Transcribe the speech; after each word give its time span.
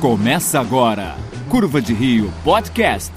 Começa 0.00 0.60
agora, 0.60 1.14
Curva 1.48 1.80
de 1.80 1.92
Rio 1.94 2.32
Podcast. 2.44 3.12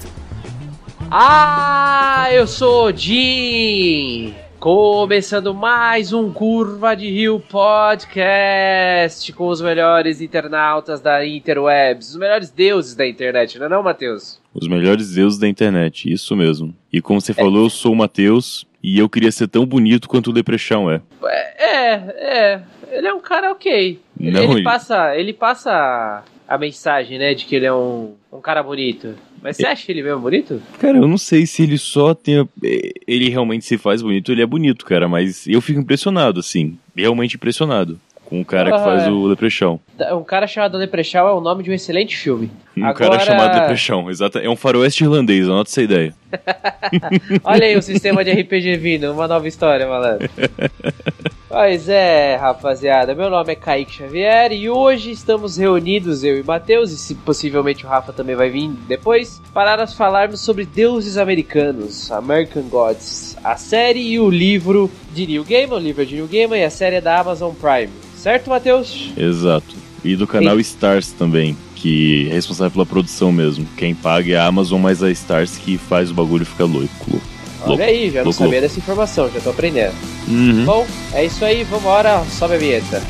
Ah, 1.10 2.28
eu 2.32 2.46
sou 2.46 2.86
o 2.86 2.92
Jim! 2.96 4.34
Começando 4.58 5.54
mais 5.54 6.12
um 6.12 6.30
Curva 6.32 6.94
de 6.94 7.08
Rio 7.10 7.40
Podcast 7.40 9.32
com 9.32 9.48
os 9.48 9.60
melhores 9.60 10.20
internautas 10.20 11.00
da 11.00 11.24
interwebs, 11.26 12.10
os 12.10 12.16
melhores 12.16 12.50
deuses 12.50 12.94
da 12.94 13.06
internet, 13.06 13.58
não 13.58 13.66
é 13.66 13.68
não, 13.68 13.82
Matheus? 13.82 14.38
Os 14.54 14.66
melhores 14.68 15.14
deuses 15.14 15.38
da 15.38 15.48
internet, 15.48 16.10
isso 16.12 16.36
mesmo. 16.36 16.74
E 16.92 17.00
como 17.00 17.20
você 17.20 17.32
falou, 17.32 17.64
eu 17.64 17.70
sou 17.70 17.92
o 17.92 17.96
Matheus 17.96 18.66
e 18.82 18.98
eu 18.98 19.08
queria 19.08 19.32
ser 19.32 19.48
tão 19.48 19.64
bonito 19.66 20.08
quanto 20.08 20.30
o 20.30 20.32
Leprechaun 20.32 20.90
é. 20.90 21.00
É, 21.58 21.92
é, 21.94 22.60
ele 22.90 23.06
é 23.06 23.14
um 23.14 23.20
cara 23.20 23.50
ok. 23.52 24.00
Ele, 24.18 24.30
Não, 24.30 24.42
ele 24.42 24.52
ele- 24.54 24.62
passa, 24.62 25.16
ele 25.16 25.32
passa 25.32 26.22
a 26.50 26.58
mensagem, 26.58 27.16
né, 27.18 27.32
de 27.32 27.44
que 27.46 27.54
ele 27.54 27.64
é 27.66 27.72
um, 27.72 28.14
um 28.32 28.40
cara 28.40 28.62
bonito. 28.62 29.14
Mas 29.42 29.56
você 29.56 29.66
acha 29.66 29.90
ele 29.90 30.02
mesmo 30.02 30.20
bonito? 30.20 30.60
Cara, 30.78 30.98
eu 30.98 31.06
não 31.08 31.16
sei 31.16 31.46
se 31.46 31.62
ele 31.62 31.78
só 31.78 32.12
tem. 32.12 32.40
a- 32.40 32.46
eh, 32.64 32.92
Ele 33.06 33.30
realmente 33.30 33.64
se 33.64 33.78
faz 33.78 34.02
bonito, 34.02 34.30
ele 34.32 34.42
é 34.42 34.46
bonito, 34.46 34.84
cara, 34.84 35.08
mas 35.08 35.46
eu 35.46 35.60
fico 35.60 35.80
impressionado, 35.80 36.40
assim. 36.40 36.76
Realmente 36.94 37.36
impressionado 37.36 37.98
com 38.26 38.40
o 38.40 38.44
cara 38.44 38.70
que 38.70 38.76
Ah, 38.76 38.84
faz 38.84 39.04
é. 39.04 39.10
o 39.10 39.26
Leprechaun. 39.26 39.78
Um 40.12 40.22
cara 40.24 40.46
chamado 40.46 40.76
Leprechaun 40.76 41.26
é 41.28 41.32
o 41.32 41.40
nome 41.40 41.62
de 41.64 41.70
um 41.70 41.74
excelente 41.74 42.16
filme. 42.16 42.50
Um 42.76 42.84
Agora- 42.84 43.10
cara 43.16 43.20
chamado 43.24 43.58
Leprechaun, 43.60 44.10
exato. 44.10 44.38
É 44.38 44.48
um 44.50 44.54
faroeste 44.56 45.02
irlandês, 45.04 45.48
anota 45.48 45.70
essa 45.70 45.82
ideia. 45.82 46.14
Olha 47.44 47.64
aí 47.66 47.76
o 47.76 47.82
sistema 47.82 48.22
de 48.24 48.30
RPG 48.32 48.76
vindo, 48.76 49.10
uma 49.12 49.26
nova 49.26 49.48
história, 49.48 49.86
malandro. 49.88 50.28
Pois 51.50 51.88
é, 51.88 52.36
rapaziada, 52.36 53.12
meu 53.12 53.28
nome 53.28 53.50
é 53.50 53.56
Kaique 53.56 53.92
Xavier 53.92 54.52
e 54.52 54.70
hoje 54.70 55.10
estamos 55.10 55.56
reunidos, 55.56 56.22
eu 56.22 56.38
e 56.38 56.44
Matheus, 56.44 56.92
e 56.92 56.96
se 56.96 57.12
possivelmente 57.12 57.84
o 57.84 57.88
Rafa 57.88 58.12
também 58.12 58.36
vai 58.36 58.48
vir 58.48 58.70
depois, 58.86 59.42
para 59.52 59.76
nós 59.76 59.92
falarmos 59.92 60.38
sobre 60.42 60.64
deuses 60.64 61.18
americanos, 61.18 62.12
American 62.12 62.62
Gods, 62.62 63.36
a 63.42 63.56
série 63.56 64.12
e 64.12 64.20
o 64.20 64.30
livro 64.30 64.88
de 65.12 65.26
Neil 65.26 65.42
Gaiman, 65.42 65.74
o 65.74 65.80
livro 65.80 66.02
é 66.02 66.04
de 66.04 66.14
Neil 66.14 66.28
Gaiman 66.28 66.60
e 66.60 66.64
a 66.64 66.70
série 66.70 66.96
é 66.96 67.00
da 67.00 67.18
Amazon 67.18 67.52
Prime. 67.52 67.90
Certo, 68.16 68.48
Matheus? 68.48 69.10
Exato. 69.16 69.74
E 70.04 70.14
do 70.14 70.28
canal 70.28 70.60
Stars 70.60 71.10
também, 71.10 71.56
que 71.74 72.28
é 72.30 72.34
responsável 72.34 72.70
pela 72.70 72.86
produção 72.86 73.32
mesmo. 73.32 73.66
Quem 73.76 73.92
paga 73.92 74.34
é 74.34 74.36
a 74.36 74.46
Amazon, 74.46 74.80
mas 74.80 75.02
a 75.02 75.10
Stars 75.10 75.58
que 75.58 75.76
faz 75.76 76.12
o 76.12 76.14
bagulho 76.14 76.46
ficar 76.46 76.66
louco. 76.66 77.20
Olha 77.62 77.68
Louco. 77.68 77.82
aí, 77.82 78.10
já 78.10 78.18
não 78.20 78.24
Louco, 78.24 78.32
sabia 78.38 78.52
louco. 78.52 78.60
dessa 78.68 78.78
informação, 78.78 79.30
já 79.32 79.40
tô 79.40 79.50
aprendendo. 79.50 79.94
Uhum. 80.28 80.64
Bom, 80.64 80.86
é 81.12 81.24
isso 81.24 81.44
aí, 81.44 81.62
vambora, 81.64 82.22
sobe 82.30 82.54
a 82.54 82.58
vinheta. 82.58 83.02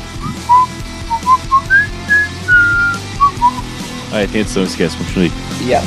Ah, 4.13 4.21
é, 4.23 4.27
tem 4.27 4.41
edição, 4.41 4.63
esquece, 4.63 4.97
continue. 4.97 5.31
Yeah. 5.65 5.85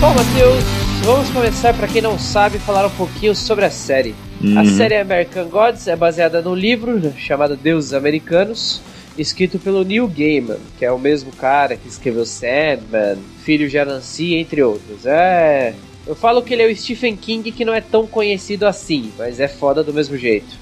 Bom, 0.00 0.14
Matheus, 0.14 0.64
vamos 1.04 1.28
começar, 1.30 1.74
para 1.74 1.88
quem 1.88 2.00
não 2.00 2.18
sabe, 2.18 2.58
falar 2.58 2.86
um 2.86 2.90
pouquinho 2.90 3.34
sobre 3.34 3.64
a 3.64 3.70
série. 3.70 4.14
A 4.56 4.60
Uhum. 4.60 4.76
série 4.76 4.96
American 4.96 5.46
Gods 5.48 5.88
é 5.88 5.96
baseada 5.96 6.40
no 6.40 6.54
livro 6.54 7.12
chamado 7.16 7.56
Deuses 7.56 7.92
Americanos, 7.92 8.80
escrito 9.18 9.58
pelo 9.58 9.84
Neil 9.84 10.06
Gaiman, 10.08 10.58
que 10.78 10.84
é 10.84 10.92
o 10.92 10.98
mesmo 10.98 11.32
cara 11.32 11.76
que 11.76 11.88
escreveu 11.88 12.24
Sandman, 12.24 13.18
Filho 13.42 13.68
de 13.68 13.78
Anansi, 13.78 14.34
entre 14.34 14.62
outros. 14.62 15.04
É. 15.04 15.74
Eu 16.06 16.14
falo 16.14 16.42
que 16.42 16.54
ele 16.54 16.62
é 16.62 16.72
o 16.72 16.76
Stephen 16.76 17.16
King 17.16 17.52
que 17.52 17.64
não 17.64 17.74
é 17.74 17.80
tão 17.80 18.06
conhecido 18.06 18.66
assim, 18.66 19.12
mas 19.18 19.40
é 19.40 19.48
foda 19.48 19.82
do 19.84 19.92
mesmo 19.92 20.16
jeito. 20.16 20.56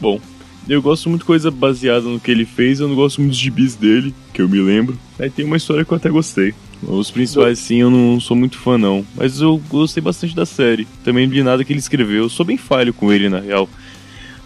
Bom, 0.00 0.20
eu 0.68 0.80
gosto 0.80 1.08
muito 1.08 1.22
de 1.22 1.26
coisa 1.26 1.50
baseada 1.50 2.02
no 2.02 2.20
que 2.20 2.30
ele 2.30 2.44
fez, 2.44 2.78
eu 2.78 2.86
não 2.86 2.94
gosto 2.94 3.20
muito 3.20 3.32
dos 3.32 3.40
gibis 3.40 3.74
dele, 3.74 4.14
que 4.32 4.40
eu 4.40 4.48
me 4.48 4.60
lembro. 4.60 4.96
Aí 5.18 5.28
tem 5.28 5.44
uma 5.44 5.56
história 5.56 5.84
que 5.84 5.92
eu 5.92 5.96
até 5.96 6.08
gostei. 6.08 6.54
Os 6.82 7.10
principais, 7.10 7.58
sim, 7.58 7.78
eu 7.78 7.90
não 7.90 8.20
sou 8.20 8.36
muito 8.36 8.56
fã, 8.56 8.78
não. 8.78 9.04
Mas 9.14 9.40
eu 9.40 9.60
gostei 9.68 10.00
bastante 10.00 10.34
da 10.34 10.46
série. 10.46 10.86
Também 11.04 11.26
não 11.26 11.34
li 11.34 11.42
nada 11.42 11.64
que 11.64 11.72
ele 11.72 11.80
escreveu. 11.80 12.22
Eu 12.22 12.28
sou 12.28 12.46
bem 12.46 12.56
falho 12.56 12.94
com 12.94 13.12
ele, 13.12 13.28
na 13.28 13.40
real. 13.40 13.68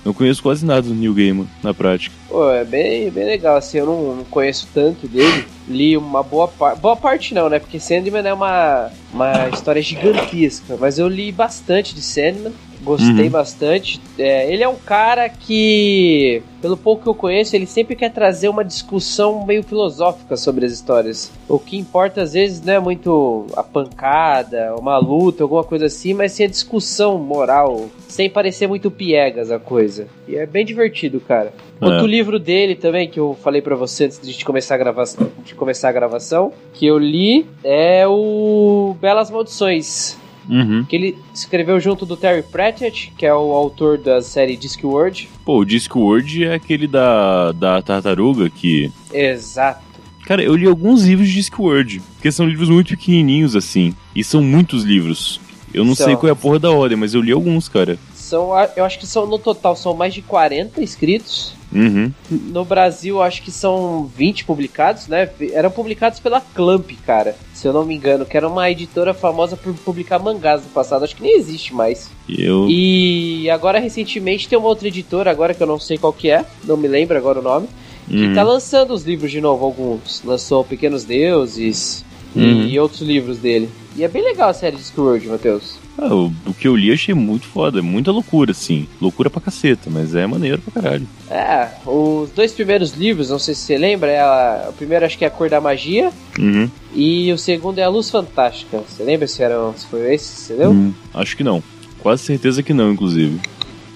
Não 0.04 0.12
conheço 0.12 0.42
quase 0.42 0.66
nada 0.66 0.82
do 0.82 0.94
Neil 0.94 1.15
Gaiman, 1.15 1.47
na 1.62 1.72
prática. 1.72 2.15
Pô, 2.28 2.50
é 2.50 2.65
bem, 2.65 3.10
bem 3.10 3.25
legal, 3.25 3.56
assim, 3.56 3.78
eu 3.78 3.87
não, 3.87 4.16
não 4.16 4.25
conheço 4.25 4.69
tanto 4.75 5.09
dele. 5.09 5.47
Li 5.66 5.97
uma 5.97 6.22
boa 6.22 6.47
parte. 6.47 6.81
Boa 6.81 6.97
parte 6.97 7.32
não, 7.32 7.48
né? 7.48 7.59
Porque 7.59 7.81
Sandman 7.81 8.26
é 8.26 8.34
uma, 8.34 8.91
uma 9.12 9.48
história 9.48 9.81
gigantesca. 9.81 10.76
Mas 10.78 10.98
eu 10.98 11.09
li 11.09 11.32
bastante 11.32 11.94
de 11.94 12.03
Sandman. 12.03 12.53
Gostei 12.84 13.24
Uhum. 13.24 13.30
bastante. 13.30 14.00
É, 14.18 14.52
ele 14.52 14.62
é 14.62 14.68
um 14.68 14.76
cara 14.76 15.28
que, 15.28 16.42
pelo 16.60 16.76
pouco 16.76 17.02
que 17.02 17.08
eu 17.08 17.14
conheço, 17.14 17.56
ele 17.56 17.66
sempre 17.66 17.96
quer 17.96 18.10
trazer 18.12 18.48
uma 18.48 18.64
discussão 18.64 19.44
meio 19.46 19.62
filosófica 19.62 20.36
sobre 20.36 20.66
as 20.66 20.72
histórias. 20.72 21.32
O 21.48 21.58
que 21.58 21.78
importa 21.78 22.22
às 22.22 22.34
vezes 22.34 22.60
não 22.60 22.74
é 22.74 22.78
muito 22.78 23.46
a 23.56 23.62
pancada, 23.62 24.74
uma 24.78 24.98
luta, 24.98 25.42
alguma 25.42 25.64
coisa 25.64 25.86
assim, 25.86 26.12
mas 26.14 26.32
sim 26.32 26.44
a 26.44 26.48
discussão 26.48 27.18
moral, 27.18 27.86
sem 28.06 28.28
parecer 28.28 28.66
muito 28.66 28.90
piegas 28.90 29.50
a 29.50 29.58
coisa. 29.58 30.06
E 30.28 30.36
é 30.36 30.44
bem 30.46 30.64
divertido, 30.64 31.20
cara. 31.20 31.52
É. 31.80 31.84
Outro 31.84 32.06
livro 32.06 32.38
dele 32.38 32.74
também, 32.74 33.08
que 33.08 33.18
eu 33.18 33.36
falei 33.42 33.60
pra 33.62 33.74
você 33.74 34.04
antes 34.04 34.20
de 34.20 34.44
começar 34.44 34.74
a 34.74 34.78
gravação, 34.78 35.26
de 35.44 35.54
começar 35.54 35.88
a 35.88 35.92
gravação, 35.92 36.52
que 36.72 36.86
eu 36.86 36.98
li, 36.98 37.46
é 37.64 38.06
o 38.06 38.94
Belas 39.00 39.30
Maldições. 39.30 40.16
Uhum. 40.49 40.84
Que 40.84 40.97
ele 40.97 41.19
escreveu 41.32 41.81
junto 41.81 42.05
do 42.05 42.16
Terry 42.16 42.43
Pratchett, 42.43 43.12
que 43.16 43.25
é 43.25 43.34
o 43.34 43.53
autor 43.53 43.99
da 43.99 44.21
série 44.21 44.56
Discworld. 44.56 45.28
Pô, 45.44 45.59
o 45.59 45.65
Discworld 45.65 46.44
é 46.44 46.55
aquele 46.55 46.87
da, 46.87 47.53
da 47.53 47.82
tartaruga 47.82 48.49
que. 48.50 48.93
Exato. 49.12 49.82
Cara, 50.27 50.43
eu 50.43 50.55
li 50.56 50.66
alguns 50.66 51.05
livros 51.05 51.28
de 51.28 51.34
Discworld, 51.34 52.00
porque 52.16 52.32
são 52.32 52.47
livros 52.47 52.71
muito 52.71 52.88
pequenininhos 52.97 53.55
assim. 53.55 53.94
E 54.15 54.25
são 54.25 54.43
muitos 54.43 54.82
livros. 54.82 55.41
Eu 55.72 55.84
não 55.84 55.94
São. 55.94 56.06
sei 56.06 56.16
qual 56.16 56.28
é 56.28 56.32
a 56.32 56.37
porra 56.37 56.59
da 56.59 56.71
ordem, 56.71 56.97
mas 56.97 57.15
eu 57.15 57.21
li 57.21 57.32
alguns, 57.32 57.69
cara. 57.69 57.99
São, 58.34 58.50
eu 58.76 58.84
acho 58.84 58.98
que 58.98 59.06
são 59.06 59.26
no 59.26 59.38
total 59.38 59.76
são 59.76 59.94
mais 59.94 60.12
de 60.12 60.20
40 60.20 60.82
inscritos. 60.82 61.52
Uhum. 61.72 62.10
No 62.30 62.64
Brasil, 62.64 63.22
acho 63.22 63.42
que 63.42 63.50
são 63.52 64.10
20 64.16 64.44
publicados, 64.44 65.06
né? 65.06 65.28
Eram 65.52 65.70
publicados 65.70 66.18
pela 66.18 66.40
Clamp, 66.40 66.90
cara. 67.06 67.36
Se 67.52 67.68
eu 67.68 67.72
não 67.72 67.84
me 67.84 67.94
engano, 67.94 68.26
que 68.26 68.36
era 68.36 68.48
uma 68.48 68.68
editora 68.70 69.14
famosa 69.14 69.56
por 69.56 69.72
publicar 69.74 70.18
mangás 70.18 70.62
no 70.62 70.68
passado. 70.70 71.04
Acho 71.04 71.14
que 71.14 71.22
nem 71.22 71.36
existe 71.36 71.72
mais. 71.72 72.10
E 72.28 72.44
eu. 72.44 72.66
E 72.68 73.48
agora, 73.50 73.78
recentemente, 73.78 74.48
tem 74.48 74.58
uma 74.58 74.68
outra 74.68 74.88
editora, 74.88 75.30
agora 75.30 75.54
que 75.54 75.62
eu 75.62 75.66
não 75.66 75.78
sei 75.78 75.96
qual 75.96 76.12
que 76.12 76.28
é, 76.30 76.44
não 76.64 76.76
me 76.76 76.88
lembro 76.88 77.16
agora 77.16 77.38
o 77.38 77.42
nome, 77.42 77.68
que 78.08 78.16
Uhum. 78.26 78.34
tá 78.34 78.42
lançando 78.42 78.92
os 78.92 79.04
livros 79.04 79.30
de 79.30 79.40
novo, 79.40 79.64
alguns. 79.64 80.22
Lançou 80.24 80.64
Pequenos 80.64 81.04
Deuses 81.04 82.04
Uhum. 82.34 82.66
e 82.66 82.78
outros 82.80 83.00
livros 83.00 83.38
dele. 83.38 83.68
E 83.97 84.03
é 84.03 84.09
bem 84.09 84.22
legal 84.25 84.49
a 84.49 84.55
série 84.55 84.77
Discworld, 84.77 85.28
Matheus. 85.28 85.77
Ah, 85.97 86.12
o, 86.12 86.32
o 86.47 86.53
que 86.53 86.66
eu 86.66 86.75
li 86.75 86.93
achei 86.93 87.15
muito 87.15 87.47
foda, 87.47 87.81
muita 87.81 88.10
loucura, 88.10 88.50
assim. 88.50 88.88
Loucura 89.00 89.31
pra 89.31 89.41
caceta, 89.41 89.88
mas 89.88 90.15
é 90.16 90.27
maneiro 90.27 90.60
pra 90.60 90.82
caralho. 90.82 91.06
É, 91.31 91.69
os 91.87 92.31
dois 92.31 92.50
primeiros 92.53 92.93
livros, 92.94 93.31
não 93.31 93.38
sei 93.38 93.55
se 93.55 93.60
você 93.60 93.78
lembra, 93.78 94.10
é 94.10 94.21
a- 94.21 94.66
o 94.71 94.72
primeiro 94.72 95.05
acho 95.06 95.16
que 95.16 95.25
é 95.25 95.28
A 95.28 95.31
Cor 95.31 95.49
da 95.49 95.60
Magia 95.60 96.10
Uhum. 96.37 96.69
e 96.93 97.32
o 97.32 97.38
segundo 97.38 97.78
é 97.78 97.84
A 97.84 97.88
Luz 97.88 98.10
Fantástica. 98.10 98.78
Você 98.88 99.05
lembra 99.05 99.28
se, 99.28 99.41
era, 99.41 99.56
se 99.77 99.87
foi 99.87 100.12
esse, 100.15 100.26
você 100.26 100.55
leu? 100.55 100.72
Hum, 100.72 100.93
acho 101.15 101.37
que 101.37 101.44
não. 101.44 101.62
Quase 102.00 102.25
certeza 102.25 102.62
que 102.65 102.75
não, 102.75 102.91
inclusive. 102.93 103.41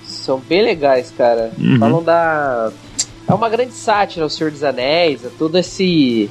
São 0.04 0.38
bem 0.48 0.62
legais, 0.62 1.12
cara. 1.18 1.50
Uhum. 1.58 1.78
Falam 1.80 2.02
da. 2.04 2.70
É 3.26 3.34
uma 3.34 3.48
grande 3.48 3.72
sátira 3.72 4.24
ao 4.24 4.30
Senhor 4.30 4.50
dos 4.50 4.62
Anéis, 4.62 5.26
a 5.26 5.28
toda 5.36 5.58
esse. 5.60 6.30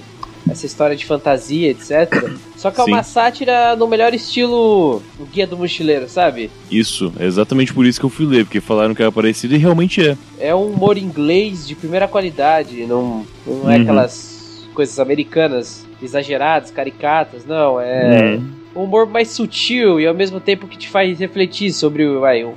Essa 0.49 0.65
história 0.65 0.95
de 0.95 1.05
fantasia, 1.05 1.69
etc. 1.69 2.29
Só 2.55 2.71
que 2.71 2.79
é 2.79 2.83
uma 2.83 3.03
Sim. 3.03 3.11
sátira 3.13 3.75
no 3.75 3.87
melhor 3.87 4.13
estilo 4.13 5.01
o 5.19 5.25
Guia 5.25 5.45
do 5.47 5.57
Mochileiro, 5.57 6.07
sabe? 6.09 6.49
Isso, 6.71 7.13
é 7.19 7.25
exatamente 7.25 7.73
por 7.73 7.85
isso 7.85 7.99
que 7.99 8.05
eu 8.05 8.09
fui 8.09 8.25
ler, 8.25 8.45
porque 8.45 8.59
falaram 8.61 8.93
que 8.95 9.01
era 9.01 9.11
parecido 9.11 9.53
e 9.55 9.57
realmente 9.57 10.07
é. 10.07 10.17
É 10.39 10.55
um 10.55 10.71
humor 10.71 10.97
inglês 10.97 11.67
de 11.67 11.75
primeira 11.75 12.07
qualidade, 12.07 12.85
não, 12.85 13.25
não 13.45 13.69
é 13.69 13.75
Uhum. 13.75 13.81
aquelas 13.81 14.67
coisas 14.73 14.99
americanas 14.99 15.85
exageradas, 16.01 16.69
caricatas, 16.71 17.45
não. 17.45 17.79
É 17.79 18.21
Uhum. 18.35 18.43
um 18.75 18.83
humor 18.83 19.07
mais 19.07 19.29
sutil 19.29 19.99
e 19.99 20.05
ao 20.07 20.13
mesmo 20.13 20.39
tempo 20.39 20.67
que 20.67 20.77
te 20.77 20.87
faz 20.89 21.19
refletir 21.19 21.71
sobre 21.73 22.05
o- 22.05 22.19
vai, 22.21 22.43
um, 22.45 22.53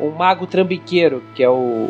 um 0.00 0.10
mago 0.10 0.46
trambiqueiro, 0.46 1.22
que 1.34 1.42
é 1.42 1.48
o, 1.50 1.88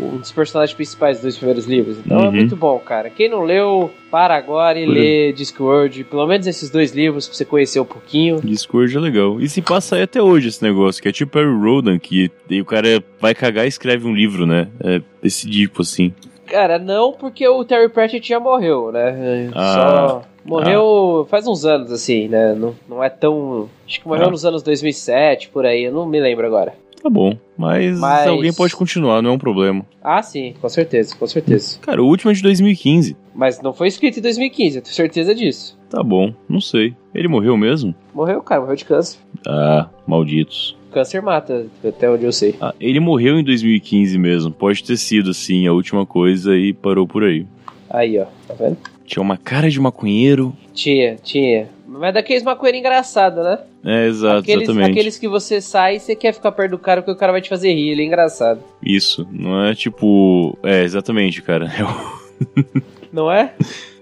um 0.00 0.18
dos 0.18 0.32
personagens 0.32 0.74
principais 0.74 1.16
dos 1.16 1.22
dois 1.22 1.36
primeiros 1.36 1.66
livros. 1.66 1.98
Então 1.98 2.18
é 2.20 2.26
Uhum. 2.26 2.32
muito 2.32 2.56
bom, 2.56 2.78
cara. 2.78 3.10
Quem 3.10 3.28
não 3.28 3.42
leu, 3.42 3.90
para 4.10 4.34
agora 4.36 4.78
e 4.78 4.86
Uhum. 4.86 4.92
lê 4.92 5.32
Discworld, 5.32 6.04
pelo 6.04 6.26
menos 6.26 6.46
esses 6.46 6.70
dois 6.70 6.92
livros 6.92 7.26
pra 7.28 7.36
você 7.36 7.44
conhecer 7.44 7.80
um 7.80 7.84
pouquinho. 7.84 8.40
Discord 8.42 8.96
é 8.96 9.00
legal. 9.00 9.40
E 9.40 9.48
se 9.48 9.60
passa 9.62 9.96
aí 9.96 10.02
até 10.02 10.22
hoje 10.22 10.48
esse 10.48 10.62
negócio, 10.62 11.02
que 11.02 11.08
é 11.08 11.12
tipo 11.12 11.38
Harry 11.38 11.50
Rodan, 11.52 11.98
que 11.98 12.30
o 12.60 12.64
cara 12.64 13.02
vai 13.20 13.34
cagar 13.34 13.64
e 13.64 13.68
escreve 13.68 14.06
um 14.06 14.14
livro, 14.14 14.46
né? 14.46 14.68
É 14.82 15.00
esse 15.22 15.48
tipo 15.50 15.82
assim. 15.82 16.12
Cara, 16.46 16.78
não 16.78 17.12
porque 17.12 17.48
o 17.48 17.64
Terry 17.64 17.88
Pratchett 17.88 18.28
já 18.28 18.38
morreu, 18.38 18.92
né? 18.92 19.50
Ah. 19.54 19.74
Só 19.74 20.22
morreu 20.44 21.26
faz 21.30 21.46
uns 21.46 21.64
anos, 21.64 21.90
assim, 21.90 22.28
né? 22.28 22.54
Não, 22.54 22.74
não 22.86 23.02
é 23.02 23.08
tão. 23.08 23.68
Acho 23.88 24.00
que 24.00 24.06
morreu 24.06 24.26
Ah. 24.26 24.30
nos 24.30 24.44
anos 24.44 24.62
2007, 24.62 25.48
por 25.48 25.64
aí, 25.64 25.84
eu 25.84 25.92
não 25.92 26.04
me 26.06 26.20
lembro 26.20 26.46
agora. 26.46 26.74
Tá 27.04 27.10
bom. 27.10 27.36
Mas, 27.54 28.00
Mas- 28.00 28.26
alguém 28.26 28.50
pode 28.50 28.74
continuar, 28.74 29.20
não 29.20 29.28
é 29.28 29.32
um 29.34 29.38
problema. 29.38 29.84
Ah, 30.02 30.22
sim, 30.22 30.54
com 30.58 30.68
certeza, 30.70 31.14
com 31.14 31.26
certeza. 31.26 31.78
Cara, 31.82 32.02
o 32.02 32.06
último 32.06 32.30
é 32.30 32.34
de 32.34 32.40
2015. 32.40 33.14
Mas 33.34 33.60
não 33.60 33.74
foi 33.74 33.88
escrito 33.88 34.18
em 34.18 34.22
2015, 34.22 34.78
eu 34.78 34.82
tenho 34.82 34.94
certeza 34.94 35.34
disso. 35.34 35.78
Tá 35.90 36.02
bom, 36.02 36.32
não 36.48 36.62
sei. 36.62 36.96
Ele 37.14 37.28
morreu 37.28 37.58
mesmo? 37.58 37.94
Morreu, 38.14 38.40
cara, 38.40 38.62
morreu 38.62 38.74
de 38.74 38.86
câncer. 38.86 39.18
Ah, 39.46 39.86
malditos. 40.06 40.78
Câncer 40.92 41.20
mata, 41.20 41.66
até 41.86 42.08
onde 42.08 42.24
eu 42.24 42.32
sei. 42.32 42.54
Ah, 42.58 42.74
ele 42.80 43.00
morreu 43.00 43.38
em 43.38 43.44
2015 43.44 44.16
mesmo. 44.16 44.50
Pode 44.50 44.82
ter 44.82 44.96
sido, 44.96 45.28
assim, 45.30 45.66
a 45.66 45.74
última 45.74 46.06
coisa 46.06 46.56
e 46.56 46.72
parou 46.72 47.06
por 47.06 47.22
aí. 47.22 47.46
Aí, 47.90 48.18
ó, 48.18 48.24
tá 48.48 48.54
vendo? 48.54 48.78
Tinha 49.04 49.22
uma 49.22 49.36
cara 49.36 49.68
de 49.68 49.78
maconheiro. 49.78 50.56
Tinha, 50.72 51.16
tinha. 51.16 51.68
Mas 51.98 52.14
daqueles 52.14 52.42
maconheiros 52.42 52.80
engraçados, 52.80 53.42
né? 53.44 53.58
É, 53.84 54.06
exato, 54.06 54.38
aqueles, 54.40 54.64
exatamente. 54.68 54.90
aqueles 54.90 55.18
que 55.18 55.28
você 55.28 55.60
sai 55.60 55.96
e 55.96 56.00
você 56.00 56.14
quer 56.16 56.32
ficar 56.32 56.52
perto 56.52 56.72
do 56.72 56.78
cara 56.78 57.00
porque 57.02 57.12
o 57.12 57.16
cara 57.16 57.32
vai 57.32 57.40
te 57.40 57.48
fazer 57.48 57.72
rir, 57.72 57.90
ele 57.90 58.02
é 58.02 58.06
engraçado. 58.06 58.60
Isso, 58.82 59.26
não 59.32 59.64
é 59.64 59.74
tipo. 59.74 60.58
É, 60.62 60.82
exatamente, 60.82 61.40
cara. 61.42 61.70
É 61.78 61.84
o- 61.84 62.82
Não 63.12 63.30
é? 63.30 63.54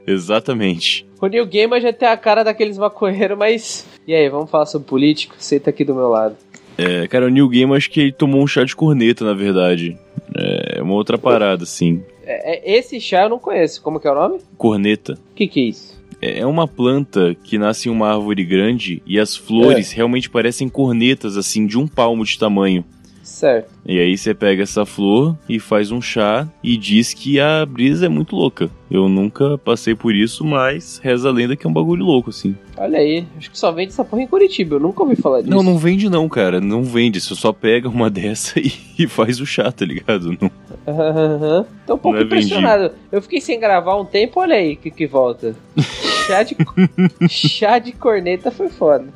exatamente. 0.06 1.06
O 1.20 1.26
Neil 1.26 1.46
Gaiman 1.46 1.80
já 1.80 1.92
tem 1.92 2.08
a 2.08 2.16
cara 2.16 2.42
daqueles 2.42 2.78
maconheiros, 2.78 3.36
mas... 3.38 3.86
E 4.06 4.14
aí, 4.14 4.28
vamos 4.28 4.50
falar 4.50 4.66
sobre 4.66 4.88
político? 4.88 5.34
Senta 5.38 5.70
aqui 5.70 5.84
do 5.84 5.94
meu 5.94 6.08
lado. 6.08 6.36
É, 6.78 7.06
cara, 7.06 7.26
o 7.26 7.28
New 7.28 7.48
Game 7.48 7.72
acho 7.76 7.90
que 7.90 8.00
ele 8.00 8.12
tomou 8.12 8.42
um 8.42 8.46
chá 8.46 8.64
de 8.64 8.74
corneta, 8.74 9.24
na 9.24 9.34
verdade. 9.34 9.96
É 10.34 10.82
uma 10.82 10.94
outra 10.94 11.18
parada, 11.18 11.62
assim. 11.64 12.02
É, 12.24 12.72
é- 12.72 12.78
esse 12.78 12.98
chá 13.00 13.24
eu 13.24 13.28
não 13.28 13.38
conheço. 13.38 13.82
Como 13.82 14.00
que 14.00 14.08
é 14.08 14.10
o 14.10 14.14
nome? 14.14 14.38
Corneta. 14.56 15.12
O 15.30 15.34
que 15.34 15.46
que 15.46 15.60
é 15.60 15.64
isso? 15.64 15.91
É 16.24 16.46
uma 16.46 16.68
planta 16.68 17.34
que 17.42 17.58
nasce 17.58 17.88
em 17.88 17.92
uma 17.92 18.14
árvore 18.14 18.44
grande 18.44 19.02
e 19.04 19.18
as 19.18 19.36
flores 19.36 19.90
realmente 19.90 20.30
parecem 20.30 20.68
cornetas, 20.68 21.36
assim, 21.36 21.66
de 21.66 21.76
um 21.76 21.88
palmo 21.88 22.24
de 22.24 22.38
tamanho. 22.38 22.84
Certo. 23.22 23.70
E 23.86 23.98
aí 24.00 24.16
você 24.18 24.34
pega 24.34 24.62
essa 24.62 24.84
flor 24.84 25.36
e 25.48 25.58
faz 25.60 25.90
um 25.90 26.00
chá 26.00 26.46
e 26.62 26.76
diz 26.76 27.14
que 27.14 27.38
a 27.40 27.64
brisa 27.64 28.06
é 28.06 28.08
muito 28.08 28.34
louca. 28.36 28.68
Eu 28.90 29.08
nunca 29.08 29.56
passei 29.58 29.94
por 29.94 30.14
isso, 30.14 30.44
mas 30.44 30.98
reza 31.02 31.28
a 31.28 31.32
lenda 31.32 31.56
que 31.56 31.66
é 31.66 31.70
um 31.70 31.72
bagulho 31.72 32.04
louco, 32.04 32.30
assim. 32.30 32.54
Olha 32.76 32.98
aí, 32.98 33.24
acho 33.38 33.50
que 33.50 33.58
só 33.58 33.70
vende 33.72 33.90
essa 33.92 34.04
porra 34.04 34.22
em 34.22 34.26
Curitiba, 34.26 34.76
eu 34.76 34.80
nunca 34.80 35.02
ouvi 35.02 35.16
falar 35.16 35.40
disso. 35.40 35.50
Não, 35.54 35.62
não 35.62 35.78
vende 35.78 36.10
não, 36.10 36.28
cara. 36.28 36.60
Não 36.60 36.82
vende. 36.82 37.20
Você 37.20 37.34
só 37.34 37.52
pega 37.52 37.88
uma 37.88 38.08
dessa 38.10 38.58
e, 38.58 38.72
e 38.98 39.06
faz 39.06 39.40
o 39.40 39.46
chá, 39.46 39.70
tá 39.70 39.84
ligado? 39.84 40.36
Não- 40.40 40.50
Aham. 40.86 41.64
Tô 41.86 41.94
um 41.94 41.98
pouco 41.98 42.18
é 42.18 42.22
impressionado. 42.22 42.92
Eu 43.10 43.22
fiquei 43.22 43.40
sem 43.40 43.58
gravar 43.58 43.96
um 44.00 44.04
tempo, 44.04 44.40
olha 44.40 44.56
aí 44.56 44.74
que 44.76 44.90
que 44.90 45.06
volta. 45.06 45.54
Chá 46.26 46.42
de, 46.44 46.56
chá 47.28 47.78
de 47.80 47.90
corneta 47.92 48.50
foi 48.52 48.68
foda. 48.68 49.06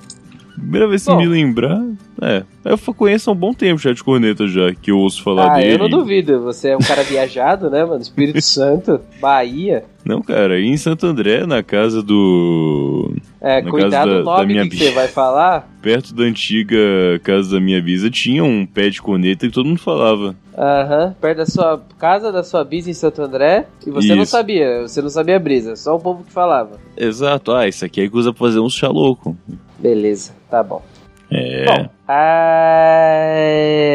Primeira 0.56 0.88
vez 0.88 1.04
que 1.04 1.10
Bom. 1.10 1.18
me 1.18 1.26
lembrar. 1.26 1.80
É. 2.20 2.42
Eu 2.64 2.78
conheço 2.94 3.28
há 3.30 3.32
um 3.32 3.36
bom 3.36 3.52
tempo 3.52 3.80
já 3.80 3.92
de 3.92 4.02
corneta 4.02 4.48
já, 4.48 4.74
que 4.74 4.90
eu 4.90 4.98
ouço 4.98 5.22
falar 5.22 5.52
ah, 5.52 5.56
dele. 5.58 5.74
eu 5.74 5.78
não 5.78 5.88
duvido. 5.88 6.42
Você 6.42 6.70
é 6.70 6.76
um 6.76 6.80
cara 6.80 7.02
viajado, 7.04 7.68
né, 7.70 7.84
mano? 7.84 8.00
Espírito 8.00 8.40
Santo, 8.42 8.98
Bahia. 9.20 9.84
Não, 10.04 10.22
cara, 10.22 10.58
em 10.58 10.76
Santo 10.76 11.06
André, 11.06 11.46
na 11.46 11.62
casa 11.62 12.02
do. 12.02 13.12
É, 13.40 13.60
Na 13.60 13.70
cuidado 13.70 13.92
casa 13.92 14.10
da- 14.18 14.22
nome 14.22 14.38
da 14.38 14.46
minha 14.46 14.68
que, 14.68 14.76
você 14.78 14.90
vai 14.92 15.08
falar. 15.08 15.68
Perto 15.82 16.14
da 16.14 16.24
antiga 16.24 16.76
casa 17.22 17.50
da 17.50 17.60
minha 17.60 17.80
bisa, 17.82 18.10
tinha 18.10 18.42
um 18.42 18.64
pé 18.66 18.88
de 18.88 19.00
corneta 19.02 19.46
que 19.46 19.52
todo 19.52 19.66
mundo 19.66 19.80
falava. 19.80 20.34
Aham, 20.58 21.14
perto 21.20 21.36
da 21.36 21.46
sua 21.46 21.82
casa, 21.98 22.32
da 22.32 22.42
sua 22.42 22.64
bis 22.64 22.88
em 22.88 22.94
Santo 22.94 23.20
André. 23.20 23.66
E 23.86 23.90
você 23.90 24.14
não 24.14 24.22
Isso. 24.22 24.32
sabia, 24.32 24.80
você 24.82 25.02
não 25.02 25.10
sabia 25.10 25.36
a 25.36 25.38
brisa, 25.38 25.76
só 25.76 25.94
o 25.94 26.00
povo 26.00 26.24
que 26.24 26.32
falava. 26.32 26.80
Exato, 26.96 27.52
ah, 27.52 27.68
isso 27.68 27.84
aqui 27.84 28.00
é 28.00 28.08
que 28.08 28.16
usa 28.16 28.32
pra 28.32 28.40
fazer 28.46 28.58
uns 28.58 28.72
chá 28.74 28.88
louco. 28.88 29.36
Beleza, 29.78 30.32
tá 30.50 30.62
bom. 30.62 30.82
É. 31.30 31.64
Bom, 31.64 31.88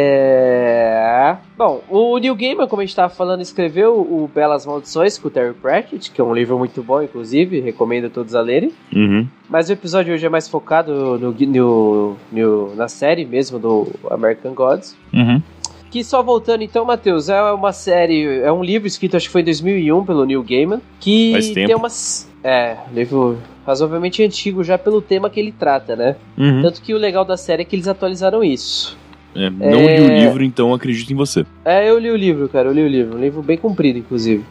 ah, 0.03 1.37
bom, 1.57 1.81
o 1.89 2.17
Neil 2.17 2.35
Gaiman, 2.35 2.67
como 2.67 2.81
a 2.81 2.85
gente 2.85 2.95
tava 2.95 3.13
falando, 3.13 3.41
escreveu 3.41 3.95
o 3.99 4.29
Belas 4.33 4.65
Maldições 4.65 5.17
com 5.17 5.27
o 5.27 5.31
Terry 5.31 5.53
Pratchett, 5.53 6.11
que 6.11 6.19
é 6.19 6.23
um 6.23 6.33
livro 6.33 6.57
muito 6.57 6.83
bom, 6.83 7.01
inclusive, 7.01 7.59
recomendo 7.61 8.07
a 8.07 8.09
todos 8.09 8.35
a 8.35 8.41
lerem. 8.41 8.71
Uhum. 8.93 9.27
Mas 9.49 9.69
o 9.69 9.73
episódio 9.73 10.13
hoje 10.13 10.25
é 10.25 10.29
mais 10.29 10.47
focado 10.49 11.17
no, 11.19 11.31
no- 11.31 12.17
no- 12.31 12.75
na 12.75 12.87
série 12.87 13.25
mesmo 13.25 13.57
do 13.59 13.87
American 14.09 14.53
Gods. 14.53 14.95
Uhum. 15.13 15.41
Que 15.89 16.03
só 16.03 16.23
voltando 16.23 16.63
então, 16.63 16.85
Matheus, 16.85 17.27
é 17.29 17.41
uma 17.51 17.73
série, 17.73 18.39
é 18.39 18.51
um 18.51 18.63
livro 18.63 18.87
escrito 18.87 19.17
acho 19.17 19.25
que 19.27 19.31
foi 19.31 19.41
em 19.41 19.45
2001 19.45 20.05
pelo 20.05 20.25
Neil 20.25 20.41
Gaiman, 20.43 20.81
que 21.01 21.33
Faz 21.33 21.49
tempo. 21.49 21.67
tem 21.67 21.75
umas 21.75 22.30
é, 22.43 22.77
livro 22.93 23.37
razoavelmente 23.65 24.23
antigo 24.23 24.63
já 24.63 24.77
pelo 24.77 25.01
tema 25.01 25.29
que 25.29 25.39
ele 25.39 25.51
trata, 25.51 25.95
né? 25.95 26.15
Uhum. 26.37 26.61
Tanto 26.61 26.81
que 26.81 26.93
o 26.93 26.97
legal 26.97 27.23
da 27.23 27.37
série 27.37 27.61
é 27.61 27.65
que 27.65 27.75
eles 27.75 27.87
atualizaram 27.87 28.43
isso. 28.43 28.97
É, 29.35 29.49
não 29.49 29.79
É. 29.87 29.97
li 29.97 30.03
o 30.03 30.19
livro, 30.19 30.43
então 30.43 30.73
acredito 30.73 31.11
em 31.11 31.15
você. 31.15 31.45
É, 31.63 31.89
eu 31.89 31.97
li 31.97 32.09
o 32.11 32.15
livro, 32.17 32.49
cara, 32.49 32.67
eu 32.67 32.73
li 32.73 32.81
o 32.83 32.87
livro, 32.87 33.15
um 33.17 33.19
livro 33.21 33.41
bem 33.41 33.57
comprido, 33.57 33.97
inclusive. 33.99 34.43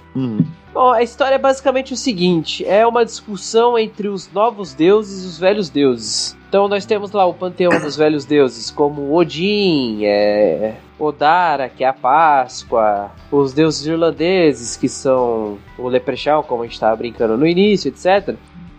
Bom, 0.73 0.91
a 0.91 1.03
história 1.03 1.35
é 1.35 1.39
basicamente 1.39 1.93
o 1.93 1.97
seguinte: 1.97 2.65
é 2.65 2.87
uma 2.87 3.05
discussão 3.05 3.79
entre 3.79 4.09
os 4.09 4.33
novos 4.33 4.73
deuses 4.73 5.25
e 5.25 5.27
os 5.27 5.39
velhos 5.39 5.69
deuses. 5.69 6.37
Então 6.51 6.67
nós 6.67 6.85
temos 6.85 7.13
lá 7.13 7.25
o 7.25 7.33
panteão 7.33 7.71
dos 7.81 7.95
velhos 7.97 8.25
deuses, 8.25 8.73
como 8.73 9.15
Odin, 9.15 10.05
é, 10.05 10.75
Odara, 10.99 11.69
que 11.69 11.85
é 11.85 11.87
a 11.87 11.93
Páscoa, 11.93 13.13
os 13.31 13.53
deuses 13.53 13.87
irlandeses, 13.87 14.77
que 14.77 14.89
são 14.89 15.59
o 15.79 15.87
Leprechaun, 15.87 16.43
como 16.43 16.63
a 16.63 16.67
gente 16.67 16.73
estava 16.73 16.97
brincando 16.97 17.37
no 17.37 17.47
início, 17.47 17.89
etc. 17.89 18.35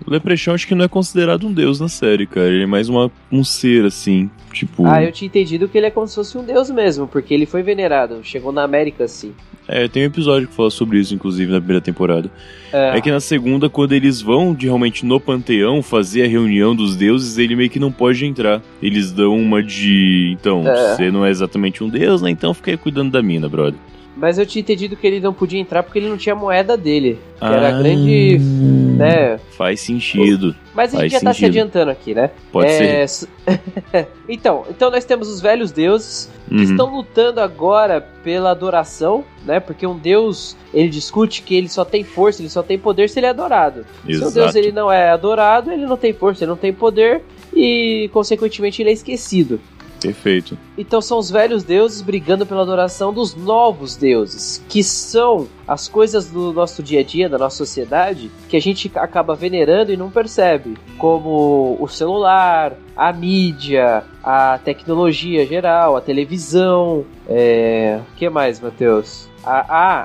O 0.06 0.12
Leprechaun 0.12 0.54
acho 0.56 0.68
que 0.68 0.76
não 0.76 0.86
é 0.86 0.88
considerado 0.88 1.46
um 1.48 1.54
deus 1.54 1.80
na 1.80 1.88
série, 1.88 2.26
cara. 2.26 2.48
Ele 2.48 2.64
é 2.64 2.68
mais 2.68 2.90
uma, 2.90 3.12
um 3.32 3.44
ser, 3.44 3.86
assim. 3.86 4.30
Tipo. 4.52 4.86
Ah, 4.86 5.04
eu 5.04 5.12
tinha 5.12 5.28
entendido 5.28 5.68
que 5.68 5.78
ele 5.78 5.88
é 5.88 5.92
como 5.92 6.08
se 6.08 6.16
fosse 6.16 6.38
um 6.38 6.44
deus 6.44 6.70
mesmo, 6.70 7.08
porque 7.08 7.34
ele 7.34 7.46
foi 7.46 7.62
venerado, 7.64 8.20
chegou 8.24 8.52
na 8.52 8.64
América 8.64 9.04
assim. 9.06 9.34
É, 9.68 9.88
tem 9.88 10.04
um 10.04 10.08
episódio 10.08 10.48
que 10.48 10.54
fala 10.56 10.70
sobre 10.70 11.00
isso, 11.00 11.14
inclusive, 11.14 11.50
na 11.52 11.60
primeira 11.60 11.80
temporada. 11.80 12.30
É, 12.74 12.98
É 12.98 13.02
que 13.02 13.10
na 13.12 13.20
segunda, 13.22 13.70
quando 13.70 13.94
eles 13.94 14.22
vão 14.22 14.54
de, 14.54 14.66
realmente 14.66 15.06
no 15.06 15.20
panteão 15.20 15.82
fazer 15.82 16.24
a 16.24 16.28
reunião 16.28 16.76
dos 16.76 16.98
deuses, 16.98 17.38
ele 17.38 17.56
meio 17.56 17.70
que 17.70 17.80
não 17.80 17.92
pode 17.92 18.26
entrar. 18.26 18.62
Eles 18.82 19.12
dão 19.14 19.38
uma 19.38 19.64
de. 19.64 20.36
Então, 20.38 20.68
É. 20.68 20.96
você 20.96 21.12
não 21.12 21.26
é 21.26 21.30
exatamente 21.30 21.84
um 21.84 21.88
deus, 21.90 22.22
né? 22.22 22.30
Então 22.32 22.54
fica 22.54 22.72
aí 22.72 22.78
cuidando 22.78 23.12
da 23.12 23.22
mina, 23.22 23.48
brother. 23.48 23.80
Mas 24.16 24.38
eu 24.38 24.46
tinha 24.46 24.62
entendido 24.62 24.96
que 24.96 25.08
ele 25.08 25.20
não 25.20 25.34
podia 25.34 25.60
entrar 25.60 25.84
porque 25.84 25.98
ele 25.98 26.10
não 26.10 26.18
tinha 26.18 26.36
moeda 26.36 26.76
dele. 26.76 27.18
Que 27.40 27.46
era 27.46 27.70
Ah. 27.70 27.80
grande. 27.80 28.38
né? 28.40 29.40
Faz 29.58 29.80
sentido. 29.82 30.56
Mas 30.76 30.94
a 30.94 31.00
gente 31.02 31.12
Faz 31.12 31.12
já 31.14 31.20
tá 31.22 31.34
se 31.34 31.40
sentido. 31.40 31.50
adiantando 31.52 31.92
aqui, 31.92 32.14
né? 32.14 32.30
Pode 32.52 32.70
É, 32.70 33.08
ser. 33.08 33.28
então, 34.30 34.66
então 34.70 34.92
nós 34.92 35.06
temos 35.06 35.28
os 35.28 35.42
velhos 35.42 35.72
deuses 35.72 36.30
que 36.48 36.56
Uhum. 36.56 36.62
estão 36.64 36.94
lutando 36.96 37.40
agora 37.40 38.02
pela 38.24 38.52
adoração, 38.52 39.24
né? 39.46 39.60
Porque 39.60 39.88
um 39.88 39.98
deus, 39.98 40.56
ele 40.74 40.90
discute 40.90 41.42
que 41.42 41.56
ele 41.56 41.70
só 41.70 41.84
tem 41.86 42.04
força, 42.04 42.42
ele 42.42 42.50
só 42.50 42.62
tem 42.62 42.78
poder 42.78 43.10
se 43.10 43.18
ele 43.20 43.26
é 43.26 43.30
adorado. 43.30 43.86
Se 44.06 44.12
Exato. 44.12 44.30
um 44.30 44.34
deus 44.34 44.56
ele 44.56 44.72
não 44.72 44.92
é 44.92 45.10
adorado, 45.12 45.72
ele 45.72 45.86
não 45.86 45.98
tem 45.98 46.14
força, 46.14 46.44
ele 46.44 46.50
não 46.52 46.58
tem 46.58 46.74
poder 46.74 47.22
e 47.54 48.10
consequentemente 48.14 48.82
ele 48.82 48.90
é 48.90 48.94
esquecido. 48.94 49.60
Perfeito. 50.02 50.58
Então 50.78 51.00
são 51.00 51.20
os 51.20 51.30
velhos 51.30 51.64
deuses 51.64 52.02
brigando 52.02 52.44
pela 52.46 52.64
adoração 52.64 53.14
dos 53.14 53.36
novos 53.36 53.96
deuses, 53.96 54.64
que 54.68 54.84
são 54.84 55.48
as 55.68 55.88
coisas 55.88 56.26
do 56.30 56.52
nosso 56.52 56.82
dia 56.82 57.02
a 57.02 57.04
dia, 57.04 57.30
da 57.30 57.38
nossa 57.38 57.58
sociedade, 57.58 58.32
que 58.50 58.58
a 58.58 58.60
gente 58.60 58.92
acaba 58.96 59.36
venerando 59.36 59.94
e 59.94 59.98
não 59.98 60.10
percebe, 60.10 60.76
como 60.98 61.78
o 61.80 61.88
celular, 61.88 62.74
a 62.98 63.14
mídia, 63.14 64.04
a 64.24 64.60
tecnologia 64.64 65.46
geral, 65.46 65.96
a 65.96 66.02
televisão, 66.02 67.06
é... 67.30 68.00
o 68.12 68.16
que 68.16 68.28
mais, 68.30 68.60
Matheus? 68.60 69.30
A, 69.44 69.60
a, 69.60 70.02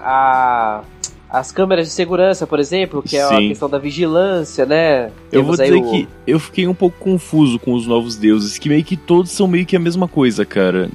a- 0.78 0.82
as 1.28 1.50
câmeras 1.50 1.86
de 1.88 1.92
segurança, 1.92 2.46
por 2.46 2.58
exemplo, 2.60 3.02
que 3.02 3.16
é 3.16 3.22
a 3.22 3.28
Sim. 3.28 3.48
questão 3.48 3.68
da 3.68 3.78
vigilância, 3.78 4.64
né? 4.64 5.10
Eu 5.32 5.42
vou 5.42 5.56
Temos 5.56 5.60
aí 5.60 5.70
dizer 5.70 5.82
o- 5.84 5.90
que 5.90 6.08
eu 6.26 6.38
fiquei 6.38 6.66
um 6.66 6.74
pouco 6.74 6.96
confuso 6.98 7.58
com 7.58 7.74
os 7.74 7.86
novos 7.86 8.16
deuses, 8.16 8.58
que 8.58 8.68
meio 8.68 8.84
que 8.84 8.96
todos 8.96 9.30
são 9.32 9.48
meio 9.48 9.66
que 9.66 9.74
a 9.76 9.80
mesma 9.80 10.06
coisa, 10.06 10.44
cara. 10.44 10.88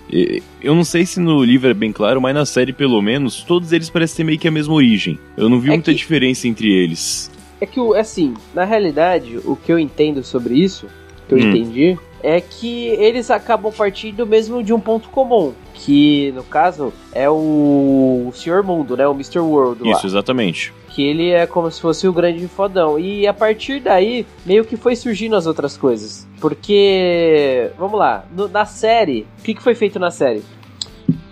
Eu 0.61 0.73
não 0.73 0.83
sei 0.83 1.05
se 1.05 1.19
no 1.19 1.43
livro 1.43 1.69
é 1.69 1.73
bem 1.73 1.91
claro, 1.91 2.21
mas 2.21 2.33
na 2.33 2.45
série, 2.45 2.71
pelo 2.73 3.01
menos, 3.01 3.43
todos 3.43 3.71
eles 3.73 3.89
parecem 3.89 4.17
ter 4.17 4.23
meio 4.23 4.39
que 4.39 4.47
a 4.47 4.51
mesma 4.51 4.73
origem. 4.73 5.19
Eu 5.35 5.50
não 5.50 5.59
vi 5.59 5.67
É 5.69 5.73
muita 5.73 5.91
que- 5.91 5.97
diferença 5.97 6.47
entre 6.47 6.71
eles. 6.71 7.29
É 7.59 7.65
que, 7.65 7.79
o- 7.79 7.93
assim, 7.93 8.33
na 8.55 8.63
realidade, 8.63 9.38
o 9.45 9.55
que 9.55 9.71
eu 9.71 9.77
entendo 9.77 10.23
sobre 10.23 10.55
isso, 10.55 10.88
que 11.27 11.33
eu 11.35 11.38
Hum. 11.38 11.50
entendi, 11.50 11.97
é 12.23 12.39
que 12.41 12.87
eles 12.89 13.29
acabam 13.31 13.71
partindo 13.71 14.25
mesmo 14.25 14.63
de 14.63 14.73
um 14.73 14.79
ponto 14.79 15.09
comum. 15.09 15.53
Que, 15.73 16.31
no 16.35 16.43
caso, 16.43 16.93
é 17.11 17.29
o, 17.29 18.27
o 18.27 18.31
Senhor 18.33 18.61
Mundo, 18.63 18.95
né? 18.95 19.07
O 19.07 19.13
Mr. 19.13 19.39
World 19.39 19.83
lá. 19.83 19.91
Isso, 19.97 20.05
exatamente. 20.05 20.71
Que 20.89 21.01
ele 21.07 21.29
é 21.31 21.47
como 21.47 21.71
se 21.71 21.81
fosse 21.81 22.07
o 22.07 22.13
grande 22.13 22.47
fodão. 22.47 22.99
E 22.99 23.25
a 23.25 23.33
partir 23.33 23.79
daí, 23.79 24.25
meio 24.45 24.63
que 24.65 24.77
foi 24.77 24.95
surgindo 24.95 25.35
as 25.35 25.47
outras 25.47 25.75
coisas. 25.77 26.27
Porque, 26.39 27.71
vamos 27.77 27.97
lá, 27.97 28.25
no- 28.35 28.47
na 28.47 28.65
série, 28.65 29.25
o 29.39 29.43
que, 29.43 29.53
que 29.55 29.61
foi 29.63 29.73
feito 29.75 29.97
na 29.99 30.11
série? 30.11 30.43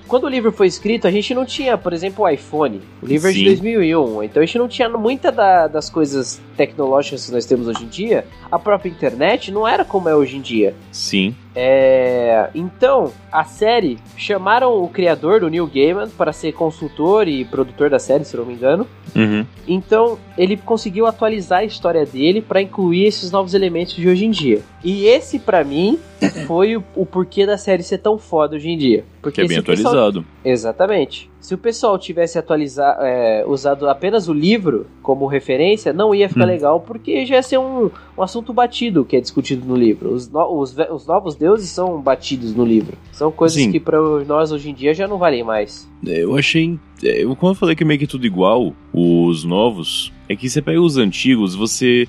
Quando 0.09 0.23
o 0.25 0.27
livro 0.29 0.51
foi 0.51 0.67
escrito, 0.67 1.07
a 1.07 1.11
gente 1.11 1.33
não 1.33 1.45
tinha, 1.45 1.77
por 1.77 1.93
exemplo, 1.93 2.25
o 2.25 2.29
iPhone. 2.29 2.81
O 3.01 3.05
livro 3.05 3.29
é 3.29 3.31
de 3.31 3.39
Sim. 3.39 3.45
2001. 3.45 4.23
Então 4.23 4.41
a 4.43 4.45
gente 4.45 4.57
não 4.57 4.67
tinha 4.67 4.89
muita 4.89 5.31
da- 5.31 5.67
das 5.67 5.89
coisas 5.89 6.41
tecnológicas 6.57 7.27
que 7.27 7.31
nós 7.31 7.45
temos 7.45 7.67
hoje 7.67 7.83
em 7.83 7.87
dia. 7.87 8.25
A 8.51 8.57
própria 8.59 8.89
internet 8.89 9.51
não 9.51 9.67
era 9.67 9.85
como 9.85 10.09
é 10.09 10.15
hoje 10.15 10.35
em 10.37 10.41
dia. 10.41 10.75
Sim. 10.91 11.33
É, 11.55 12.49
então, 12.53 13.11
a 13.31 13.43
série 13.43 13.97
chamaram 14.15 14.83
o 14.83 14.87
criador 14.87 15.39
do 15.39 15.49
Neil 15.49 15.67
Gaiman 15.67 16.09
para 16.09 16.31
ser 16.31 16.53
consultor 16.53 17.27
e 17.27 17.43
produtor 17.43 17.89
da 17.89 17.99
série, 17.99 18.23
se 18.23 18.37
não 18.37 18.45
me 18.45 18.53
engano. 18.53 18.87
Uhum. 19.15 19.45
Então, 19.67 20.17
ele 20.37 20.55
conseguiu 20.57 21.05
atualizar 21.05 21.59
a 21.59 21.65
história 21.65 22.05
dele 22.05 22.41
para 22.41 22.61
incluir 22.61 23.05
esses 23.05 23.31
novos 23.31 23.53
elementos 23.53 23.95
de 23.95 24.07
hoje 24.07 24.25
em 24.25 24.31
dia. 24.31 24.61
E 24.83 25.05
esse, 25.05 25.39
para 25.39 25.63
mim, 25.63 25.99
foi 26.45 26.77
o, 26.77 26.83
o, 26.95 27.05
porquê 27.05 27.45
da 27.45 27.57
série 27.57 27.83
ser 27.83 27.97
tão 27.97 28.17
foda 28.17 28.55
hoje 28.55 28.69
em 28.69 28.77
dia. 28.77 29.03
Porque 29.21 29.41
que 29.41 29.45
é 29.45 29.47
bem 29.47 29.57
atualizado. 29.57 30.21
Pessoal... 30.21 30.25
Exatamente. 30.45 31.28
Se 31.39 31.55
o 31.55 31.57
pessoal 31.57 31.97
tivesse 31.97 32.37
atualizado, 32.37 33.01
é, 33.01 33.45
usado 33.47 33.87
apenas 33.87 34.27
o 34.27 34.33
livro 34.33 34.85
como 35.01 35.25
referência, 35.25 35.93
não 35.93 36.13
ia 36.13 36.27
ficar 36.27 36.43
hum. 36.43 36.47
legal, 36.47 36.81
porque 36.81 37.25
já 37.25 37.35
ia 37.35 37.43
ser 37.43 37.57
um, 37.57 37.89
um 38.17 38.21
assunto 38.21 38.53
batido 38.53 39.05
que 39.05 39.15
é 39.15 39.21
discutido 39.21 39.65
no 39.65 39.75
livro. 39.75 40.13
Os, 40.13 40.29
no, 40.29 40.59
os, 40.59 40.75
os 40.91 41.07
novos 41.07 41.35
deuses 41.35 41.69
são 41.69 42.01
batidos 42.01 42.53
no 42.53 42.65
livro. 42.65 42.97
São 43.11 43.31
coisas 43.31 43.61
Sim. 43.61 43.71
que 43.71 43.79
para 43.79 43.99
nós 44.25 44.51
hoje 44.51 44.69
em 44.69 44.73
dia 44.73 44.93
já 44.93 45.07
não 45.07 45.17
valem 45.17 45.43
mais. 45.43 45.89
É, 46.05 46.23
eu 46.23 46.35
achei. 46.35 46.77
É, 47.01 47.23
eu, 47.23 47.35
quando 47.35 47.53
eu 47.53 47.59
falei 47.59 47.75
que 47.75 47.85
meio 47.85 47.99
que 47.99 48.07
tudo 48.07 48.25
igual, 48.25 48.73
os 48.93 49.45
novos, 49.45 50.11
é 50.27 50.35
que 50.35 50.49
você 50.49 50.61
pega 50.61 50.81
os 50.81 50.97
antigos, 50.97 51.55
você 51.55 52.07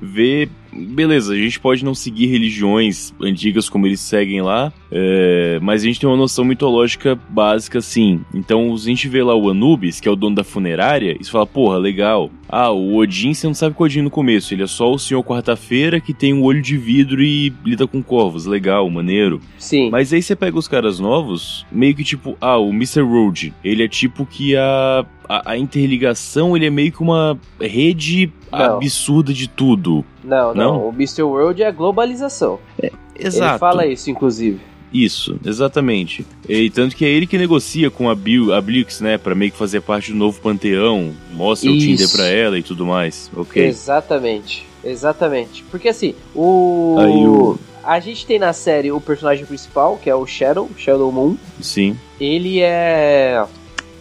vê 0.00 0.48
beleza, 0.76 1.32
a 1.32 1.36
gente 1.36 1.58
pode 1.58 1.84
não 1.84 1.94
seguir 1.94 2.26
religiões 2.26 3.12
antigas 3.20 3.68
como 3.68 3.86
eles 3.86 4.00
seguem 4.00 4.42
lá, 4.42 4.72
é, 4.90 5.58
mas 5.62 5.82
a 5.82 5.86
gente 5.86 6.00
tem 6.00 6.08
uma 6.08 6.16
noção 6.16 6.44
mitológica 6.44 7.18
básica 7.28 7.80
sim. 7.80 8.20
Então, 8.34 8.72
a 8.72 8.78
gente 8.78 9.08
vê 9.08 9.22
lá 9.22 9.34
o 9.34 9.50
Anubis, 9.50 10.00
que 10.00 10.08
é 10.08 10.10
o 10.10 10.16
dono 10.16 10.36
da 10.36 10.44
funerária, 10.44 11.16
e 11.18 11.24
você 11.24 11.30
fala, 11.30 11.46
porra, 11.46 11.78
legal. 11.78 12.30
Ah, 12.48 12.70
o 12.70 12.96
Odin, 12.96 13.34
você 13.34 13.46
não 13.46 13.54
sabe 13.54 13.74
que 13.74 13.82
o 13.82 13.84
Odin 13.84 14.02
no 14.02 14.10
começo, 14.10 14.54
ele 14.54 14.62
é 14.62 14.66
só 14.66 14.92
o 14.92 14.98
senhor 14.98 15.22
quarta-feira 15.22 16.00
que 16.00 16.14
tem 16.14 16.32
um 16.32 16.42
olho 16.42 16.62
de 16.62 16.76
vidro 16.76 17.22
e 17.22 17.52
lida 17.64 17.86
com 17.86 18.02
corvos, 18.02 18.46
legal, 18.46 18.88
maneiro. 18.88 19.40
Sim. 19.58 19.90
Mas 19.90 20.12
aí 20.12 20.22
você 20.22 20.36
pega 20.36 20.56
os 20.56 20.68
caras 20.68 20.98
novos, 20.98 21.66
meio 21.70 21.94
que 21.94 22.04
tipo, 22.04 22.36
ah, 22.40 22.56
o 22.56 22.70
Mr. 22.70 23.02
Road, 23.02 23.52
ele 23.64 23.82
é 23.82 23.88
tipo 23.88 24.24
que 24.24 24.56
a, 24.56 25.04
a, 25.28 25.52
a 25.52 25.58
interligação, 25.58 26.56
ele 26.56 26.66
é 26.66 26.70
meio 26.70 26.92
que 26.92 27.02
uma 27.02 27.38
rede 27.60 28.32
não. 28.52 28.76
absurda 28.76 29.32
de 29.32 29.48
tudo. 29.48 30.04
Não, 30.22 30.54
não, 30.54 30.74
não, 30.74 30.88
O 30.88 30.92
Mr. 30.92 31.22
World 31.22 31.62
é 31.62 31.66
a 31.66 31.70
globalização. 31.70 32.58
É, 32.80 32.90
exato. 33.18 33.52
Ele 33.52 33.58
fala 33.58 33.86
isso, 33.86 34.10
inclusive. 34.10 34.60
Isso, 34.92 35.38
exatamente. 35.44 36.24
E 36.48 36.70
tanto 36.70 36.96
que 36.96 37.04
é 37.04 37.08
ele 37.08 37.26
que 37.26 37.36
negocia 37.36 37.90
com 37.90 38.08
a, 38.08 38.14
Bill, 38.14 38.54
a 38.54 38.60
Blix, 38.60 39.00
né, 39.00 39.18
para 39.18 39.34
meio 39.34 39.50
que 39.50 39.58
fazer 39.58 39.80
parte 39.80 40.12
do 40.12 40.18
novo 40.18 40.40
panteão, 40.40 41.12
mostra 41.32 41.70
isso. 41.70 41.76
o 41.76 41.80
Tinder 41.80 42.10
pra 42.10 42.26
ela 42.26 42.58
e 42.58 42.62
tudo 42.62 42.86
mais, 42.86 43.30
ok? 43.36 43.66
Exatamente, 43.66 44.66
exatamente. 44.84 45.64
Porque 45.70 45.88
assim, 45.88 46.14
o... 46.34 46.96
Aí 46.98 47.26
o... 47.26 47.58
A 47.82 48.00
gente 48.00 48.26
tem 48.26 48.38
na 48.38 48.52
série 48.52 48.90
o 48.90 49.00
personagem 49.00 49.46
principal, 49.46 49.96
que 49.96 50.10
é 50.10 50.14
o 50.14 50.26
Shadow, 50.26 50.68
Shadow 50.76 51.12
Moon. 51.12 51.36
Sim. 51.60 51.96
Ele 52.18 52.60
é 52.60 53.44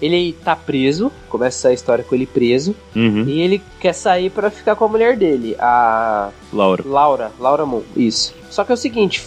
ele 0.01 0.33
tá 0.43 0.55
preso, 0.55 1.11
começa 1.29 1.69
a 1.69 1.73
história 1.73 2.03
com 2.03 2.15
ele 2.15 2.25
preso, 2.25 2.75
uhum. 2.95 3.23
e 3.27 3.41
ele 3.41 3.61
quer 3.79 3.93
sair 3.93 4.29
para 4.29 4.49
ficar 4.49 4.75
com 4.75 4.85
a 4.85 4.87
mulher 4.87 5.15
dele, 5.15 5.55
a 5.57 6.29
Laura. 6.51 6.83
Laura, 6.85 7.31
Laura 7.39 7.65
Moon, 7.65 7.83
isso. 7.95 8.33
Só 8.49 8.63
que 8.63 8.71
é 8.71 8.75
o 8.75 8.77
seguinte, 8.77 9.23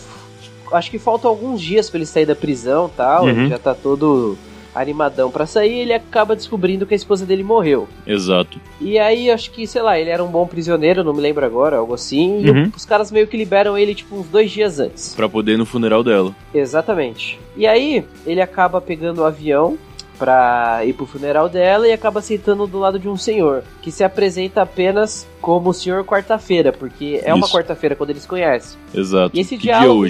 acho 0.72 0.90
que 0.90 0.98
faltam 0.98 1.30
alguns 1.30 1.60
dias 1.60 1.88
para 1.88 1.98
ele 1.98 2.06
sair 2.06 2.26
da 2.26 2.36
prisão, 2.36 2.90
tal, 2.94 3.24
uhum. 3.24 3.30
ele 3.30 3.48
já 3.48 3.58
tá 3.58 3.74
todo 3.74 4.36
animadão 4.74 5.30
para 5.30 5.46
sair, 5.46 5.80
ele 5.80 5.92
acaba 5.92 6.36
descobrindo 6.36 6.86
que 6.86 6.94
a 6.94 6.96
esposa 6.96 7.26
dele 7.26 7.42
morreu. 7.42 7.88
Exato. 8.06 8.60
E 8.80 8.98
aí, 8.98 9.30
acho 9.30 9.50
que, 9.50 9.66
sei 9.66 9.82
lá, 9.82 9.98
ele 9.98 10.10
era 10.10 10.22
um 10.22 10.28
bom 10.28 10.46
prisioneiro, 10.46 11.02
não 11.02 11.12
me 11.12 11.20
lembro 11.20 11.44
agora, 11.44 11.76
algo 11.76 11.94
assim. 11.94 12.42
E 12.42 12.50
uhum. 12.50 12.72
os 12.76 12.84
caras 12.84 13.10
meio 13.10 13.26
que 13.26 13.36
liberam 13.36 13.76
ele, 13.76 13.94
tipo, 13.94 14.14
uns 14.14 14.28
dois 14.28 14.50
dias 14.50 14.78
antes. 14.78 15.14
Pra 15.14 15.28
poder 15.28 15.52
ir 15.52 15.58
no 15.58 15.66
funeral 15.66 16.04
dela. 16.04 16.34
Exatamente. 16.54 17.38
E 17.56 17.66
aí, 17.66 18.04
ele 18.26 18.40
acaba 18.40 18.80
pegando 18.80 19.22
o 19.22 19.24
avião 19.24 19.76
para 20.18 20.84
ir 20.84 20.92
pro 20.94 21.06
funeral 21.06 21.48
dela 21.48 21.86
e 21.86 21.92
acaba 21.92 22.20
sentando 22.20 22.66
do 22.66 22.78
lado 22.78 22.98
de 22.98 23.08
um 23.08 23.16
senhor 23.16 23.62
que 23.80 23.92
se 23.92 24.02
apresenta 24.02 24.62
apenas 24.62 25.26
como 25.40 25.70
o 25.70 25.74
senhor 25.74 26.04
quarta-feira, 26.04 26.72
porque 26.72 27.20
é 27.22 27.28
Isso. 27.28 27.36
uma 27.36 27.48
quarta-feira 27.48 27.94
quando 27.94 28.10
eles 28.10 28.26
conhecem. 28.26 28.78
Exato. 28.94 29.36
E 29.36 29.40
esse 29.40 29.56
que 29.56 29.62
diálogo, 29.62 30.06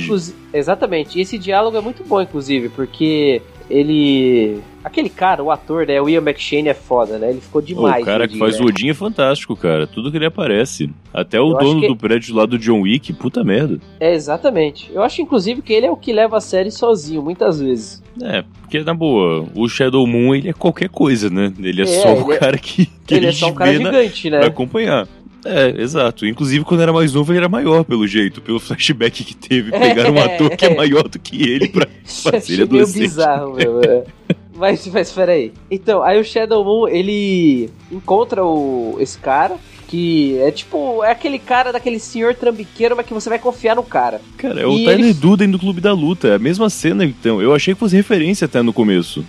exatamente. 0.53 1.19
E 1.19 1.23
esse 1.23 1.39
diálogo 1.39 1.77
é 1.77 1.81
muito 1.81 2.05
bom, 2.05 2.21
inclusive, 2.21 2.69
porque 2.69 3.43
ele. 3.71 4.61
Aquele 4.83 5.11
cara, 5.11 5.43
o 5.43 5.51
ator, 5.51 5.87
né? 5.87 6.01
O 6.01 6.09
Ian 6.09 6.23
McShane 6.23 6.69
é 6.69 6.75
foda, 6.75 7.19
né? 7.19 7.31
Ele 7.31 7.41
ficou 7.41 7.61
demais. 7.61 8.03
o 8.03 8.07
cara 8.07 8.27
que 8.27 8.39
faz 8.39 8.59
né? 8.59 8.65
o 8.65 8.69
Odin 8.69 8.89
é 8.89 8.95
fantástico, 8.95 9.55
cara. 9.55 9.87
Tudo 9.87 10.11
que 10.11 10.17
ele 10.17 10.25
aparece. 10.27 10.89
Até 11.13 11.39
o 11.39 11.53
Eu 11.53 11.59
dono 11.59 11.81
que... 11.81 11.89
do 11.89 11.97
prédio 11.97 12.35
lá 12.35 12.47
do 12.47 12.59
John 12.59 12.81
Wick, 12.83 13.13
puta 13.13 13.45
merda. 13.45 13.79
É, 14.01 14.15
exatamente. 14.15 14.91
Eu 14.93 15.03
acho, 15.03 15.21
inclusive, 15.21 15.61
que 15.61 15.73
ele 15.73 15.87
é 15.87 15.91
o 15.91 15.97
que 15.97 16.13
leva 16.13 16.39
a 16.39 16.41
série 16.41 16.71
sozinho, 16.71 17.23
muitas 17.23 17.61
vezes. 17.61 18.03
É, 18.23 18.43
porque 18.63 18.83
na 18.83 18.95
boa, 18.95 19.47
o 19.55 19.69
Shadow 19.69 20.07
Moon 20.07 20.35
ele 20.35 20.49
é 20.49 20.53
qualquer 20.53 20.89
coisa, 20.89 21.29
né? 21.29 21.53
Ele 21.59 21.83
é, 21.83 21.85
é 21.85 21.87
só 21.87 22.15
o 22.15 22.33
é- 22.33 22.39
cara 22.39 22.57
que, 22.57 22.87
que 23.07 23.15
ele, 23.15 23.27
é 23.27 23.33
só 23.33 23.49
um 23.49 23.55
cara 23.55 23.73
gigante, 23.73 24.31
né? 24.31 24.39
Pra 24.39 24.49
acompanhar. 24.49 25.07
É, 25.45 25.81
exato. 25.81 26.27
Inclusive, 26.27 26.65
quando 26.65 26.83
era 26.83 26.93
mais 26.93 27.13
novo, 27.13 27.33
ele 27.33 27.39
era 27.39 27.49
maior, 27.49 27.85
pelo 27.85 28.07
jeito, 28.07 28.41
pelo 28.41 28.59
flashback 28.59 29.25
que 29.25 29.35
teve. 29.37 29.71
Pegaram 29.71 30.15
um 30.15 30.19
ator 30.23 30.51
que 30.57 30.65
é 30.67 30.75
maior 30.75 31.09
do 31.09 31.19
que 31.19 31.43
ele 31.49 31.69
pra 31.69 31.87
fazer 32.05 32.55
ele 32.55 32.63
adolescente. 32.63 32.99
meio 32.99 33.09
bizarro, 33.09 33.55
meu. 33.55 33.81
É. 33.83 34.05
Mas, 34.59 34.85
mas 34.89 35.13
peraí. 35.13 35.53
Então, 35.71 36.03
aí 36.03 36.21
o 36.21 36.25
Shadow 36.25 36.65
Moon, 36.65 36.89
ele 36.89 37.71
encontra 37.93 38.45
o, 38.45 38.97
esse 38.99 39.17
cara, 39.17 39.55
que 39.89 40.39
é 40.39 40.51
tipo, 40.51 41.03
é 41.03 41.11
aquele 41.11 41.39
cara 41.39 41.73
daquele 41.73 41.99
senhor 41.99 42.35
trambiqueiro, 42.35 42.95
mas 42.95 43.07
que 43.07 43.15
você 43.15 43.29
vai 43.29 43.39
confiar 43.39 43.75
no 43.75 43.83
cara. 43.83 44.21
Cara, 44.37 44.61
é 44.61 44.67
o 44.67 44.75
e 44.75 44.85
Tyler 44.85 45.07
ele... 45.07 45.15
Duden 45.15 45.51
do 45.51 45.59
Clube 45.59 45.81
da 45.81 45.93
Luta, 45.93 46.29
é 46.29 46.35
a 46.35 46.39
mesma 46.39 46.69
cena 46.69 47.05
então. 47.05 47.41
Eu 47.41 47.55
achei 47.55 47.73
que 47.73 47.81
fosse 47.81 47.97
referência 47.97 48.45
até 48.45 48.61
no 48.61 48.73
começo. 48.73 49.25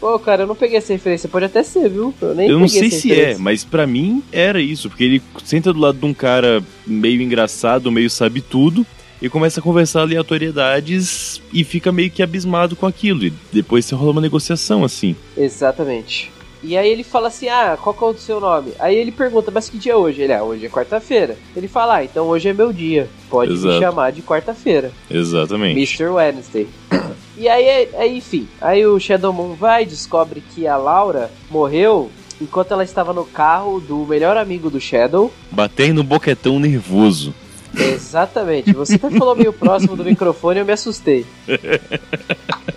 Pô, 0.00 0.18
cara, 0.18 0.44
eu 0.44 0.46
não 0.46 0.56
peguei 0.56 0.78
essa 0.78 0.94
referência, 0.94 1.28
pode 1.28 1.44
até 1.44 1.62
ser, 1.62 1.90
viu? 1.90 2.14
Eu, 2.20 2.34
nem 2.34 2.48
eu 2.48 2.58
não 2.58 2.66
sei 2.66 2.90
se 2.90 3.12
é, 3.12 3.36
mas 3.36 3.62
para 3.62 3.86
mim 3.86 4.22
era 4.32 4.58
isso, 4.60 4.88
porque 4.88 5.04
ele 5.04 5.22
senta 5.44 5.70
do 5.70 5.78
lado 5.78 5.98
de 5.98 6.06
um 6.06 6.14
cara 6.14 6.62
meio 6.86 7.20
engraçado, 7.20 7.92
meio 7.92 8.08
sabe 8.08 8.40
tudo, 8.40 8.86
e 9.20 9.28
começa 9.28 9.60
a 9.60 9.62
conversar 9.62 10.00
aleatoriedades 10.00 11.42
e 11.52 11.62
fica 11.62 11.92
meio 11.92 12.10
que 12.10 12.22
abismado 12.22 12.74
com 12.74 12.86
aquilo. 12.86 13.26
E 13.26 13.32
depois 13.52 13.84
você 13.84 13.94
rola 13.94 14.12
uma 14.12 14.20
negociação 14.22 14.82
assim. 14.82 15.14
Exatamente. 15.36 16.32
E 16.62 16.76
aí 16.76 16.90
ele 16.90 17.02
fala 17.02 17.28
assim: 17.28 17.48
Ah, 17.48 17.78
qual 17.80 17.94
que 17.94 18.04
é 18.04 18.06
o 18.06 18.14
seu 18.14 18.40
nome? 18.40 18.72
Aí 18.78 18.96
ele 18.96 19.10
pergunta: 19.10 19.50
Mas 19.50 19.68
que 19.68 19.78
dia 19.78 19.92
é 19.92 19.96
hoje? 19.96 20.22
Ele, 20.22 20.32
ah, 20.32 20.42
hoje 20.42 20.66
é 20.66 20.68
quarta-feira. 20.68 21.36
Ele 21.56 21.68
fala: 21.68 21.96
Ah, 21.96 22.04
então 22.04 22.26
hoje 22.28 22.48
é 22.48 22.52
meu 22.52 22.72
dia. 22.72 23.08
Pode 23.28 23.52
Exato. 23.52 23.74
me 23.74 23.80
chamar 23.80 24.12
de 24.12 24.22
quarta-feira. 24.22 24.92
Exatamente. 25.10 25.76
Mr. 25.76 26.08
Wednesday. 26.08 26.68
e 27.36 27.48
aí, 27.48 27.88
aí, 27.94 28.18
enfim, 28.18 28.48
aí 28.60 28.84
o 28.86 28.98
Shadow 28.98 29.32
Moon 29.32 29.54
vai 29.54 29.86
descobre 29.86 30.42
que 30.54 30.66
a 30.66 30.76
Laura 30.76 31.30
morreu 31.50 32.10
enquanto 32.40 32.72
ela 32.72 32.84
estava 32.84 33.12
no 33.12 33.24
carro 33.24 33.80
do 33.80 33.98
melhor 34.06 34.36
amigo 34.36 34.70
do 34.70 34.80
Shadow. 34.80 35.32
Batendo 35.50 35.96
no 35.96 36.04
boquetão 36.04 36.58
nervoso. 36.58 37.34
Exatamente. 37.74 38.72
Você 38.72 38.96
até 38.96 39.10
falou 39.10 39.36
meio 39.36 39.52
próximo 39.54 39.96
do 39.96 40.04
microfone 40.04 40.58
e 40.58 40.62
eu 40.62 40.66
me 40.66 40.72
assustei. 40.72 41.24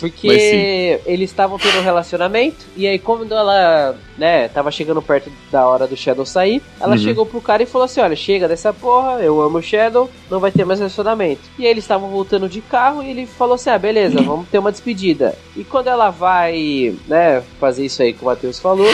Porque 0.00 1.00
eles 1.04 1.30
estavam 1.30 1.58
tendo 1.58 1.78
um 1.78 1.82
relacionamento, 1.82 2.64
e 2.76 2.86
aí 2.86 2.98
quando 2.98 3.32
ela, 3.32 3.94
né, 4.16 4.48
tava 4.48 4.70
chegando 4.70 5.02
perto 5.02 5.30
da 5.50 5.66
hora 5.66 5.86
do 5.86 5.96
Shadow 5.96 6.24
sair, 6.24 6.62
ela 6.80 6.92
uhum. 6.92 6.98
chegou 6.98 7.26
pro 7.26 7.40
cara 7.40 7.62
e 7.62 7.66
falou 7.66 7.84
assim: 7.84 8.00
olha, 8.00 8.16
chega 8.16 8.48
dessa 8.48 8.72
porra, 8.72 9.20
eu 9.20 9.40
amo 9.40 9.58
o 9.58 9.62
Shadow, 9.62 10.10
não 10.30 10.40
vai 10.40 10.50
ter 10.50 10.64
mais 10.64 10.78
relacionamento. 10.78 11.42
E 11.58 11.64
aí 11.64 11.70
eles 11.70 11.84
estavam 11.84 12.08
voltando 12.08 12.48
de 12.48 12.60
carro 12.60 13.02
e 13.02 13.10
ele 13.10 13.26
falou 13.26 13.54
assim: 13.54 13.70
ah, 13.70 13.78
beleza, 13.78 14.22
vamos 14.22 14.48
ter 14.48 14.58
uma 14.58 14.72
despedida. 14.72 15.36
E 15.56 15.62
quando 15.62 15.88
ela 15.88 16.10
vai, 16.10 16.94
né, 17.06 17.42
fazer 17.58 17.84
isso 17.84 18.02
aí 18.02 18.12
que 18.12 18.22
o 18.22 18.26
Matheus 18.26 18.58
falou, 18.58 18.90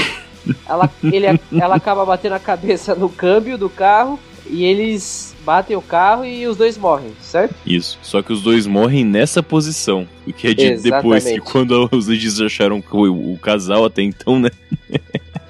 ela, 0.68 0.90
ele, 1.02 1.26
ela 1.60 1.76
acaba 1.76 2.04
batendo 2.04 2.34
a 2.34 2.40
cabeça 2.40 2.94
no 2.94 3.08
câmbio 3.08 3.56
do 3.56 3.68
carro 3.68 4.18
e 4.48 4.64
eles 4.64 5.34
batem 5.44 5.76
o 5.76 5.82
carro 5.82 6.24
e 6.24 6.46
os 6.46 6.56
dois 6.56 6.76
morrem, 6.76 7.12
certo? 7.20 7.54
Isso. 7.64 7.98
Só 8.02 8.22
que 8.22 8.32
os 8.32 8.42
dois 8.42 8.66
morrem 8.66 9.04
nessa 9.04 9.42
posição. 9.42 10.06
O 10.26 10.32
que 10.32 10.48
é 10.48 10.54
dito 10.54 10.82
depois, 10.82 11.24
que 11.24 11.38
quando 11.38 11.88
os 11.92 12.08
legis 12.08 12.40
acharam 12.40 12.82
o, 12.90 13.32
o 13.32 13.38
casal 13.38 13.84
até 13.84 14.02
então, 14.02 14.38
né? 14.38 14.50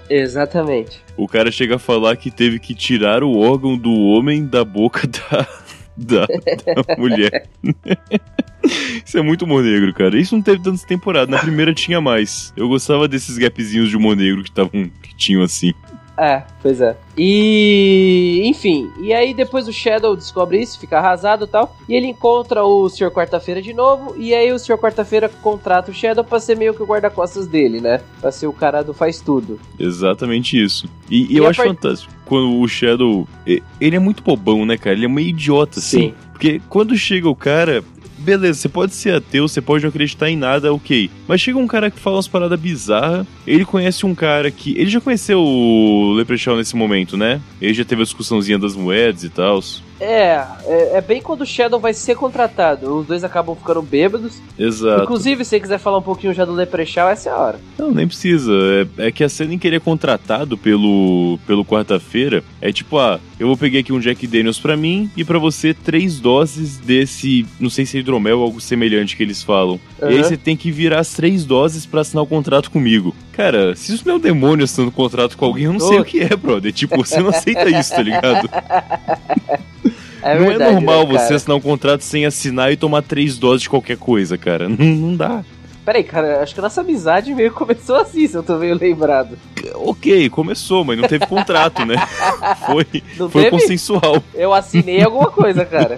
Exatamente. 0.09 1.01
O 1.17 1.27
cara 1.27 1.51
chega 1.51 1.77
a 1.77 1.79
falar 1.79 2.17
que 2.17 2.31
teve 2.31 2.59
que 2.59 2.75
tirar 2.75 3.23
o 3.25 3.39
órgão 3.39 3.77
do 3.77 3.93
homem 3.93 4.47
da 4.47 4.65
boca 4.65 5.07
da, 5.07 5.49
da, 5.97 6.27
da 6.27 6.97
mulher. 6.97 7.49
Isso 9.05 9.17
é 9.17 9.23
muito 9.23 9.45
humor 9.45 9.63
negro, 9.63 9.93
cara. 9.95 10.19
Isso 10.19 10.35
não 10.35 10.43
teve 10.43 10.63
tantas 10.63 10.83
temporadas. 10.83 11.29
Na 11.29 11.39
primeira 11.39 11.73
tinha 11.73 12.01
mais. 12.01 12.53
Eu 12.57 12.69
gostava 12.69 13.07
desses 13.07 13.39
gapzinhos 13.39 13.89
de 13.89 13.97
humor 13.97 14.17
negro 14.17 14.43
que, 14.43 14.51
tavam, 14.51 14.91
que 15.03 15.17
tinham 15.17 15.43
assim. 15.43 15.73
É, 16.19 16.43
pois 16.63 16.81
é. 16.81 16.97
E, 17.17 18.43
enfim, 18.45 18.91
e 18.99 19.13
aí 19.13 19.35
depois 19.35 19.69
o 19.69 19.73
Shadow 19.73 20.17
descobre 20.17 20.61
isso, 20.61 20.79
fica 20.79 20.99
arrasado 20.99 21.45
e 21.45 21.49
tal, 21.49 21.77
e 21.89 21.95
ele 21.95 22.07
encontra 22.07 22.65
o 22.65 22.89
Sr. 22.89 23.11
Quarta-feira 23.11 23.61
de 23.61 23.73
novo, 23.73 24.15
e 24.17 24.35
aí 24.35 24.51
o 24.53 24.59
Sr. 24.59 24.79
Quarta-feira 24.79 25.29
contrata 25.29 25.91
o 25.91 25.95
Shadow 25.95 26.25
pra 26.25 26.41
ser 26.41 26.57
meio 26.57 26.75
que 26.75 26.83
o 26.83 26.87
guarda-costas 26.87 27.47
dele, 27.47 27.81
né? 27.81 28.01
Pra 28.21 28.33
ser 28.33 28.47
o 28.47 28.53
cara 28.53 28.83
do 28.83 28.95
faz 28.95 29.21
tudo. 29.21 29.61
Exatamente 29.79 30.63
isso. 30.63 30.89
E, 31.11 31.33
e 31.33 31.37
eu 31.37 31.47
acho 31.47 31.63
part... 31.63 31.75
fantástico 31.75 32.13
quando 32.25 32.61
o 32.61 32.69
Shadow. 32.69 33.27
Ele 33.47 33.97
é 33.97 34.01
muito 34.01 34.23
bobão, 34.23 34.67
né, 34.67 34.77
cara? 34.77 34.97
Ele 34.97 35.07
é 35.07 35.09
meio 35.09 35.29
idiota, 35.29 35.79
assim. 35.79 36.09
Sim. 36.09 36.15
Porque 36.33 36.61
quando 36.69 36.97
chega 36.97 37.29
o 37.29 37.35
cara, 37.35 37.83
beleza, 38.27 38.61
você 38.61 38.69
pode 38.69 38.93
ser 38.93 39.15
ateu, 39.15 39.47
você 39.47 39.61
pode 39.61 39.85
não 39.85 39.91
acreditar 39.91 40.29
em 40.29 40.37
nada, 40.37 40.75
ok. 40.75 41.09
Mas 41.29 41.41
chega 41.41 41.59
um 41.59 41.67
cara 41.67 41.91
que 41.93 42.01
fala 42.01 42.17
umas 42.17 42.27
paradas 42.27 42.59
bizarras, 42.59 43.25
ele 43.47 43.65
conhece 43.65 44.05
um 44.05 44.15
cara 44.15 44.51
que. 44.51 44.73
Ele 44.77 44.91
já 44.91 45.01
conheceu 45.01 45.41
o 45.41 46.13
Leprechaun 46.15 46.57
nesse 46.57 46.75
momento, 46.75 47.17
né? 47.17 47.41
Ele 47.61 47.73
já 47.73 47.85
teve 47.85 48.03
a 48.03 48.05
discussãozinha 48.05 48.59
das 48.59 48.75
moedas 48.75 49.23
e 49.23 49.29
tal. 49.29 49.63
É, 50.01 50.45
é, 50.65 50.97
é, 50.97 51.01
bem 51.01 51.23
quando 51.23 51.41
o 51.41 51.47
Shadow 51.47 51.81
vai 51.81 51.95
ser 51.95 52.17
contratado. 52.17 52.99
Os 52.99 53.07
dois 53.07 53.25
acabam 53.25 53.57
ficando 53.57 53.83
bêbados. 53.83 54.41
Exato. 54.59 55.05
Inclusive, 55.05 55.45
se 55.45 55.51
você 55.51 55.61
quiser 55.61 55.79
falar 55.79 55.99
um 55.99 56.03
pouquinho 56.03 56.35
já 56.35 56.45
do 56.45 56.53
Leprechaun, 56.53 57.09
essa 57.09 57.31
é 57.31 57.33
a 57.33 57.37
hora. 57.37 57.61
Não, 57.79 57.91
nem 57.93 58.07
precisa. 58.07 58.53
É, 58.99 59.07
é 59.09 59.13
que 59.13 59.25
a 59.25 59.29
cena 59.29 59.55
em 59.55 59.59
que 59.59 59.67
ele 59.67 59.77
é 59.77 59.81
contratado 59.81 60.59
pelo, 60.59 61.39
pelo 61.47 61.65
quarta-feira 61.65 62.45
é 62.61 62.71
tipo, 62.73 62.99
ah, 62.99 63.19
eu 63.39 63.47
vou 63.47 63.57
pegar 63.57 63.81
aqui 63.81 63.93
um 63.93 64.01
Jack 64.01 64.27
Daniels 64.27 64.59
pra 64.59 64.77
mim 64.77 65.11
e 65.17 65.25
para 65.25 65.39
você 65.39 65.73
três 65.73 66.21
doses 66.21 66.79
desse, 66.79 67.47
não 67.59 67.71
sei 67.71 67.87
se 67.87 67.97
é 67.97 68.01
hidromel 68.01 68.39
ou 68.39 68.45
algo 68.45 68.61
semelhante 68.61 69.17
que 69.17 69.23
eles 69.23 69.43
falam. 69.43 69.81
Uhum. 70.01 70.11
E 70.11 70.17
aí 70.17 70.25
você 70.25 70.37
tem 70.37 70.57
que 70.57 70.71
virar 70.71 71.01
as 71.01 71.15
três 71.15 71.45
doses 71.45 71.87
para 71.87 72.03
assinar 72.03 72.23
o 72.23 72.27
contrato 72.27 72.71
comigo. 72.71 73.15
Cara, 73.33 73.75
se 73.77 73.95
isso 73.95 74.07
não 74.07 74.15
é 74.15 74.17
um 74.17 74.21
demônio 74.21 74.65
assinando 74.65 74.91
contrato 74.91 75.37
com 75.37 75.45
alguém, 75.45 75.65
eu 75.65 75.73
não 75.73 75.81
sei 75.81 75.99
o 75.99 76.05
que 76.05 76.21
é, 76.21 76.35
brother. 76.35 76.73
Tipo, 76.73 76.97
você 76.97 77.21
não 77.21 77.29
aceita 77.29 77.69
isso, 77.69 77.95
tá 77.95 78.03
ligado? 78.03 78.49
É 80.27 80.39
não 80.39 80.45
é 80.45 80.49
verdade, 80.49 80.71
é 80.71 80.75
normal 80.75 81.07
né, 81.07 81.19
você 81.19 81.35
assinar 81.35 81.57
um 81.57 81.61
contrato 81.61 82.03
sem 82.03 82.27
assinar 82.27 82.73
e 82.73 82.77
tomar 82.77 83.03
três 83.03 83.39
doses 83.39 83.63
de 83.63 83.71
qualquer 83.71 83.97
coisa, 83.97 84.37
cara. 84.37 84.69
Não, 84.77 84.77
não 84.85 85.17
dá. 85.17 85.45
Peraí, 85.85 86.03
cara, 86.03 86.43
acho 86.43 86.53
que 86.53 86.59
a 86.59 86.65
nossa 86.65 86.81
amizade 86.81 87.33
meio 87.33 87.53
começou 87.53 87.95
assim, 87.95 88.27
se 88.27 88.37
eu 88.37 88.43
tô 88.43 88.57
meio 88.57 88.77
lembrado. 88.77 89.39
Ok, 89.75 90.29
começou, 90.31 90.85
mas 90.85 90.99
não 90.99 91.07
teve 91.07 91.25
contrato, 91.27 91.85
né? 91.87 91.95
Foi, 92.67 92.85
não 93.17 93.31
foi 93.31 93.45
teve? 93.45 93.57
consensual. 93.57 94.21
Eu 94.35 94.53
assinei 94.53 95.03
alguma 95.03 95.31
coisa, 95.31 95.65
cara. 95.65 95.97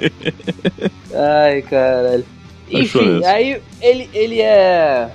Ai, 1.42 1.62
caralho. 1.62 2.25
Enfim, 2.70 3.25
aí 3.25 3.62
ele, 3.80 4.11
ele 4.12 4.42
é 4.42 5.08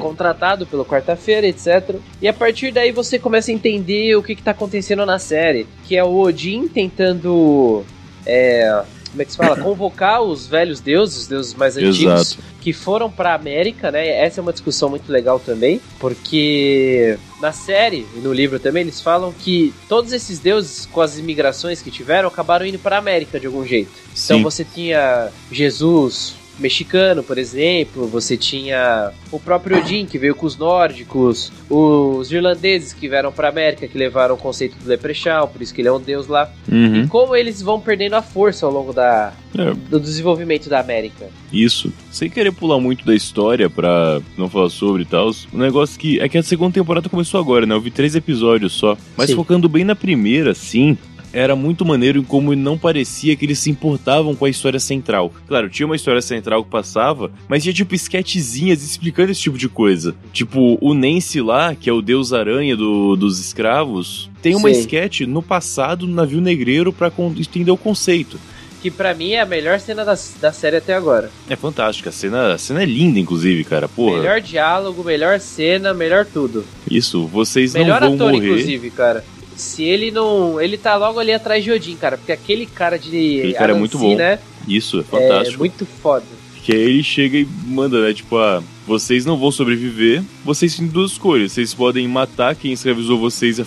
contratado 0.00 0.66
pelo 0.66 0.84
quarta-feira, 0.84 1.46
etc. 1.46 1.96
E 2.20 2.26
a 2.26 2.32
partir 2.32 2.72
daí 2.72 2.90
você 2.90 3.18
começa 3.18 3.50
a 3.50 3.54
entender 3.54 4.16
o 4.16 4.22
que, 4.22 4.34
que 4.34 4.42
tá 4.42 4.50
acontecendo 4.50 5.06
na 5.06 5.18
série. 5.18 5.66
Que 5.86 5.96
é 5.96 6.02
o 6.02 6.16
Odin 6.16 6.66
tentando 6.68 7.84
é, 8.28 8.82
como 9.10 9.22
é 9.22 9.24
que 9.24 9.32
se 9.32 9.38
fala? 9.38 9.56
Convocar 9.56 10.22
os 10.22 10.46
velhos 10.46 10.80
deuses, 10.80 11.22
os 11.22 11.26
deuses 11.26 11.54
mais 11.54 11.76
antigos, 11.76 12.32
Exato. 12.32 12.38
que 12.60 12.72
foram 12.72 13.10
para 13.10 13.34
América, 13.34 13.90
né? 13.90 14.06
Essa 14.06 14.40
é 14.40 14.42
uma 14.42 14.52
discussão 14.52 14.88
muito 14.88 15.10
legal 15.10 15.40
também, 15.40 15.80
porque 15.98 17.18
na 17.40 17.50
série 17.52 18.06
e 18.14 18.18
no 18.18 18.32
livro 18.32 18.60
também 18.60 18.82
eles 18.82 19.00
falam 19.00 19.32
que 19.32 19.72
todos 19.88 20.12
esses 20.12 20.38
deuses, 20.38 20.86
com 20.86 21.00
as 21.00 21.18
imigrações 21.18 21.80
que 21.80 21.90
tiveram, 21.90 22.28
acabaram 22.28 22.66
indo 22.66 22.78
para 22.78 22.98
América 22.98 23.40
de 23.40 23.46
algum 23.46 23.66
jeito. 23.66 23.90
Então 23.90 24.14
Sim. 24.14 24.34
Então 24.34 24.42
você 24.42 24.64
tinha 24.64 25.28
Jesus, 25.50 26.34
mexicano, 26.58 27.22
por 27.22 27.38
exemplo, 27.38 28.06
você 28.06 28.36
tinha 28.36 29.12
o 29.30 29.38
próprio 29.38 29.78
Odin, 29.78 30.06
que 30.06 30.18
veio 30.18 30.34
com 30.34 30.46
os 30.46 30.56
nórdicos, 30.56 31.52
os 31.68 32.30
irlandeses 32.32 32.92
que 32.92 33.08
vieram 33.08 33.32
para 33.32 33.48
América, 33.48 33.86
que 33.86 33.96
levaram 33.96 34.34
o 34.34 34.38
conceito 34.38 34.76
do 34.78 34.88
Leprechaun, 34.88 35.46
por 35.48 35.62
isso 35.62 35.72
que 35.74 35.80
ele 35.80 35.88
é 35.88 35.92
um 35.92 36.00
deus 36.00 36.26
lá. 36.26 36.50
Uhum. 36.70 37.04
E 37.04 37.06
como 37.08 37.34
eles 37.34 37.62
vão 37.62 37.80
perdendo 37.80 38.14
a 38.14 38.22
força 38.22 38.66
ao 38.66 38.72
longo 38.72 38.92
da, 38.92 39.32
é. 39.56 39.74
do 39.88 40.00
desenvolvimento 40.00 40.68
da 40.68 40.80
América. 40.80 41.28
Isso. 41.52 41.92
Sem 42.10 42.28
querer 42.28 42.52
pular 42.52 42.80
muito 42.80 43.04
da 43.04 43.14
história 43.14 43.70
pra 43.70 44.20
não 44.36 44.48
falar 44.48 44.70
sobre 44.70 45.02
e 45.02 45.06
tal, 45.06 45.30
o 45.52 45.58
negócio 45.58 45.98
que 45.98 46.20
é 46.20 46.28
que 46.28 46.38
a 46.38 46.42
segunda 46.42 46.72
temporada 46.72 47.08
começou 47.08 47.40
agora, 47.40 47.66
né? 47.66 47.74
Eu 47.74 47.80
vi 47.80 47.90
três 47.90 48.14
episódios 48.14 48.72
só. 48.72 48.96
Mas 49.16 49.30
Sim. 49.30 49.36
focando 49.36 49.68
bem 49.68 49.84
na 49.84 49.94
primeira, 49.94 50.54
sim, 50.54 50.96
era 51.32 51.54
muito 51.54 51.84
maneiro 51.84 52.18
em 52.18 52.22
como 52.22 52.54
não 52.54 52.78
parecia 52.78 53.36
que 53.36 53.44
eles 53.44 53.58
se 53.58 53.70
importavam 53.70 54.34
com 54.34 54.44
a 54.44 54.50
história 54.50 54.80
central. 54.80 55.32
Claro, 55.46 55.68
tinha 55.68 55.86
uma 55.86 55.96
história 55.96 56.22
central 56.22 56.64
que 56.64 56.70
passava, 56.70 57.30
mas 57.48 57.62
tinha 57.62 57.72
tipo 57.72 57.94
sketchzinhas 57.94 58.82
explicando 58.82 59.30
esse 59.30 59.40
tipo 59.40 59.58
de 59.58 59.68
coisa. 59.68 60.14
Tipo, 60.32 60.78
o 60.80 60.94
Nancy 60.94 61.40
lá, 61.40 61.74
que 61.74 61.88
é 61.88 61.92
o 61.92 62.02
deus 62.02 62.32
aranha 62.32 62.76
do, 62.76 63.16
dos 63.16 63.40
escravos, 63.40 64.30
tem 64.42 64.54
uma 64.54 64.72
Sim. 64.72 64.80
sketch 64.80 65.20
no 65.22 65.42
passado 65.42 66.06
no 66.06 66.14
navio 66.14 66.40
negreiro 66.40 66.92
para 66.92 67.12
entender 67.36 67.70
o 67.70 67.76
conceito 67.76 68.38
que 68.80 68.90
para 68.90 69.12
mim 69.14 69.32
é 69.32 69.40
a 69.40 69.46
melhor 69.46 69.80
cena 69.80 70.04
da, 70.04 70.16
da 70.40 70.52
série 70.52 70.76
até 70.76 70.94
agora. 70.94 71.30
É 71.48 71.56
fantástica, 71.56 72.10
a 72.10 72.12
cena, 72.12 72.54
a 72.54 72.58
cena 72.58 72.82
é 72.82 72.86
linda, 72.86 73.18
inclusive, 73.18 73.64
cara, 73.64 73.88
porra. 73.88 74.18
Melhor 74.18 74.40
diálogo, 74.40 75.02
melhor 75.02 75.40
cena, 75.40 75.92
melhor 75.92 76.24
tudo. 76.24 76.64
Isso, 76.90 77.26
vocês 77.26 77.74
melhor 77.74 78.00
não 78.00 78.16
vão 78.16 78.28
ator, 78.28 78.32
morrer. 78.32 78.46
inclusive, 78.46 78.90
cara. 78.90 79.24
Se 79.58 79.82
ele 79.82 80.10
não. 80.10 80.60
Ele 80.60 80.78
tá 80.78 80.96
logo 80.96 81.18
ali 81.18 81.32
atrás 81.32 81.62
de 81.62 81.70
Odin, 81.70 81.96
cara. 81.96 82.16
Porque 82.16 82.32
aquele 82.32 82.64
cara 82.64 82.98
de. 82.98 83.38
Aquele 83.38 83.52
cara 83.54 83.72
é 83.72 83.76
muito 83.76 83.98
bom. 83.98 84.16
Né? 84.16 84.38
Isso, 84.66 85.00
é 85.00 85.02
fantástico. 85.02 85.56
É 85.56 85.58
muito 85.58 85.84
foda. 85.84 86.24
Que 86.62 86.72
aí 86.72 86.80
ele 86.80 87.02
chega 87.02 87.38
e 87.38 87.48
manda, 87.66 88.00
né? 88.00 88.14
Tipo, 88.14 88.38
ah, 88.38 88.62
vocês 88.86 89.26
não 89.26 89.36
vão 89.36 89.50
sobreviver. 89.50 90.22
Vocês 90.44 90.76
têm 90.76 90.86
duas 90.86 91.12
escolhas. 91.12 91.52
Vocês 91.52 91.74
podem 91.74 92.06
matar 92.06 92.54
quem 92.54 92.72
escravizou 92.72 93.18
vocês 93.18 93.58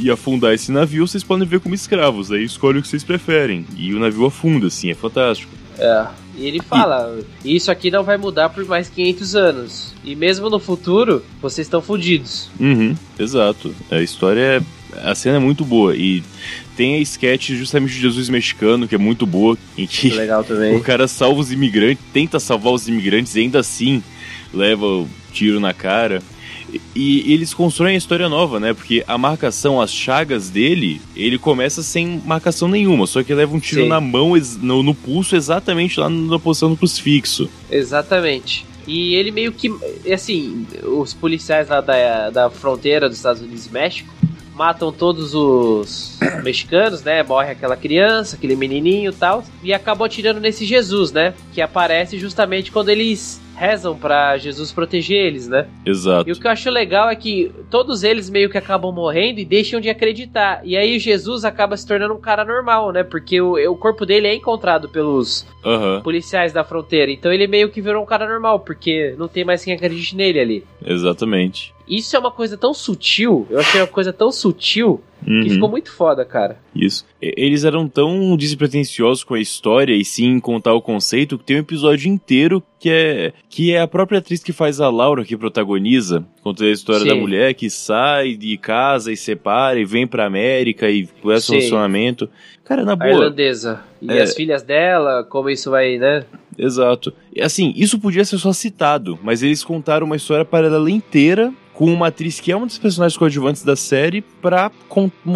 e 0.00 0.10
afundar 0.10 0.54
esse 0.54 0.72
navio, 0.72 1.06
vocês 1.06 1.22
podem 1.22 1.46
ver 1.46 1.60
como 1.60 1.74
escravos. 1.74 2.32
Aí 2.32 2.42
escolhe 2.42 2.78
o 2.78 2.82
que 2.82 2.88
vocês 2.88 3.04
preferem. 3.04 3.66
E 3.76 3.94
o 3.94 4.00
navio 4.00 4.26
afunda, 4.26 4.66
assim, 4.66 4.90
é 4.90 4.94
fantástico. 4.94 5.52
É. 5.78 6.06
E 6.36 6.46
ele 6.46 6.60
fala: 6.60 7.18
e... 7.44 7.56
Isso 7.56 7.70
aqui 7.70 7.90
não 7.90 8.02
vai 8.02 8.16
mudar 8.16 8.48
por 8.48 8.64
mais 8.64 8.88
500 8.88 9.36
anos. 9.36 9.94
E 10.02 10.16
mesmo 10.16 10.48
no 10.48 10.58
futuro, 10.58 11.22
vocês 11.40 11.66
estão 11.66 11.82
fodidos. 11.82 12.50
Uhum, 12.58 12.96
exato. 13.18 13.74
A 13.90 14.00
história 14.00 14.40
é 14.40 14.62
a 15.02 15.14
cena 15.14 15.36
é 15.36 15.40
muito 15.40 15.64
boa 15.64 15.94
e 15.96 16.22
tem 16.76 16.94
a 16.94 16.98
sketch 16.98 17.50
justamente 17.50 17.94
de 17.94 18.00
Jesus 18.00 18.28
mexicano, 18.28 18.88
que 18.88 18.94
é 18.94 18.98
muito 18.98 19.26
boa, 19.26 19.56
em 19.76 19.86
que 19.86 20.10
Legal 20.10 20.42
também. 20.42 20.74
o 20.76 20.80
cara 20.80 21.06
salva 21.06 21.40
os 21.40 21.52
imigrantes, 21.52 22.02
tenta 22.12 22.40
salvar 22.40 22.72
os 22.72 22.88
imigrantes 22.88 23.34
e 23.36 23.40
ainda 23.40 23.60
assim 23.60 24.02
leva 24.52 24.86
o 24.86 25.08
tiro 25.32 25.60
na 25.60 25.72
cara. 25.72 26.22
E, 26.94 27.28
e 27.28 27.32
eles 27.32 27.52
constroem 27.52 27.94
a 27.94 27.98
história 27.98 28.28
nova, 28.28 28.60
né? 28.60 28.72
Porque 28.72 29.02
a 29.06 29.18
marcação, 29.18 29.80
as 29.80 29.92
chagas 29.92 30.48
dele, 30.48 31.00
ele 31.16 31.36
começa 31.36 31.82
sem 31.82 32.22
marcação 32.24 32.68
nenhuma, 32.68 33.06
só 33.06 33.22
que 33.22 33.34
leva 33.34 33.54
um 33.54 33.60
tiro 33.60 33.82
Sim. 33.82 33.88
na 33.88 34.00
mão, 34.00 34.32
no, 34.60 34.82
no 34.82 34.94
pulso, 34.94 35.34
exatamente 35.34 35.98
lá 35.98 36.08
na 36.08 36.38
posição 36.38 36.70
do 36.70 36.76
crucifixo. 36.76 37.50
Exatamente. 37.70 38.64
E 38.86 39.14
ele 39.14 39.30
meio 39.30 39.52
que, 39.52 39.70
assim, 40.12 40.66
os 40.82 41.12
policiais 41.12 41.68
lá 41.68 41.80
da, 41.80 42.30
da 42.30 42.50
fronteira 42.50 43.08
dos 43.08 43.18
Estados 43.18 43.42
Unidos 43.42 43.66
e 43.66 43.72
México, 43.72 44.12
matam 44.60 44.92
todos 44.92 45.34
os 45.34 46.18
mexicanos, 46.44 47.02
né? 47.02 47.22
Morre 47.22 47.52
aquela 47.52 47.78
criança, 47.78 48.36
aquele 48.36 48.54
menininho 48.54 49.10
e 49.10 49.14
tal. 49.14 49.42
E 49.62 49.72
acabam 49.72 50.04
atirando 50.04 50.38
nesse 50.38 50.66
Jesus, 50.66 51.10
né? 51.12 51.32
Que 51.54 51.62
aparece 51.62 52.18
justamente 52.18 52.70
quando 52.70 52.90
eles 52.90 53.40
rezam 53.60 53.94
para 53.94 54.38
Jesus 54.38 54.72
proteger 54.72 55.18
eles, 55.18 55.46
né? 55.46 55.68
Exato. 55.84 56.26
E 56.26 56.32
o 56.32 56.34
que 56.34 56.46
eu 56.46 56.50
acho 56.50 56.70
legal 56.70 57.10
é 57.10 57.14
que 57.14 57.52
todos 57.70 58.02
eles 58.02 58.30
meio 58.30 58.48
que 58.48 58.56
acabam 58.56 58.90
morrendo 58.90 59.38
e 59.38 59.44
deixam 59.44 59.82
de 59.82 59.90
acreditar. 59.90 60.62
E 60.64 60.78
aí 60.78 60.98
Jesus 60.98 61.44
acaba 61.44 61.76
se 61.76 61.86
tornando 61.86 62.14
um 62.14 62.20
cara 62.20 62.42
normal, 62.42 62.90
né? 62.90 63.04
Porque 63.04 63.38
o, 63.38 63.56
o 63.70 63.76
corpo 63.76 64.06
dele 64.06 64.28
é 64.28 64.34
encontrado 64.34 64.88
pelos 64.88 65.46
uhum. 65.62 66.00
policiais 66.00 66.54
da 66.54 66.64
fronteira. 66.64 67.12
Então 67.12 67.30
ele 67.30 67.46
meio 67.46 67.68
que 67.68 67.82
virou 67.82 68.02
um 68.02 68.06
cara 68.06 68.26
normal, 68.26 68.60
porque 68.60 69.14
não 69.18 69.28
tem 69.28 69.44
mais 69.44 69.62
quem 69.62 69.74
acredite 69.74 70.16
nele 70.16 70.40
ali. 70.40 70.66
Exatamente. 70.82 71.74
Isso 71.86 72.16
é 72.16 72.18
uma 72.18 72.30
coisa 72.30 72.56
tão 72.56 72.72
sutil, 72.72 73.46
eu 73.50 73.58
achei 73.58 73.80
uma 73.80 73.86
coisa 73.86 74.12
tão 74.12 74.30
sutil 74.32 75.02
Uhum. 75.26 75.42
Que 75.42 75.50
ficou 75.50 75.68
muito 75.68 75.90
foda, 75.92 76.24
cara. 76.24 76.56
Isso. 76.74 77.04
Eles 77.20 77.64
eram 77.64 77.88
tão 77.88 78.36
despretensiosos 78.36 79.22
com 79.22 79.34
a 79.34 79.40
história 79.40 79.94
e 79.94 80.04
sim 80.04 80.40
contar 80.40 80.74
o 80.74 80.82
conceito 80.82 81.38
que 81.38 81.44
tem 81.44 81.56
um 81.56 81.60
episódio 81.60 82.10
inteiro 82.10 82.62
que 82.78 82.88
é 82.88 83.32
que 83.48 83.72
é 83.72 83.80
a 83.80 83.86
própria 83.86 84.18
atriz 84.18 84.42
que 84.42 84.52
faz 84.52 84.80
a 84.80 84.88
Laura 84.88 85.24
que 85.24 85.36
protagoniza, 85.36 86.24
conta 86.42 86.64
a 86.64 86.70
história 86.70 87.02
sim. 87.02 87.08
da 87.08 87.14
mulher 87.14 87.52
que 87.52 87.68
sai 87.68 88.34
de 88.34 88.56
casa 88.56 89.12
e 89.12 89.16
separa 89.16 89.78
e 89.78 89.84
vem 89.84 90.06
pra 90.06 90.24
América 90.24 90.88
e 90.88 91.06
começa 91.20 91.52
o 91.52 91.56
relacionamento. 91.56 92.28
Cara, 92.64 92.84
na 92.84 92.96
boa. 92.96 93.08
A 93.08 93.12
irlandesa. 93.12 93.80
E 94.00 94.10
é... 94.10 94.22
as 94.22 94.34
filhas 94.34 94.62
dela, 94.62 95.24
como 95.24 95.50
isso 95.50 95.70
vai, 95.70 95.98
né? 95.98 96.24
Exato. 96.56 97.12
Assim, 97.40 97.72
isso 97.76 97.98
podia 97.98 98.24
ser 98.24 98.38
só 98.38 98.52
citado, 98.52 99.18
mas 99.22 99.42
eles 99.42 99.64
contaram 99.64 100.06
uma 100.06 100.16
história 100.16 100.44
paralela 100.44 100.90
inteira 100.90 101.52
com 101.80 101.86
uma 101.86 102.08
atriz 102.08 102.38
que 102.38 102.52
é 102.52 102.56
uma 102.56 102.66
das 102.66 102.76
personagens 102.76 103.16
coadjuvantes 103.16 103.64
da 103.64 103.74
série 103.74 104.20
pra 104.20 104.70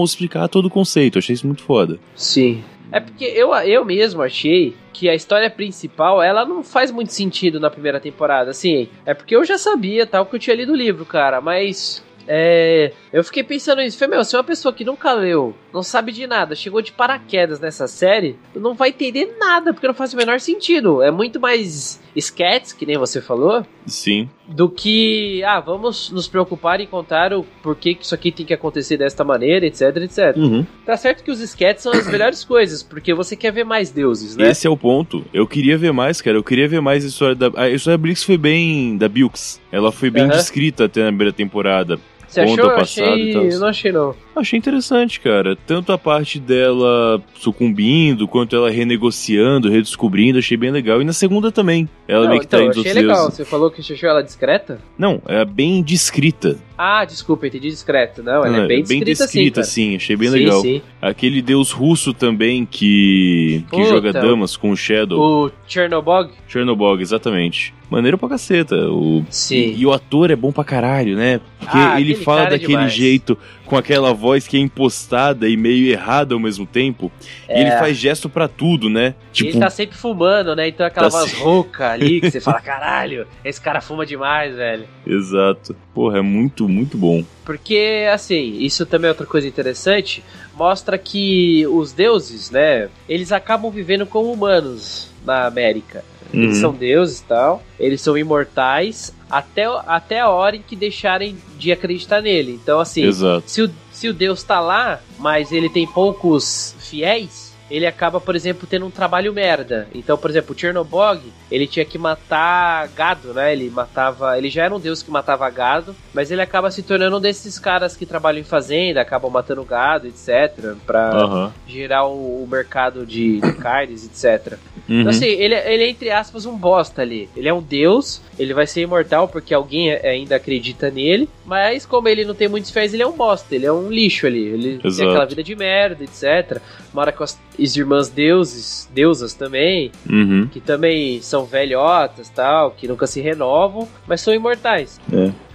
explicar 0.04 0.46
todo 0.46 0.66
o 0.66 0.70
conceito. 0.70 1.16
Eu 1.16 1.20
achei 1.20 1.32
isso 1.32 1.46
muito 1.46 1.62
foda. 1.62 1.98
Sim. 2.14 2.62
É 2.92 3.00
porque 3.00 3.24
eu, 3.24 3.54
eu 3.54 3.82
mesmo 3.82 4.20
achei 4.20 4.76
que 4.92 5.08
a 5.08 5.14
história 5.14 5.48
principal, 5.48 6.22
ela 6.22 6.44
não 6.44 6.62
faz 6.62 6.90
muito 6.90 7.14
sentido 7.14 7.58
na 7.58 7.70
primeira 7.70 7.98
temporada, 7.98 8.50
assim. 8.50 8.90
É 9.06 9.14
porque 9.14 9.34
eu 9.34 9.42
já 9.42 9.56
sabia, 9.56 10.06
tal, 10.06 10.26
que 10.26 10.36
eu 10.36 10.38
tinha 10.38 10.54
lido 10.54 10.72
o 10.72 10.76
livro, 10.76 11.06
cara, 11.06 11.40
mas 11.40 12.04
é, 12.26 12.92
eu 13.12 13.22
fiquei 13.24 13.42
pensando 13.42 13.80
nisso. 13.80 13.98
Falei, 13.98 14.16
meu, 14.16 14.24
se 14.24 14.36
uma 14.36 14.44
pessoa 14.44 14.72
que 14.72 14.84
nunca 14.84 15.12
leu, 15.12 15.54
não 15.72 15.82
sabe 15.82 16.12
de 16.12 16.26
nada, 16.26 16.54
chegou 16.54 16.80
de 16.82 16.92
paraquedas 16.92 17.60
nessa 17.60 17.86
série, 17.86 18.36
não 18.54 18.74
vai 18.74 18.90
entender 18.90 19.36
nada, 19.38 19.72
porque 19.72 19.86
não 19.86 19.94
faz 19.94 20.14
o 20.14 20.16
menor 20.16 20.40
sentido. 20.40 21.02
É 21.02 21.10
muito 21.10 21.40
mais 21.40 22.00
sketches, 22.14 22.72
que 22.72 22.86
nem 22.86 22.96
você 22.96 23.20
falou, 23.20 23.64
Sim. 23.86 24.28
Do 24.46 24.68
que, 24.68 25.42
ah, 25.44 25.60
vamos 25.60 26.10
nos 26.10 26.28
preocupar 26.28 26.80
em 26.80 26.86
contar 26.86 27.32
o 27.32 27.44
porquê 27.62 27.94
que 27.94 28.04
isso 28.04 28.14
aqui 28.14 28.30
tem 28.30 28.44
que 28.44 28.52
acontecer 28.52 28.96
desta 28.96 29.24
maneira, 29.24 29.66
etc, 29.66 29.96
etc. 29.96 30.36
Uhum. 30.36 30.66
Tá 30.84 30.96
certo 30.96 31.22
que 31.24 31.30
os 31.30 31.40
sketches 31.40 31.82
são 31.82 31.92
as 31.92 32.06
melhores 32.06 32.44
coisas, 32.44 32.82
porque 32.82 33.14
você 33.14 33.36
quer 33.36 33.52
ver 33.52 33.64
mais 33.64 33.90
deuses, 33.90 34.36
né? 34.36 34.50
Esse 34.50 34.66
é 34.66 34.70
o 34.70 34.76
ponto. 34.76 35.24
Eu 35.32 35.46
queria 35.46 35.78
ver 35.78 35.92
mais, 35.92 36.20
cara. 36.20 36.36
Eu 36.36 36.44
queria 36.44 36.68
ver 36.68 36.80
mais 36.80 37.04
a 37.04 37.08
história 37.08 37.34
da. 37.34 37.46
A 37.54 37.70
história 37.70 37.96
da 37.96 38.02
Blix 38.02 38.22
foi 38.22 38.36
bem. 38.36 38.96
da 38.96 39.08
Bilks. 39.08 39.60
Ela 39.72 39.90
foi 39.90 40.10
bem 40.10 40.24
Aham. 40.24 40.32
descrita 40.32 40.84
até 40.84 41.00
na 41.00 41.08
primeira 41.08 41.32
temporada. 41.32 41.98
Você 42.34 42.40
achou? 42.40 42.64
Eu 42.64 42.74
passado 42.74 42.80
achei... 42.80 43.32
e. 43.32 43.52
Eu 43.52 43.60
não 43.60 43.68
achei, 43.68 43.92
não. 43.92 44.14
Achei 44.36 44.58
interessante, 44.58 45.20
cara. 45.20 45.56
Tanto 45.66 45.92
a 45.92 45.98
parte 45.98 46.38
dela 46.40 47.22
sucumbindo, 47.34 48.26
quanto 48.26 48.54
ela 48.56 48.70
renegociando, 48.70 49.70
redescobrindo, 49.70 50.38
achei 50.38 50.56
bem 50.56 50.70
legal. 50.70 51.00
E 51.00 51.04
na 51.04 51.12
segunda 51.12 51.52
também. 51.52 51.88
Ela 52.08 52.22
não, 52.24 52.28
meio 52.30 52.40
que 52.40 52.46
então, 52.46 52.60
tá 52.60 52.66
indo 52.66 52.80
achei 52.80 52.92
legal. 52.92 53.30
Você 53.30 53.44
falou 53.44 53.70
que 53.70 53.80
achou 53.80 54.08
ela 54.08 54.22
discreta? 54.22 54.80
Não, 54.98 55.22
é 55.26 55.44
bem 55.44 55.82
descrita. 55.82 56.58
Ah, 56.76 57.04
desculpa, 57.04 57.46
entendi 57.46 57.68
discreto. 57.70 58.22
Não, 58.22 58.44
ela 58.44 58.50
Não, 58.50 58.64
é 58.64 58.66
bem 58.66 58.80
descrita, 58.82 59.04
descrita, 59.04 59.62
sim, 59.62 59.90
sim. 59.90 59.96
Achei 59.96 60.16
bem 60.16 60.28
cara. 60.28 60.40
legal. 60.40 60.60
Sim, 60.60 60.78
sim. 60.78 60.82
Aquele 61.00 61.40
deus 61.40 61.70
russo 61.70 62.12
também 62.12 62.66
que, 62.66 63.64
que 63.70 63.76
Puta, 63.76 63.88
joga 63.88 64.12
damas 64.12 64.56
com 64.56 64.70
o 64.70 64.76
Shadow. 64.76 65.46
O 65.46 65.50
Chernobog? 65.68 66.30
Chernobog, 66.48 67.00
exatamente. 67.00 67.72
Maneiro 67.88 68.18
pra 68.18 68.28
caceta. 68.30 68.74
O... 68.90 69.24
Sim. 69.30 69.56
E, 69.56 69.80
e 69.82 69.86
o 69.86 69.92
ator 69.92 70.30
é 70.30 70.36
bom 70.36 70.50
pra 70.50 70.64
caralho, 70.64 71.16
né? 71.16 71.40
Porque 71.60 71.76
Ah, 71.78 72.00
ele 72.00 72.14
fala 72.16 72.42
é 72.42 72.50
daquele 72.50 72.72
demais. 72.72 72.92
jeito, 72.92 73.38
com 73.64 73.76
aquela 73.76 74.12
voz 74.12 74.46
que 74.46 74.56
é 74.56 74.60
impostada 74.60 75.48
e 75.48 75.56
meio 75.56 75.90
errada 75.90 76.34
ao 76.34 76.40
mesmo 76.40 76.66
tempo. 76.66 77.10
E 77.48 77.52
ele 77.52 77.70
É. 77.70 77.78
faz 77.78 77.96
gesto 77.96 78.28
pra 78.28 78.46
tudo, 78.46 78.90
né? 78.90 79.14
E 79.30 79.32
Tipo, 79.32 79.50
ele 79.50 79.60
tá 79.60 79.70
sempre 79.70 79.96
fumando, 79.96 80.54
né? 80.54 80.68
Então 80.68 80.84
aquela 80.86 81.10
Tá 81.10 81.18
voz 81.18 81.30
se- 81.30 81.36
rouca 81.36 81.90
ali 81.90 82.20
que 82.20 82.30
você 82.30 82.40
fala, 82.42 82.60
caralho, 82.60 83.26
esse 83.44 83.60
cara 83.60 83.80
fuma 83.80 84.04
demais, 84.04 84.54
velho. 84.54 84.84
exato. 85.06 85.74
Porra, 85.94 86.18
é 86.18 86.22
muito, 86.22 86.68
muito 86.68 86.98
bom. 86.98 87.24
Porque, 87.44 88.06
assim, 88.12 88.58
isso 88.60 88.84
também 88.86 89.08
é 89.08 89.10
outra 89.12 89.26
coisa 89.26 89.46
interessante, 89.46 90.22
mostra 90.54 90.98
que 90.98 91.66
os 91.68 91.92
deuses, 91.92 92.50
né, 92.50 92.88
eles 93.08 93.32
acabam 93.32 93.70
vivendo 93.70 94.04
como 94.06 94.32
humanos 94.32 95.10
na 95.24 95.46
América. 95.46 96.04
Eles 96.32 96.56
Uhum. 96.56 96.60
são 96.60 96.72
deuses 96.72 97.20
e 97.20 97.24
tal, 97.24 97.62
eles 97.78 98.00
são 98.00 98.18
imortais 98.18 99.14
até, 99.34 99.64
até 99.86 100.20
a 100.20 100.28
hora 100.28 100.54
em 100.54 100.62
que 100.62 100.76
deixarem 100.76 101.36
de 101.58 101.72
acreditar 101.72 102.22
nele. 102.22 102.52
Então, 102.52 102.78
assim, 102.78 103.02
Exato. 103.02 103.42
se 103.50 103.62
o, 103.62 103.70
se 103.90 104.08
o 104.08 104.14
Deus 104.14 104.44
tá 104.44 104.60
lá, 104.60 105.00
mas 105.18 105.50
ele 105.50 105.68
tem 105.68 105.84
poucos 105.88 106.76
fiéis, 106.78 107.43
ele 107.70 107.86
acaba, 107.86 108.20
por 108.20 108.36
exemplo, 108.36 108.66
tendo 108.68 108.86
um 108.86 108.90
trabalho 108.90 109.32
merda. 109.32 109.88
Então, 109.94 110.16
por 110.16 110.30
exemplo, 110.30 110.54
o 110.54 110.58
Chernobog, 110.58 111.20
ele 111.50 111.66
tinha 111.66 111.84
que 111.84 111.96
matar 111.96 112.88
gado, 112.88 113.32
né? 113.32 113.52
Ele 113.52 113.70
matava. 113.70 114.36
Ele 114.36 114.50
já 114.50 114.64
era 114.64 114.74
um 114.74 114.80
deus 114.80 115.02
que 115.02 115.10
matava 115.10 115.48
gado, 115.50 115.94
mas 116.12 116.30
ele 116.30 116.42
acaba 116.42 116.70
se 116.70 116.82
tornando 116.82 117.16
um 117.16 117.20
desses 117.20 117.58
caras 117.58 117.96
que 117.96 118.04
trabalham 118.04 118.40
em 118.40 118.44
fazenda, 118.44 119.00
acabam 119.00 119.30
matando 119.30 119.64
gado, 119.64 120.06
etc. 120.06 120.74
Pra 120.86 121.10
Aham. 121.10 121.52
gerar 121.66 122.06
o, 122.06 122.42
o 122.42 122.46
mercado 122.46 123.06
de, 123.06 123.40
de 123.40 123.52
carnes, 123.58 124.04
etc. 124.04 124.58
Uhum. 124.88 125.00
Então, 125.00 125.10
assim, 125.10 125.26
ele, 125.26 125.54
ele 125.54 125.84
é, 125.84 125.88
entre 125.88 126.10
aspas, 126.10 126.44
um 126.44 126.56
bosta 126.56 127.02
ali. 127.02 127.28
Ele 127.34 127.48
é 127.48 127.54
um 127.54 127.62
deus, 127.62 128.20
ele 128.38 128.52
vai 128.52 128.66
ser 128.66 128.82
imortal 128.82 129.26
porque 129.26 129.54
alguém 129.54 129.92
ainda 129.92 130.36
acredita 130.36 130.90
nele, 130.90 131.28
mas 131.44 131.86
como 131.86 132.08
ele 132.08 132.24
não 132.24 132.34
tem 132.34 132.48
muitos 132.48 132.70
fés, 132.70 132.92
ele 132.92 133.02
é 133.02 133.06
um 133.06 133.16
bosta, 133.16 133.54
ele 133.54 133.66
é 133.66 133.72
um 133.72 133.90
lixo 133.90 134.26
ali. 134.26 134.44
Ele 134.44 134.78
tem 134.78 134.90
Exato. 134.90 135.08
aquela 135.08 135.24
vida 135.24 135.42
de 135.42 135.56
merda, 135.56 136.04
etc. 136.04 136.60
Mora 136.94 137.10
com 137.12 137.24
as, 137.24 137.36
as 137.60 137.76
irmãs 137.76 138.08
deuses, 138.08 138.88
deusas 138.94 139.34
também, 139.34 139.90
Uhum. 140.08 140.48
que 140.50 140.60
também 140.60 141.20
são 141.20 141.44
velhotas 141.44 142.28
tal, 142.30 142.70
que 142.70 142.86
nunca 142.88 143.06
se 143.06 143.20
renovam, 143.20 143.88
mas 144.06 144.20
são 144.20 144.32
imortais. 144.32 145.00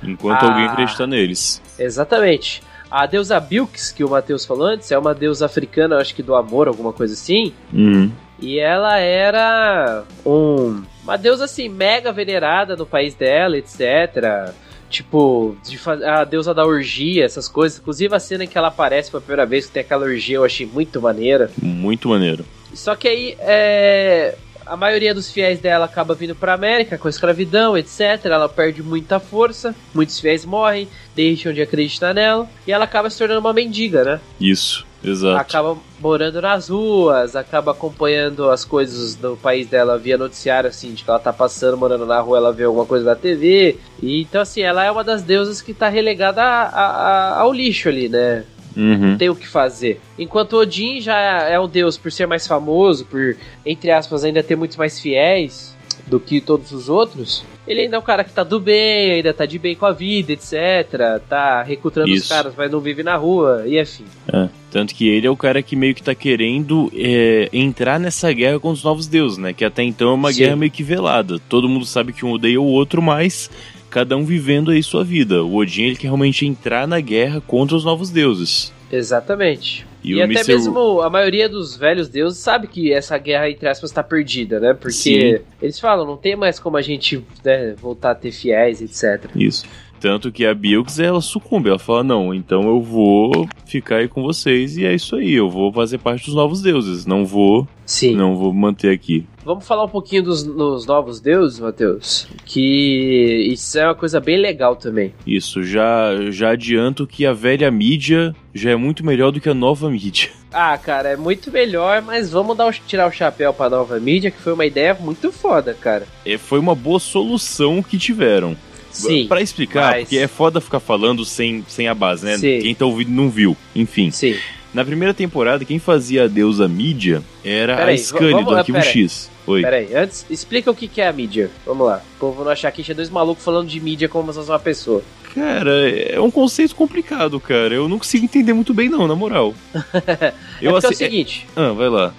Enquanto 0.04 0.44
Ah. 0.44 0.50
alguém 0.50 0.66
acredita 0.66 1.08
neles. 1.08 1.62
Exatamente. 1.80 2.62
A 2.92 3.06
deusa 3.06 3.40
Bilks, 3.40 3.92
que 3.92 4.04
o 4.04 4.10
Matheus 4.10 4.46
falou 4.46 4.68
antes, 4.68 4.92
é 4.92 4.98
uma 4.98 5.14
deusa 5.14 5.46
africana, 5.46 5.98
acho 5.98 6.14
que 6.14 6.22
do 6.24 6.36
amor, 6.36 6.68
alguma 6.68 6.92
coisa 6.92 7.14
assim. 7.14 7.54
Uhum. 7.72 8.12
E 8.42 8.58
ela 8.60 8.98
era 8.98 10.04
um, 10.26 10.82
uma 11.04 11.18
deusa 11.18 11.46
assim, 11.46 11.70
mega 11.70 12.12
venerada 12.12 12.76
no 12.76 12.86
país 12.86 13.14
dela, 13.16 13.58
etc. 13.58 14.54
Tipo, 14.90 15.56
de 15.64 15.80
a 16.06 16.24
deusa 16.24 16.54
da 16.54 16.66
orgia, 16.66 17.24
essas 17.24 17.48
coisas. 17.48 17.80
Inclusive 17.80 18.16
a 18.16 18.20
cena 18.20 18.44
em 18.44 18.48
que 18.48 18.58
ela 18.58 18.70
aparece 18.70 19.12
pela 19.12 19.22
primeira 19.22 19.46
vez, 19.46 19.68
que 19.68 19.74
tem 19.74 19.82
aquela 19.82 20.06
orgia, 20.06 20.38
eu 20.38 20.44
achei 20.44 20.66
muito 20.66 21.02
maneira. 21.02 21.52
Muito 21.62 22.10
maneiro. 22.10 22.44
Só 22.74 22.96
que 22.96 23.08
aí, 23.08 23.36
é, 23.40 24.36
a 24.70 24.78
maioria 24.78 25.14
dos 25.14 25.32
fiéis 25.32 25.60
dela 25.60 25.86
acaba 25.86 26.14
vindo 26.14 26.36
pra 26.36 26.54
América 26.54 26.98
com 26.98 27.08
a 27.08 27.10
escravidão, 27.10 27.76
etc. 27.76 28.24
Ela 28.26 28.48
perde 28.48 28.84
muita 28.84 29.20
força, 29.20 29.76
muitos 29.94 30.20
fiéis 30.20 30.46
morrem, 30.46 30.88
deixam 31.16 31.52
de 31.52 31.62
acreditar 31.62 32.14
nela, 32.14 32.48
e 32.68 32.72
ela 32.72 32.86
acaba 32.86 33.10
se 33.10 33.18
tornando 33.18 33.40
uma 33.40 33.52
mendiga, 33.52 34.04
né? 34.04 34.20
Isso, 34.40 34.86
exato. 35.04 35.38
acaba 35.38 35.78
morando 36.00 36.42
nas 36.42 36.70
ruas, 36.70 37.36
acaba 37.36 37.72
acompanhando 37.72 38.50
as 38.50 38.64
coisas 38.66 39.16
do 39.16 39.36
país 39.38 39.68
dela 39.68 39.98
via 39.98 40.18
noticiário, 40.18 40.70
assim, 40.70 40.94
de 40.94 41.04
que 41.04 41.10
ela 41.10 41.20
tá 41.20 41.32
passando, 41.34 41.78
morando 41.78 42.06
na 42.06 42.20
rua, 42.20 42.38
ela 42.38 42.52
vê 42.54 42.64
alguma 42.64 42.86
coisa 42.86 43.06
na 43.06 43.16
TV. 43.16 43.78
E, 44.02 44.22
então, 44.22 44.42
assim, 44.42 44.62
ela 44.62 44.84
é 44.84 44.92
uma 44.92 45.04
das 45.04 45.22
deusas 45.24 45.62
que 45.62 45.74
tá 45.74 45.90
relegada 45.90 46.42
a- 46.42 46.64
a- 46.70 47.40
ao 47.40 47.52
lixo 47.54 47.90
ali, 47.90 48.08
né? 48.10 48.44
Uhum. 48.78 49.12
Não 49.12 49.18
tem 49.18 49.30
o 49.30 49.36
que 49.36 49.48
fazer. 49.48 50.00
Enquanto 50.18 50.54
Odin 50.56 51.02
já 51.02 51.18
é 51.18 51.60
um 51.60 51.68
deus 51.68 51.98
por 51.98 52.12
ser 52.12 52.28
mais 52.28 52.46
famoso, 52.48 53.04
por, 53.06 53.36
entre 53.66 53.92
aspas, 53.92 54.24
ainda 54.24 54.44
ter 54.44 54.56
muitos 54.56 54.78
mais 54.78 55.00
fiéis 55.00 55.76
do 56.08 56.20
que 56.20 56.40
todos 56.40 56.72
os 56.72 56.88
outros, 56.88 57.44
ele 57.70 57.82
ainda 57.82 57.98
é 57.98 58.00
um 58.00 58.04
cara 58.04 58.24
que 58.24 58.34
tá 58.34 58.44
do 58.44 58.60
bem, 58.60 59.12
ainda 59.12 59.32
tá 59.32 59.46
de 59.46 59.60
bem 59.60 59.76
com 59.76 59.86
a 59.86 59.92
vida, 59.92 60.34
etc. 60.34 61.22
Tá 61.30 61.62
recrutando 61.62 62.12
os 62.12 62.18
Isso. 62.22 62.30
caras, 62.30 62.54
mas 62.58 62.72
não 62.72 62.80
vive 62.80 63.04
na 63.04 63.16
rua, 63.16 63.64
e 63.68 63.80
afim. 63.80 64.06
É. 64.28 64.50
Tanto 64.72 64.96
que 64.96 65.08
ele 65.08 65.28
é 65.28 65.30
o 65.30 65.38
cara 65.38 65.62
que 65.62 65.76
meio 65.76 65.94
que 65.94 66.02
tá 66.02 66.16
querendo 66.16 66.92
é, 66.96 67.48
entrar 67.54 68.00
nessa 68.00 68.34
guerra 68.34 68.60
com 68.60 68.72
os 68.72 68.84
novos 68.84 69.06
deuses, 69.06 69.38
né? 69.38 69.54
Que 69.54 69.64
até 69.64 69.84
então 69.84 70.10
é 70.10 70.14
uma 70.14 70.34
Sim. 70.34 70.40
guerra 70.40 70.56
meio 70.56 70.72
que 70.72 70.82
velada. 70.82 71.38
Todo 71.48 71.70
mundo 71.70 71.86
sabe 71.86 72.12
que 72.12 72.26
um 72.26 72.32
odeia 72.32 72.60
o 72.60 72.66
outro, 72.66 73.04
mas 73.04 73.52
cada 73.90 74.18
um 74.18 74.26
vivendo 74.26 74.72
aí 74.72 74.82
sua 74.82 75.04
vida. 75.04 75.44
O 75.44 75.56
Odin 75.56 75.84
ele 75.84 75.96
quer 75.96 76.08
realmente 76.08 76.48
entrar 76.48 76.88
na 76.88 77.00
guerra 77.00 77.40
contra 77.40 77.76
os 77.76 77.86
novos 77.86 78.10
deuses. 78.10 78.74
Exatamente. 78.92 79.86
E 80.04 80.14
E, 80.14 80.22
até 80.22 80.44
mesmo 80.46 81.02
a 81.02 81.10
maioria 81.10 81.50
dos 81.50 81.76
velhos 81.76 82.08
deuses 82.08 82.40
sabe 82.40 82.68
que 82.68 82.94
essa 82.94 83.18
guerra, 83.18 83.50
entre 83.50 83.68
aspas, 83.68 83.92
tá 83.92 84.04
perdida, 84.04 84.60
né? 84.60 84.74
Porque 84.74 84.94
Sim. 84.94 85.40
eles 85.62 85.80
falam, 85.80 86.06
não 86.06 86.18
tem 86.18 86.36
mais 86.36 86.60
como 86.60 86.78
a 86.78 86.82
gente 86.82 87.24
né, 87.44 87.74
voltar 87.74 88.12
a 88.12 88.16
ter 88.16 88.32
fiéis, 88.32 88.82
etc. 88.82 89.30
Isso. 89.36 89.66
Tanto 90.00 90.32
que 90.32 90.46
a 90.46 90.54
Bilks, 90.54 91.00
ela 91.00 91.22
sucumbe. 91.22 91.70
Ela 91.70 91.80
fala, 91.80 92.04
não, 92.04 92.34
então 92.34 92.64
eu 92.64 92.82
vou 92.82 93.48
ficar 93.66 93.98
aí 93.98 94.08
com 94.08 94.22
vocês 94.24 94.78
e 94.78 94.86
é 94.86 94.94
isso 94.94 95.16
aí. 95.16 95.34
Eu 95.34 95.50
vou 95.50 95.72
fazer 95.72 95.98
parte 95.98 96.26
dos 96.26 96.36
novos 96.36 96.62
deuses. 96.62 97.06
Não 97.06 97.26
vou, 97.26 97.68
Sim. 97.86 98.16
não 98.16 98.36
vou 98.36 98.54
manter 98.54 98.92
aqui. 98.92 99.26
Vamos 99.44 99.66
falar 99.66 99.86
um 99.86 99.90
pouquinho 99.90 100.24
dos, 100.24 100.44
dos 100.44 100.86
novos 100.86 101.20
deuses, 101.20 101.60
Matheus? 101.60 102.28
Que 102.46 103.50
isso 103.52 103.80
é 103.80 103.86
uma 103.86 103.96
coisa 103.96 104.20
bem 104.20 104.38
legal 104.38 104.76
também. 104.76 105.14
Isso, 105.26 105.64
já, 105.64 106.12
já 106.30 106.52
adianto 106.52 107.08
que 107.08 107.26
a 107.26 107.34
velha 107.34 107.70
mídia 107.72 108.36
já 108.54 108.72
é 108.72 108.76
muito 108.76 109.06
melhor 109.06 109.32
do 109.32 109.42
que 109.42 109.50
a 109.50 109.54
nova 109.54 109.90
mídia. 109.90 110.30
Ah, 110.52 110.76
cara, 110.80 111.10
é 111.10 111.16
muito 111.16 111.52
melhor, 111.52 112.02
mas 112.02 112.32
vamos 112.32 112.58
dar 112.58 112.74
tirar 112.74 113.08
o 113.08 113.12
chapéu 113.12 113.54
pra 113.54 113.70
nova 113.70 114.00
mídia, 114.00 114.32
que 114.32 114.42
foi 114.42 114.54
uma 114.54 114.66
ideia 114.66 114.98
muito 115.00 115.32
foda, 115.32 115.76
cara. 115.76 116.08
É, 116.26 116.40
foi 116.40 116.58
uma 116.58 116.74
boa 116.74 117.00
solução 117.00 117.84
que 117.84 118.00
tiveram. 118.00 118.58
Sim. 118.92 119.28
Pra 119.28 119.42
explicar, 119.42 119.92
mas- 119.92 120.04
porque 120.04 120.18
é 120.18 120.28
foda 120.28 120.60
ficar 120.62 120.80
falando 120.80 121.24
sem, 121.26 121.64
sem 121.68 121.88
a 121.88 121.94
base, 121.94 122.26
né? 122.26 122.38
Sim. 122.38 122.60
Quem 122.60 122.76
tá 122.76 122.86
ouvindo 122.86 123.12
não 123.12 123.30
viu. 123.30 123.56
Enfim, 123.76 124.10
Sim. 124.12 124.36
na 124.74 124.84
primeira 124.84 125.14
temporada, 125.14 125.64
quem 125.66 125.80
fazia 125.80 126.24
a 126.24 126.28
deusa 126.28 126.68
mídia 126.68 127.22
era 127.44 127.76
Peraí, 127.78 127.96
a 127.96 127.98
Scully 127.98 128.32
vamos- 128.32 128.50
do 128.50 128.56
Arquivo 128.58 128.78
peraí. 128.80 128.92
X. 128.92 129.30
Oi. 129.48 129.62
Pera 129.62 129.78
aí, 129.78 129.96
antes, 129.96 130.26
explica 130.30 130.70
o 130.70 130.76
que 130.76 131.02
é 131.02 131.08
a 131.08 131.14
mídia. 131.14 131.50
Vamos 131.66 131.88
lá. 131.88 132.02
O 132.18 132.20
povo 132.20 132.44
não 132.44 132.52
achar 132.52 132.72
que 132.72 132.84
tinha 132.84 132.94
dois 132.94 133.10
malucos 133.10 133.44
falando 133.44 133.68
de 133.68 133.80
mídia 133.80 134.08
como 134.08 134.32
se 134.32 134.38
fosse 134.38 134.52
uma 134.52 134.60
pessoa. 134.60 135.02
Cara, 135.34 135.90
é 135.90 136.20
um 136.20 136.30
conceito 136.32 136.76
complicado, 136.76 137.40
cara. 137.40 137.74
Eu 137.74 137.88
não 137.88 137.98
consigo 138.00 138.26
entender 138.26 138.54
muito 138.54 138.74
bem, 138.74 138.90
não, 138.90 139.08
na 139.08 139.16
moral. 139.16 139.54
é 139.74 140.32
porque 140.32 140.68
é 140.68 140.72
o 140.72 140.76
assi- 140.76 140.96
seguinte, 140.96 141.48
Ah, 141.56 141.72
vai 141.72 141.90
lá. 141.90 142.14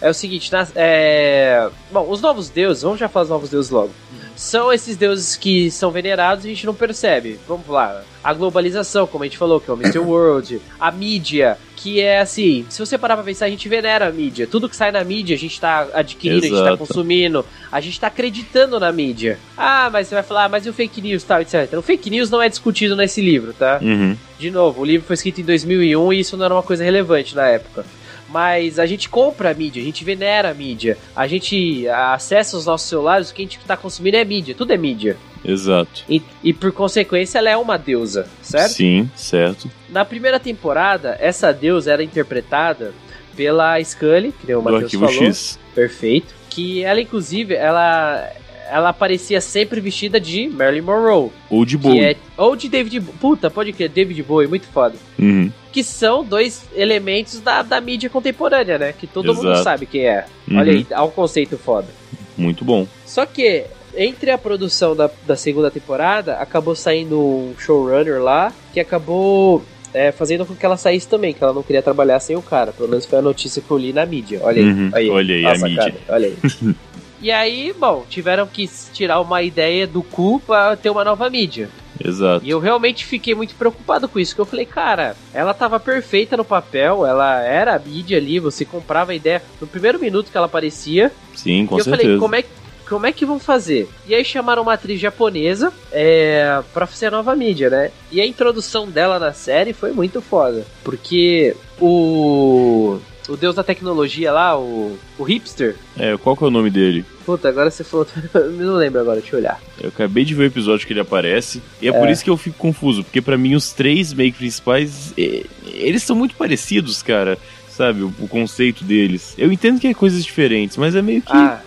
É 0.00 0.10
o 0.10 0.14
seguinte, 0.14 0.50
nas- 0.50 0.72
é... 0.74 1.68
Bom, 1.92 2.08
os 2.10 2.20
novos 2.20 2.48
deuses, 2.48 2.82
vamos 2.82 2.98
já 2.98 3.08
falar 3.08 3.24
dos 3.24 3.30
novos 3.30 3.50
deuses 3.50 3.70
logo. 3.70 3.90
São 4.36 4.72
esses 4.72 4.96
deuses 4.96 5.36
que 5.36 5.70
são 5.70 5.90
venerados 5.90 6.44
e 6.44 6.48
a 6.48 6.50
gente 6.50 6.66
não 6.66 6.74
percebe. 6.74 7.38
Vamos 7.46 7.66
lá. 7.68 8.02
A 8.22 8.32
globalização, 8.32 9.06
como 9.06 9.24
a 9.24 9.26
gente 9.26 9.38
falou, 9.38 9.60
que 9.60 9.70
é 9.70 9.74
o 9.74 9.76
Mr. 9.76 9.98
World. 9.98 10.60
A 10.78 10.90
mídia, 10.90 11.58
que 11.76 12.00
é 12.00 12.20
assim, 12.20 12.64
se 12.68 12.78
você 12.78 12.96
parar 12.96 13.16
pra 13.16 13.24
pensar, 13.24 13.46
a 13.46 13.50
gente 13.50 13.68
venera 13.68 14.06
a 14.06 14.12
mídia. 14.12 14.46
Tudo 14.46 14.68
que 14.68 14.76
sai 14.76 14.92
na 14.92 15.02
mídia, 15.02 15.34
a 15.34 15.38
gente 15.38 15.60
tá 15.60 15.88
adquirindo, 15.92 16.44
a 16.44 16.48
gente 16.48 16.56
tá 16.56 16.68
Exato. 16.68 16.78
consumindo, 16.78 17.44
a 17.70 17.80
gente 17.80 17.98
tá 17.98 18.06
acreditando 18.06 18.78
na 18.78 18.92
mídia. 18.92 19.38
Ah, 19.56 19.90
mas 19.92 20.06
você 20.06 20.14
vai 20.14 20.22
falar, 20.22 20.44
ah, 20.44 20.48
mas 20.48 20.64
e 20.64 20.68
o 20.68 20.72
fake 20.72 21.02
news, 21.02 21.24
tal, 21.24 21.40
etc. 21.40 21.72
O 21.76 21.82
fake 21.82 22.08
news 22.10 22.30
não 22.30 22.40
é 22.40 22.48
discutido 22.48 22.94
nesse 22.94 23.20
livro, 23.20 23.52
tá? 23.52 23.80
Uhum. 23.82 24.16
De 24.38 24.50
novo, 24.50 24.82
o 24.82 24.84
livro 24.84 25.06
foi 25.06 25.14
escrito 25.14 25.40
em 25.40 25.44
2001 25.44 26.12
e 26.12 26.20
isso 26.20 26.36
não 26.36 26.44
era 26.44 26.54
uma 26.54 26.62
coisa 26.62 26.84
relevante 26.84 27.34
na 27.34 27.48
época. 27.48 27.84
Mas 28.32 28.78
a 28.78 28.86
gente 28.86 29.08
compra 29.08 29.50
a 29.50 29.54
mídia, 29.54 29.82
a 29.82 29.84
gente 29.84 30.02
venera 30.04 30.50
a 30.50 30.54
mídia, 30.54 30.96
a 31.14 31.26
gente 31.26 31.86
acessa 31.88 32.56
os 32.56 32.64
nossos 32.64 32.88
celulares, 32.88 33.30
o 33.30 33.34
que 33.34 33.42
a 33.42 33.44
gente 33.44 33.58
tá 33.58 33.76
consumindo 33.76 34.16
é 34.16 34.24
mídia, 34.24 34.54
tudo 34.54 34.72
é 34.72 34.76
mídia. 34.78 35.16
Exato. 35.44 36.04
E, 36.08 36.22
e, 36.42 36.52
por 36.52 36.72
consequência 36.72 37.38
ela 37.38 37.50
é 37.50 37.56
uma 37.56 37.76
deusa, 37.76 38.28
certo? 38.40 38.72
Sim, 38.72 39.10
certo. 39.14 39.70
Na 39.88 40.04
primeira 40.04 40.40
temporada, 40.40 41.16
essa 41.20 41.52
deusa 41.52 41.92
era 41.92 42.02
interpretada 42.02 42.94
pela 43.36 43.82
Scully, 43.82 44.32
que 44.32 44.54
o 44.54 44.62
Matheus 44.62 44.92
falou. 44.92 45.10
X. 45.10 45.58
Perfeito. 45.74 46.32
Que 46.48 46.84
ela, 46.84 47.00
inclusive, 47.00 47.54
ela 47.54 48.30
ela 48.72 48.88
aparecia 48.88 49.40
sempre 49.40 49.80
vestida 49.80 50.18
de 50.18 50.48
Marilyn 50.48 50.80
Monroe. 50.80 51.30
Ou 51.50 51.64
de 51.64 51.76
Bowie. 51.76 52.00
É, 52.02 52.16
ou 52.38 52.56
de 52.56 52.70
David 52.70 53.00
Puta, 53.20 53.50
pode 53.50 53.72
crer, 53.72 53.90
David 53.90 54.22
Bowie, 54.22 54.48
muito 54.48 54.66
foda. 54.66 54.96
Uhum. 55.18 55.52
Que 55.70 55.84
são 55.84 56.24
dois 56.24 56.64
elementos 56.74 57.38
da, 57.40 57.62
da 57.62 57.80
mídia 57.80 58.08
contemporânea, 58.08 58.78
né? 58.78 58.94
Que 58.98 59.06
todo 59.06 59.30
Exato. 59.32 59.46
mundo 59.46 59.62
sabe 59.62 59.86
quem 59.86 60.06
é. 60.06 60.24
Uhum. 60.48 60.58
Olha 60.58 60.72
aí, 60.72 60.86
há 60.90 61.04
um 61.04 61.10
conceito 61.10 61.58
foda. 61.58 61.88
Muito 62.36 62.64
bom. 62.64 62.86
Só 63.04 63.26
que 63.26 63.64
entre 63.94 64.30
a 64.30 64.38
produção 64.38 64.96
da, 64.96 65.10
da 65.26 65.36
segunda 65.36 65.70
temporada, 65.70 66.36
acabou 66.36 66.74
saindo 66.74 67.20
um 67.20 67.54
showrunner 67.58 68.22
lá 68.22 68.50
que 68.72 68.80
acabou 68.80 69.62
é, 69.92 70.10
fazendo 70.10 70.46
com 70.46 70.54
que 70.54 70.64
ela 70.64 70.78
saísse 70.78 71.06
também, 71.06 71.34
que 71.34 71.44
ela 71.44 71.52
não 71.52 71.62
queria 71.62 71.82
trabalhar 71.82 72.18
sem 72.20 72.36
o 72.36 72.42
cara. 72.42 72.72
Pelo 72.72 72.88
menos 72.88 73.04
foi 73.04 73.18
a 73.18 73.22
notícia 73.22 73.60
que 73.60 73.70
eu 73.70 73.76
li 73.76 73.92
na 73.92 74.06
mídia. 74.06 74.40
Olha 74.42 74.62
aí. 74.62 74.68
Uhum, 74.68 74.90
aí 74.94 75.10
olha 75.10 75.34
aí, 75.34 75.44
a, 75.44 75.52
a 75.52 75.58
mídia. 75.58 75.94
Olha 76.08 76.28
aí. 76.28 76.36
E 77.22 77.30
aí, 77.30 77.72
bom, 77.78 78.04
tiveram 78.08 78.48
que 78.48 78.68
tirar 78.92 79.20
uma 79.20 79.42
ideia 79.42 79.86
do 79.86 80.02
cu 80.02 80.42
pra 80.44 80.74
ter 80.74 80.90
uma 80.90 81.04
nova 81.04 81.30
mídia. 81.30 81.70
Exato. 82.04 82.44
E 82.44 82.50
eu 82.50 82.58
realmente 82.58 83.04
fiquei 83.04 83.32
muito 83.32 83.54
preocupado 83.54 84.08
com 84.08 84.18
isso, 84.18 84.34
que 84.34 84.40
eu 84.40 84.44
falei, 84.44 84.66
cara, 84.66 85.14
ela 85.32 85.54
tava 85.54 85.78
perfeita 85.78 86.36
no 86.36 86.44
papel, 86.44 87.06
ela 87.06 87.40
era 87.40 87.76
a 87.76 87.78
mídia 87.78 88.18
ali, 88.18 88.40
você 88.40 88.64
comprava 88.64 89.12
a 89.12 89.14
ideia 89.14 89.40
no 89.60 89.68
primeiro 89.68 90.00
minuto 90.00 90.32
que 90.32 90.36
ela 90.36 90.46
aparecia. 90.46 91.12
Sim, 91.32 91.64
com 91.64 91.78
e 91.78 91.84
certeza. 91.84 92.02
eu 92.02 92.18
falei, 92.18 92.18
como 92.18 92.34
é, 92.34 92.44
como 92.88 93.06
é 93.06 93.12
que 93.12 93.24
vão 93.24 93.38
fazer? 93.38 93.88
E 94.04 94.16
aí 94.16 94.24
chamaram 94.24 94.62
uma 94.62 94.72
atriz 94.72 95.00
japonesa 95.00 95.72
é, 95.92 96.60
pra 96.74 96.88
ser 96.88 97.06
a 97.06 97.10
nova 97.12 97.36
mídia, 97.36 97.70
né? 97.70 97.92
E 98.10 98.20
a 98.20 98.26
introdução 98.26 98.90
dela 98.90 99.20
na 99.20 99.32
série 99.32 99.72
foi 99.72 99.92
muito 99.92 100.20
foda, 100.20 100.66
porque 100.82 101.56
o 101.80 102.98
o 103.28 103.36
deus 103.36 103.54
da 103.54 103.62
tecnologia 103.62 104.32
lá, 104.32 104.58
o, 104.58 104.98
o 105.18 105.22
hipster. 105.22 105.76
É, 105.98 106.16
qual 106.16 106.36
que 106.36 106.44
é 106.44 106.46
o 106.46 106.50
nome 106.50 106.70
dele? 106.70 107.04
Puta, 107.24 107.48
agora 107.48 107.70
você 107.70 107.84
falou. 107.84 108.06
não 108.34 108.74
lembro 108.74 109.00
agora, 109.00 109.20
deixa 109.20 109.36
eu 109.36 109.40
olhar. 109.40 109.60
Eu 109.80 109.88
acabei 109.88 110.24
de 110.24 110.34
ver 110.34 110.44
o 110.44 110.46
episódio 110.46 110.86
que 110.86 110.92
ele 110.92 111.00
aparece. 111.00 111.62
E 111.80 111.86
é, 111.86 111.90
é. 111.90 111.98
por 111.98 112.08
isso 112.08 112.24
que 112.24 112.30
eu 112.30 112.36
fico 112.36 112.56
confuso. 112.58 113.04
Porque 113.04 113.20
para 113.20 113.38
mim, 113.38 113.54
os 113.54 113.72
três 113.72 114.12
make 114.12 114.36
principais. 114.36 115.12
Eles 115.16 116.02
são 116.02 116.16
muito 116.16 116.34
parecidos, 116.34 117.02
cara. 117.02 117.38
Sabe? 117.68 118.02
O, 118.02 118.12
o, 118.20 118.28
conceito 118.28 118.84
deles. 118.84 119.34
Eu 119.38 119.50
entendo 119.50 119.80
que 119.80 119.86
é 119.86 119.94
coisas 119.94 120.22
diferentes, 120.24 120.76
mas 120.76 120.94
é 120.94 121.00
meio 121.00 121.22
que. 121.22 121.32
Ah, 121.32 121.60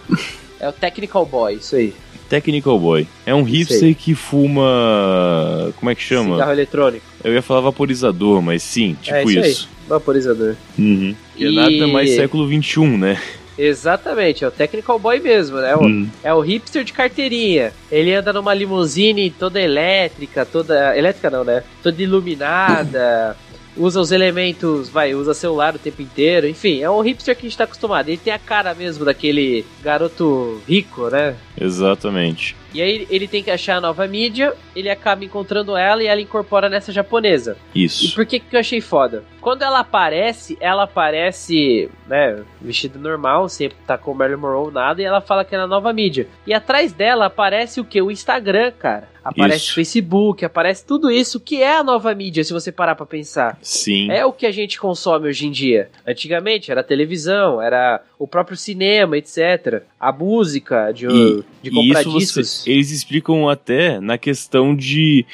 é 0.59 0.69
o 0.69 0.73
Technical 0.73 1.25
Boy, 1.25 1.55
isso 1.55 1.75
aí. 1.75 1.93
Technical 2.29 2.79
Boy. 2.79 3.07
É 3.25 3.33
um 3.33 3.43
hipster 3.43 3.95
que 3.95 4.13
fuma. 4.13 5.73
Como 5.77 5.89
é 5.89 5.95
que 5.95 6.01
chama? 6.01 6.35
Cigarro 6.35 6.51
eletrônico. 6.51 7.05
Eu 7.23 7.33
ia 7.33 7.41
falar 7.41 7.61
vaporizador, 7.61 8.41
mas 8.41 8.61
sim, 8.61 8.95
tipo 9.01 9.15
é 9.15 9.23
isso. 9.23 9.39
isso. 9.39 9.74
Vaporizador. 9.87 10.55
Uhum. 10.77 11.15
E, 11.35 11.45
é 11.45 11.49
e 11.49 11.55
nada 11.55 11.87
mais 11.87 12.11
século 12.11 12.47
XXI, 12.47 12.85
né? 12.97 13.21
Exatamente, 13.57 14.43
é 14.43 14.47
o 14.47 14.51
Technical 14.51 14.99
Boy 14.99 15.19
mesmo, 15.19 15.57
né? 15.57 15.75
Hum. 15.77 16.09
É 16.21 16.33
o 16.33 16.41
hipster 16.41 16.83
de 16.83 16.91
carteirinha. 16.91 17.71
Ele 17.89 18.13
anda 18.13 18.33
numa 18.33 18.53
limusine 18.53 19.29
toda 19.29 19.61
elétrica, 19.61 20.45
toda. 20.45 20.97
Elétrica 20.97 21.29
não, 21.29 21.43
né? 21.43 21.63
Toda 21.81 22.01
iluminada. 22.01 23.37
Usa 23.77 23.99
os 23.99 24.11
elementos, 24.11 24.89
vai, 24.89 25.13
usa 25.13 25.33
celular 25.33 25.75
o 25.75 25.79
tempo 25.79 26.01
inteiro, 26.01 26.47
enfim, 26.47 26.81
é 26.81 26.89
um 26.89 27.01
hipster 27.01 27.35
que 27.35 27.45
a 27.45 27.49
gente 27.49 27.57
tá 27.57 27.63
acostumado. 27.65 28.09
Ele 28.09 28.17
tem 28.17 28.33
a 28.33 28.39
cara 28.39 28.73
mesmo 28.73 29.05
daquele 29.05 29.65
garoto 29.81 30.61
rico, 30.67 31.09
né? 31.09 31.35
Exatamente. 31.59 32.55
E 32.73 32.81
aí 32.81 33.07
ele 33.09 33.25
tem 33.25 33.41
que 33.41 33.49
achar 33.49 33.77
a 33.77 33.81
nova 33.81 34.05
mídia, 34.05 34.53
ele 34.75 34.89
acaba 34.89 35.23
encontrando 35.23 35.77
ela 35.77 36.03
e 36.03 36.07
ela 36.07 36.19
incorpora 36.19 36.67
nessa 36.67 36.91
japonesa. 36.91 37.55
Isso. 37.73 38.05
E 38.05 38.09
por 38.09 38.25
que 38.25 38.37
que 38.37 38.53
eu 38.53 38.59
achei 38.59 38.81
foda? 38.81 39.23
Quando 39.39 39.61
ela 39.61 39.79
aparece, 39.79 40.57
ela 40.59 40.83
aparece, 40.83 41.89
né, 42.05 42.43
vestida 42.61 42.99
normal, 42.99 43.47
sempre 43.47 43.77
tá 43.87 43.97
com 43.97 44.13
Marilyn 44.13 44.41
Monroe 44.41 44.73
nada, 44.73 45.01
e 45.01 45.05
ela 45.05 45.21
fala 45.21 45.45
que 45.45 45.55
é 45.55 45.57
na 45.57 45.67
nova 45.67 45.93
mídia. 45.93 46.27
E 46.45 46.53
atrás 46.53 46.91
dela 46.91 47.27
aparece 47.27 47.79
o 47.79 47.85
que? 47.85 48.01
O 48.01 48.11
Instagram, 48.11 48.71
cara. 48.71 49.14
Aparece 49.25 49.71
o 49.71 49.73
Facebook, 49.73 50.45
aparece 50.45 50.85
tudo 50.85 51.09
isso 51.09 51.39
que 51.39 51.61
é 51.63 51.77
a 51.77 51.83
nova 51.83 52.13
mídia, 52.13 52.43
se 52.43 52.53
você 52.53 52.71
parar 52.71 52.93
pra 52.93 53.07
pensar. 53.07 53.57
Sim. 53.59 54.11
É 54.11 54.23
o 54.23 54.31
que 54.31 54.45
a 54.45 54.51
gente 54.51 54.79
consome 54.79 55.27
hoje 55.27 55.47
em 55.47 55.51
dia. 55.51 55.89
Antigamente 56.05 56.69
era 56.71 56.83
televisão, 56.83 57.59
era 57.59 58.03
o 58.19 58.27
próprio 58.27 58.55
cinema, 58.55 59.17
etc. 59.17 59.81
A 59.99 60.11
música 60.11 60.91
de, 60.91 61.07
e, 61.07 61.43
de 61.63 61.71
comprar 61.71 62.03
discos. 62.03 62.61
Você, 62.61 62.71
eles 62.71 62.91
explicam 62.91 63.49
até 63.49 63.99
na 63.99 64.17
questão 64.17 64.75
de. 64.75 65.25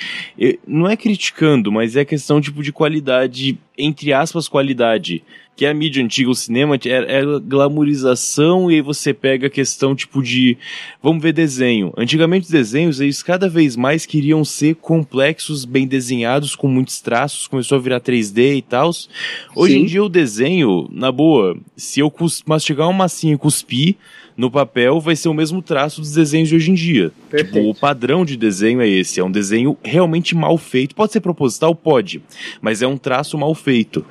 Não 0.65 0.89
é 0.89 0.95
criticando, 0.95 1.69
mas 1.69 1.97
é 1.97 2.05
questão 2.05 2.39
tipo 2.39 2.63
de 2.63 2.71
qualidade, 2.71 3.59
entre 3.77 4.13
aspas, 4.13 4.47
qualidade 4.47 5.23
que 5.55 5.65
a 5.65 5.73
mídia 5.73 6.03
antiga, 6.03 6.29
o 6.29 6.33
cinema, 6.33 6.79
era, 6.85 7.05
era 7.05 7.39
glamorização 7.39 8.71
e 8.71 8.75
aí 8.75 8.81
você 8.81 9.13
pega 9.13 9.45
a 9.45 9.49
questão 9.49 9.95
tipo 9.95 10.23
de, 10.23 10.57
vamos 11.03 11.21
ver 11.21 11.33
desenho. 11.33 11.93
Antigamente 11.95 12.45
os 12.45 12.51
desenhos, 12.51 12.99
eles 12.99 13.21
cada 13.21 13.47
vez 13.47 13.75
mais 13.75 14.05
queriam 14.05 14.43
ser 14.43 14.75
complexos, 14.75 15.63
bem 15.63 15.85
desenhados, 15.85 16.55
com 16.55 16.67
muitos 16.67 16.99
traços, 16.99 17.47
começou 17.47 17.77
a 17.77 17.81
virar 17.81 17.99
3D 17.99 18.57
e 18.57 18.61
tal. 18.61 18.89
Hoje 19.55 19.73
Sim. 19.73 19.81
em 19.81 19.85
dia 19.85 20.03
o 20.03 20.09
desenho, 20.09 20.89
na 20.91 21.11
boa, 21.11 21.55
se 21.75 21.99
eu 21.99 22.11
mastigar 22.45 22.87
uma 22.87 22.97
massinha 22.97 23.35
e 23.35 23.37
cuspir, 23.37 23.97
no 24.41 24.49
papel 24.49 24.99
vai 24.99 25.15
ser 25.15 25.29
o 25.29 25.35
mesmo 25.35 25.61
traço 25.61 26.01
dos 26.01 26.13
desenhos 26.13 26.49
de 26.49 26.55
hoje 26.55 26.71
em 26.71 26.73
dia. 26.73 27.11
Perfeito. 27.29 27.53
Tipo, 27.53 27.69
o 27.69 27.75
padrão 27.75 28.25
de 28.25 28.35
desenho 28.35 28.81
é 28.81 28.89
esse, 28.89 29.19
é 29.19 29.23
um 29.23 29.29
desenho 29.29 29.77
realmente 29.83 30.35
mal 30.35 30.57
feito. 30.57 30.95
Pode 30.95 31.13
ser 31.13 31.19
proposital? 31.19 31.75
Pode, 31.75 32.23
mas 32.59 32.81
é 32.81 32.87
um 32.87 32.97
traço 32.97 33.37
mal 33.37 33.53
feito. 33.53 34.03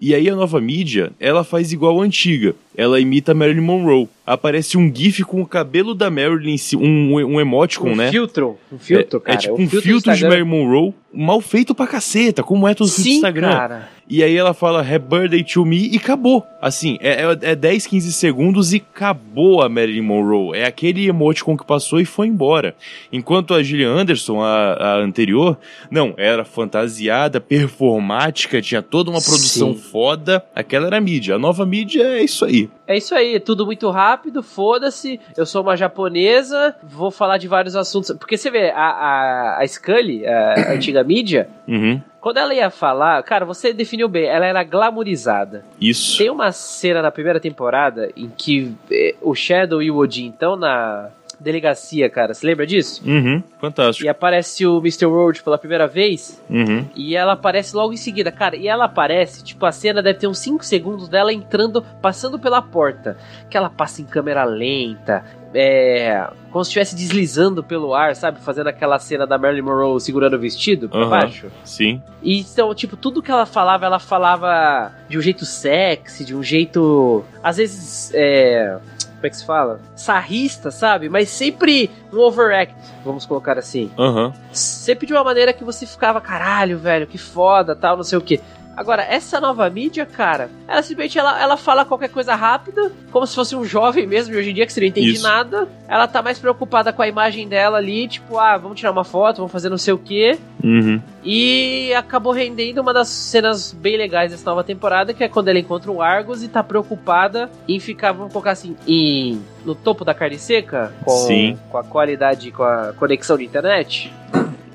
E 0.00 0.14
aí 0.14 0.26
a 0.30 0.34
nova 0.34 0.58
mídia, 0.58 1.12
ela 1.20 1.44
faz 1.44 1.70
igual 1.70 2.00
a 2.00 2.04
antiga. 2.04 2.54
Ela 2.76 3.00
imita 3.00 3.34
Marilyn 3.34 3.60
Monroe. 3.60 4.08
Aparece 4.26 4.76
um 4.76 4.92
gif 4.92 5.22
com 5.22 5.40
o 5.40 5.46
cabelo 5.46 5.94
da 5.94 6.10
Marilyn, 6.10 6.56
um, 6.76 7.14
um 7.14 7.40
emoticon, 7.40 7.90
um 7.90 7.96
né? 7.96 8.10
Filtro, 8.10 8.58
um 8.72 8.78
filtro, 8.78 9.18
é, 9.18 9.20
cara. 9.20 9.38
É 9.38 9.40
tipo 9.40 9.54
um, 9.54 9.64
um 9.64 9.68
filtro, 9.68 9.82
filtro 9.82 10.14
de 10.14 10.24
Marilyn 10.24 10.48
Monroe, 10.48 10.94
mal 11.12 11.40
feito 11.40 11.74
pra 11.74 11.86
caceta, 11.86 12.42
como 12.42 12.66
é 12.66 12.74
todo 12.74 12.88
o 12.88 12.90
Instagram. 12.90 13.52
Cara. 13.52 13.88
E 14.08 14.22
aí 14.22 14.36
ela 14.36 14.52
fala 14.52 14.80
Happy 14.80 14.98
Birthday 14.98 15.42
to 15.42 15.64
me 15.64 15.88
e 15.88 15.96
acabou. 15.96 16.44
Assim, 16.60 16.98
é, 17.00 17.22
é, 17.22 17.50
é 17.52 17.54
10, 17.54 17.86
15 17.86 18.12
segundos 18.12 18.72
e 18.74 18.76
acabou 18.76 19.62
a 19.62 19.68
Marilyn 19.68 20.02
Monroe. 20.02 20.58
É 20.58 20.66
aquele 20.66 21.06
emoticon 21.06 21.56
que 21.56 21.64
passou 21.64 22.00
e 22.00 22.04
foi 22.04 22.26
embora. 22.26 22.74
Enquanto 23.10 23.54
a 23.54 23.62
Gillian 23.62 23.94
Anderson, 23.94 24.42
a, 24.42 24.74
a 24.74 24.96
anterior, 24.98 25.58
não, 25.90 26.12
era 26.18 26.44
fantasiada, 26.44 27.40
performática, 27.40 28.60
tinha 28.60 28.82
toda 28.82 29.10
uma 29.10 29.22
produção 29.22 29.74
Sim. 29.74 29.80
foda. 29.80 30.44
Aquela 30.54 30.86
era 30.86 30.98
a 30.98 31.00
mídia. 31.00 31.36
A 31.36 31.38
nova 31.38 31.64
mídia 31.64 32.02
é 32.02 32.22
isso 32.22 32.44
aí. 32.44 32.63
É 32.86 32.96
isso 32.96 33.14
aí, 33.14 33.38
tudo 33.40 33.66
muito 33.66 33.90
rápido, 33.90 34.42
foda-se. 34.42 35.20
Eu 35.36 35.46
sou 35.46 35.62
uma 35.62 35.76
japonesa, 35.76 36.74
vou 36.82 37.10
falar 37.10 37.38
de 37.38 37.48
vários 37.48 37.76
assuntos. 37.76 38.14
Porque 38.18 38.36
você 38.36 38.50
vê, 38.50 38.70
a, 38.70 38.76
a, 38.76 39.60
a 39.60 39.66
Scully, 39.66 40.26
a 40.26 40.72
antiga 40.72 41.02
mídia, 41.02 41.48
uhum. 41.66 42.00
quando 42.20 42.38
ela 42.38 42.54
ia 42.54 42.70
falar, 42.70 43.22
cara, 43.22 43.44
você 43.44 43.72
definiu 43.72 44.08
bem, 44.08 44.26
ela 44.26 44.46
era 44.46 44.62
glamorizada. 44.64 45.64
Isso. 45.80 46.18
Tem 46.18 46.30
uma 46.30 46.52
cena 46.52 47.02
na 47.02 47.10
primeira 47.10 47.40
temporada 47.40 48.10
em 48.16 48.28
que 48.28 48.74
eh, 48.90 49.14
o 49.20 49.34
Shadow 49.34 49.82
e 49.82 49.90
o 49.90 49.96
Odin 49.96 50.30
estão 50.30 50.56
na 50.56 51.10
delegacia, 51.40 52.08
cara. 52.08 52.34
Você 52.34 52.46
lembra 52.46 52.66
disso? 52.66 53.02
Uhum, 53.04 53.42
fantástico. 53.60 54.06
E 54.06 54.08
aparece 54.08 54.66
o 54.66 54.78
Mr. 54.78 55.06
World 55.06 55.42
pela 55.42 55.58
primeira 55.58 55.86
vez. 55.86 56.42
Uhum. 56.48 56.86
E 56.94 57.16
ela 57.16 57.32
aparece 57.32 57.74
logo 57.74 57.92
em 57.92 57.96
seguida, 57.96 58.30
cara. 58.30 58.56
E 58.56 58.68
ela 58.68 58.84
aparece, 58.84 59.42
tipo, 59.42 59.64
a 59.66 59.72
cena 59.72 60.02
deve 60.02 60.18
ter 60.18 60.26
uns 60.26 60.38
5 60.38 60.64
segundos 60.64 61.08
dela 61.08 61.32
entrando, 61.32 61.82
passando 62.00 62.38
pela 62.38 62.60
porta. 62.60 63.16
Que 63.50 63.56
ela 63.56 63.70
passa 63.70 64.02
em 64.02 64.04
câmera 64.04 64.44
lenta. 64.44 65.24
É. 65.54 66.28
Como 66.50 66.64
se 66.64 66.70
estivesse 66.70 66.96
deslizando 66.96 67.62
pelo 67.62 67.94
ar, 67.94 68.16
sabe? 68.16 68.40
Fazendo 68.40 68.66
aquela 68.66 68.98
cena 68.98 69.26
da 69.26 69.38
Marilyn 69.38 69.62
Monroe 69.62 70.00
segurando 70.00 70.34
o 70.34 70.38
vestido 70.38 70.88
pra 70.88 71.04
uhum, 71.04 71.10
baixo. 71.10 71.46
Sim. 71.62 72.02
E 72.22 72.40
então, 72.40 72.74
tipo, 72.74 72.96
tudo 72.96 73.22
que 73.22 73.30
ela 73.30 73.46
falava, 73.46 73.86
ela 73.86 74.00
falava 74.00 74.92
de 75.08 75.16
um 75.16 75.20
jeito 75.20 75.44
sexy, 75.44 76.24
de 76.24 76.34
um 76.34 76.42
jeito. 76.42 77.24
Às 77.42 77.56
vezes. 77.58 78.10
É 78.14 78.78
como 79.24 79.28
é 79.28 79.30
que 79.30 79.36
se 79.38 79.44
fala? 79.46 79.80
Sarrista, 79.96 80.70
sabe? 80.70 81.08
Mas 81.08 81.30
sempre 81.30 81.90
um 82.12 82.18
overact, 82.18 82.74
vamos 83.02 83.24
colocar 83.24 83.58
assim. 83.58 83.90
Uhum. 83.96 84.30
Sempre 84.52 85.06
de 85.06 85.14
uma 85.14 85.24
maneira 85.24 85.50
que 85.54 85.64
você 85.64 85.86
ficava, 85.86 86.20
caralho, 86.20 86.78
velho, 86.78 87.06
que 87.06 87.16
foda, 87.16 87.74
tal, 87.74 87.96
não 87.96 88.04
sei 88.04 88.18
o 88.18 88.20
que. 88.20 88.38
Agora, 88.76 89.02
essa 89.02 89.40
nova 89.40 89.68
mídia, 89.70 90.04
cara, 90.04 90.50
ela 90.66 90.82
simplesmente 90.82 91.18
ela, 91.18 91.40
ela 91.40 91.56
fala 91.56 91.84
qualquer 91.84 92.08
coisa 92.08 92.34
rápida, 92.34 92.90
como 93.10 93.26
se 93.26 93.34
fosse 93.34 93.54
um 93.54 93.64
jovem 93.64 94.06
mesmo, 94.06 94.34
e 94.34 94.38
hoje 94.38 94.50
em 94.50 94.54
dia 94.54 94.66
que 94.66 94.72
você 94.72 94.80
não 94.80 94.88
entende 94.88 95.12
Isso. 95.12 95.22
nada. 95.22 95.68
Ela 95.88 96.08
tá 96.08 96.22
mais 96.22 96.38
preocupada 96.38 96.92
com 96.92 97.02
a 97.02 97.08
imagem 97.08 97.46
dela 97.46 97.78
ali, 97.78 98.08
tipo, 98.08 98.38
ah, 98.38 98.56
vamos 98.56 98.78
tirar 98.78 98.90
uma 98.90 99.04
foto, 99.04 99.38
vamos 99.38 99.52
fazer 99.52 99.68
não 99.68 99.78
sei 99.78 99.94
o 99.94 99.98
quê. 99.98 100.38
Uhum. 100.62 101.00
E 101.22 101.92
acabou 101.94 102.32
rendendo 102.32 102.80
uma 102.80 102.92
das 102.92 103.08
cenas 103.08 103.72
bem 103.72 103.96
legais 103.96 104.30
dessa 104.30 104.48
nova 104.48 104.64
temporada, 104.64 105.14
que 105.14 105.22
é 105.22 105.28
quando 105.28 105.48
ela 105.48 105.58
encontra 105.58 105.90
o 105.90 106.02
Argus 106.02 106.42
e 106.42 106.48
tá 106.48 106.62
preocupada 106.62 107.50
em 107.68 107.78
ficar, 107.78 108.12
vamos 108.12 108.32
colocar 108.32 108.52
assim, 108.52 108.76
em, 108.86 109.40
no 109.64 109.74
topo 109.74 110.04
da 110.04 110.14
carne 110.14 110.38
seca, 110.38 110.92
com, 111.04 111.10
Sim. 111.10 111.58
com 111.70 111.78
a 111.78 111.84
qualidade, 111.84 112.50
com 112.50 112.62
a 112.62 112.92
conexão 112.92 113.36
de 113.36 113.44
internet. 113.44 114.12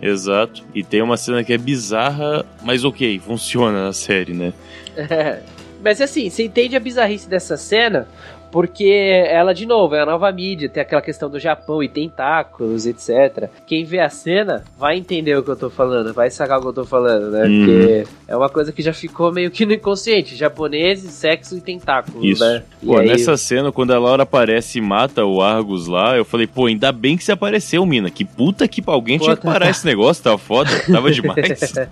Exato. 0.02 0.64
E 0.74 0.84
tem 0.84 1.02
uma 1.02 1.18
cena 1.18 1.44
que 1.44 1.54
é 1.54 1.58
bizarra, 1.58 2.46
mas 2.64 2.84
ok, 2.86 3.20
funciona 3.20 3.86
na 3.86 3.94
série, 3.94 4.34
né? 4.34 4.54
É. 4.98 5.42
Mas 5.82 6.02
assim, 6.02 6.30
você 6.30 6.44
entende 6.44 6.76
a 6.76 6.80
bizarrice 6.80 7.30
dessa 7.30 7.56
cena, 7.56 8.06
porque 8.52 8.86
ela, 9.30 9.54
de 9.54 9.66
novo, 9.66 9.96
é 9.96 10.02
a 10.02 10.06
nova 10.06 10.32
mídia, 10.32 10.70
tem 10.70 10.82
aquela 10.82 11.02
questão 11.02 11.30
do 11.30 11.40
Japão 11.40 11.82
e 11.84 11.90
tentáculos, 11.90 12.86
etc. 12.86 13.50
Quem 13.68 13.84
vê 13.84 14.00
a 14.00 14.10
cena 14.10 14.64
vai 14.78 14.98
entender 14.98 15.36
o 15.38 15.44
que 15.44 15.50
eu 15.52 15.56
tô 15.56 15.70
falando, 15.70 16.14
vai 16.14 16.30
sacar 16.30 16.60
o 16.60 16.62
que 16.62 16.68
eu 16.68 16.74
tô 16.74 16.86
falando, 16.86 17.32
né? 17.32 17.44
Uhum. 17.46 17.66
Porque 17.66 18.04
é 18.28 18.36
uma 18.36 18.50
coisa 18.50 18.72
que 18.72 18.82
já 18.82 18.94
ficou 18.94 19.32
meio 19.32 19.52
que 19.52 19.66
no 19.66 19.74
inconsciente. 19.74 20.36
Japoneses, 20.36 21.12
sexo 21.12 21.58
e 21.58 21.62
tentáculos, 21.62 22.24
Isso. 22.24 22.44
né? 22.44 22.64
E 22.82 22.86
Pô, 22.86 22.98
aí- 22.98 23.08
nessa 23.08 23.36
cena, 23.38 23.72
quando 23.72 23.92
a 23.92 24.00
Laura 24.00 24.24
aparece 24.24 24.80
e 24.80 24.82
mata 24.82 25.26
o 25.26 25.42
Argus 25.42 25.88
lá, 25.88 26.16
eu 26.18 26.26
falei, 26.26 26.48
pô, 26.48 26.66
ainda 26.68 26.92
bem 26.92 27.18
que 27.18 27.24
você 27.24 27.32
apareceu, 27.32 27.86
mina. 27.86 28.10
Que 28.10 28.24
puta 28.26 28.68
que 28.68 28.82
alguém 28.86 29.18
tinha 29.20 29.36
que 29.36 29.44
parar 29.44 29.70
esse 29.70 29.86
negócio, 29.86 30.24
tava 30.24 30.38
foda, 30.38 30.70
tava 30.92 31.10
demais. 31.12 31.74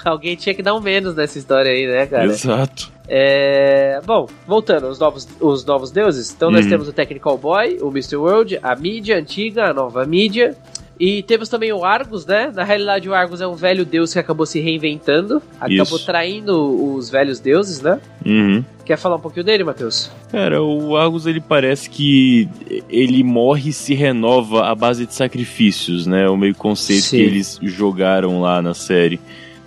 Alguém 0.04 0.36
tinha 0.36 0.54
que 0.54 0.62
dar 0.62 0.74
um 0.74 0.80
menos 0.80 1.14
nessa 1.14 1.38
história 1.38 1.70
aí, 1.72 1.86
né, 1.86 2.06
cara? 2.06 2.24
Exato. 2.24 2.90
É... 3.08 4.00
Bom, 4.06 4.26
voltando, 4.46 4.88
os 4.88 4.98
novos, 4.98 5.28
os 5.40 5.64
novos 5.64 5.90
deuses. 5.90 6.32
Então 6.34 6.50
nós 6.50 6.64
Uhum. 6.64 6.70
temos 6.70 6.88
o 6.88 6.92
Technical 6.92 7.36
Boy, 7.36 7.78
o 7.80 7.88
Mr. 7.88 8.16
World, 8.16 8.58
a 8.62 8.74
mídia 8.76 9.18
antiga, 9.18 9.70
a 9.70 9.74
nova 9.74 10.04
mídia. 10.06 10.56
E 10.98 11.22
temos 11.22 11.48
também 11.48 11.72
o 11.72 11.82
Argus, 11.82 12.26
né? 12.26 12.52
Na 12.54 12.62
realidade, 12.62 13.08
o 13.08 13.14
Argus 13.14 13.40
é 13.40 13.46
um 13.46 13.54
velho 13.54 13.86
deus 13.86 14.12
que 14.12 14.18
acabou 14.18 14.44
se 14.44 14.60
reinventando. 14.60 15.40
Acabou 15.58 15.96
Isso. 15.96 16.04
traindo 16.04 16.94
os 16.94 17.08
velhos 17.08 17.40
deuses, 17.40 17.80
né? 17.80 17.98
Uhum. 18.24 18.62
Quer 18.84 18.98
falar 18.98 19.16
um 19.16 19.20
pouquinho 19.20 19.46
dele, 19.46 19.64
Matheus? 19.64 20.10
Cara, 20.30 20.62
o 20.62 20.94
Argus 20.98 21.24
ele 21.24 21.40
parece 21.40 21.88
que 21.88 22.46
ele 22.90 23.24
morre 23.24 23.70
e 23.70 23.72
se 23.72 23.94
renova 23.94 24.66
à 24.66 24.74
base 24.74 25.06
de 25.06 25.14
sacrifícios, 25.14 26.06
né? 26.06 26.28
O 26.28 26.36
meio 26.36 26.54
conceito 26.54 27.04
Sim. 27.04 27.16
que 27.16 27.22
eles 27.22 27.58
jogaram 27.62 28.38
lá 28.42 28.60
na 28.60 28.74
série. 28.74 29.18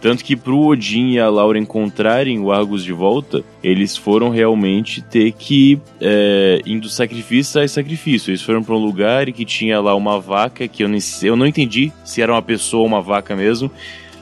Tanto 0.03 0.21
que 0.21 0.35
pro 0.35 0.59
Odin 0.59 1.11
e 1.13 1.19
a 1.19 1.29
Laura 1.29 1.57
encontrarem 1.57 2.37
o 2.37 2.51
Argus 2.51 2.83
de 2.83 2.91
volta, 2.91 3.41
eles 3.63 3.95
foram 3.95 4.29
realmente 4.29 5.01
ter 5.01 5.31
que 5.31 5.79
é, 6.01 6.61
indo 6.65 6.89
sacrifício 6.89 7.61
a 7.61 7.65
sacrifício. 7.65 8.29
Eles 8.29 8.41
foram 8.41 8.61
pra 8.61 8.75
um 8.75 8.83
lugar 8.83 9.31
que 9.31 9.45
tinha 9.45 9.79
lá 9.79 9.95
uma 9.95 10.19
vaca 10.19 10.67
que 10.67 10.83
eu, 10.83 10.99
sei, 10.99 11.29
eu 11.29 11.37
não 11.37 11.47
entendi 11.47 11.89
se 12.03 12.21
era 12.21 12.33
uma 12.33 12.41
pessoa 12.41 12.81
ou 12.81 12.87
uma 12.87 13.01
vaca 13.01 13.33
mesmo. 13.33 13.71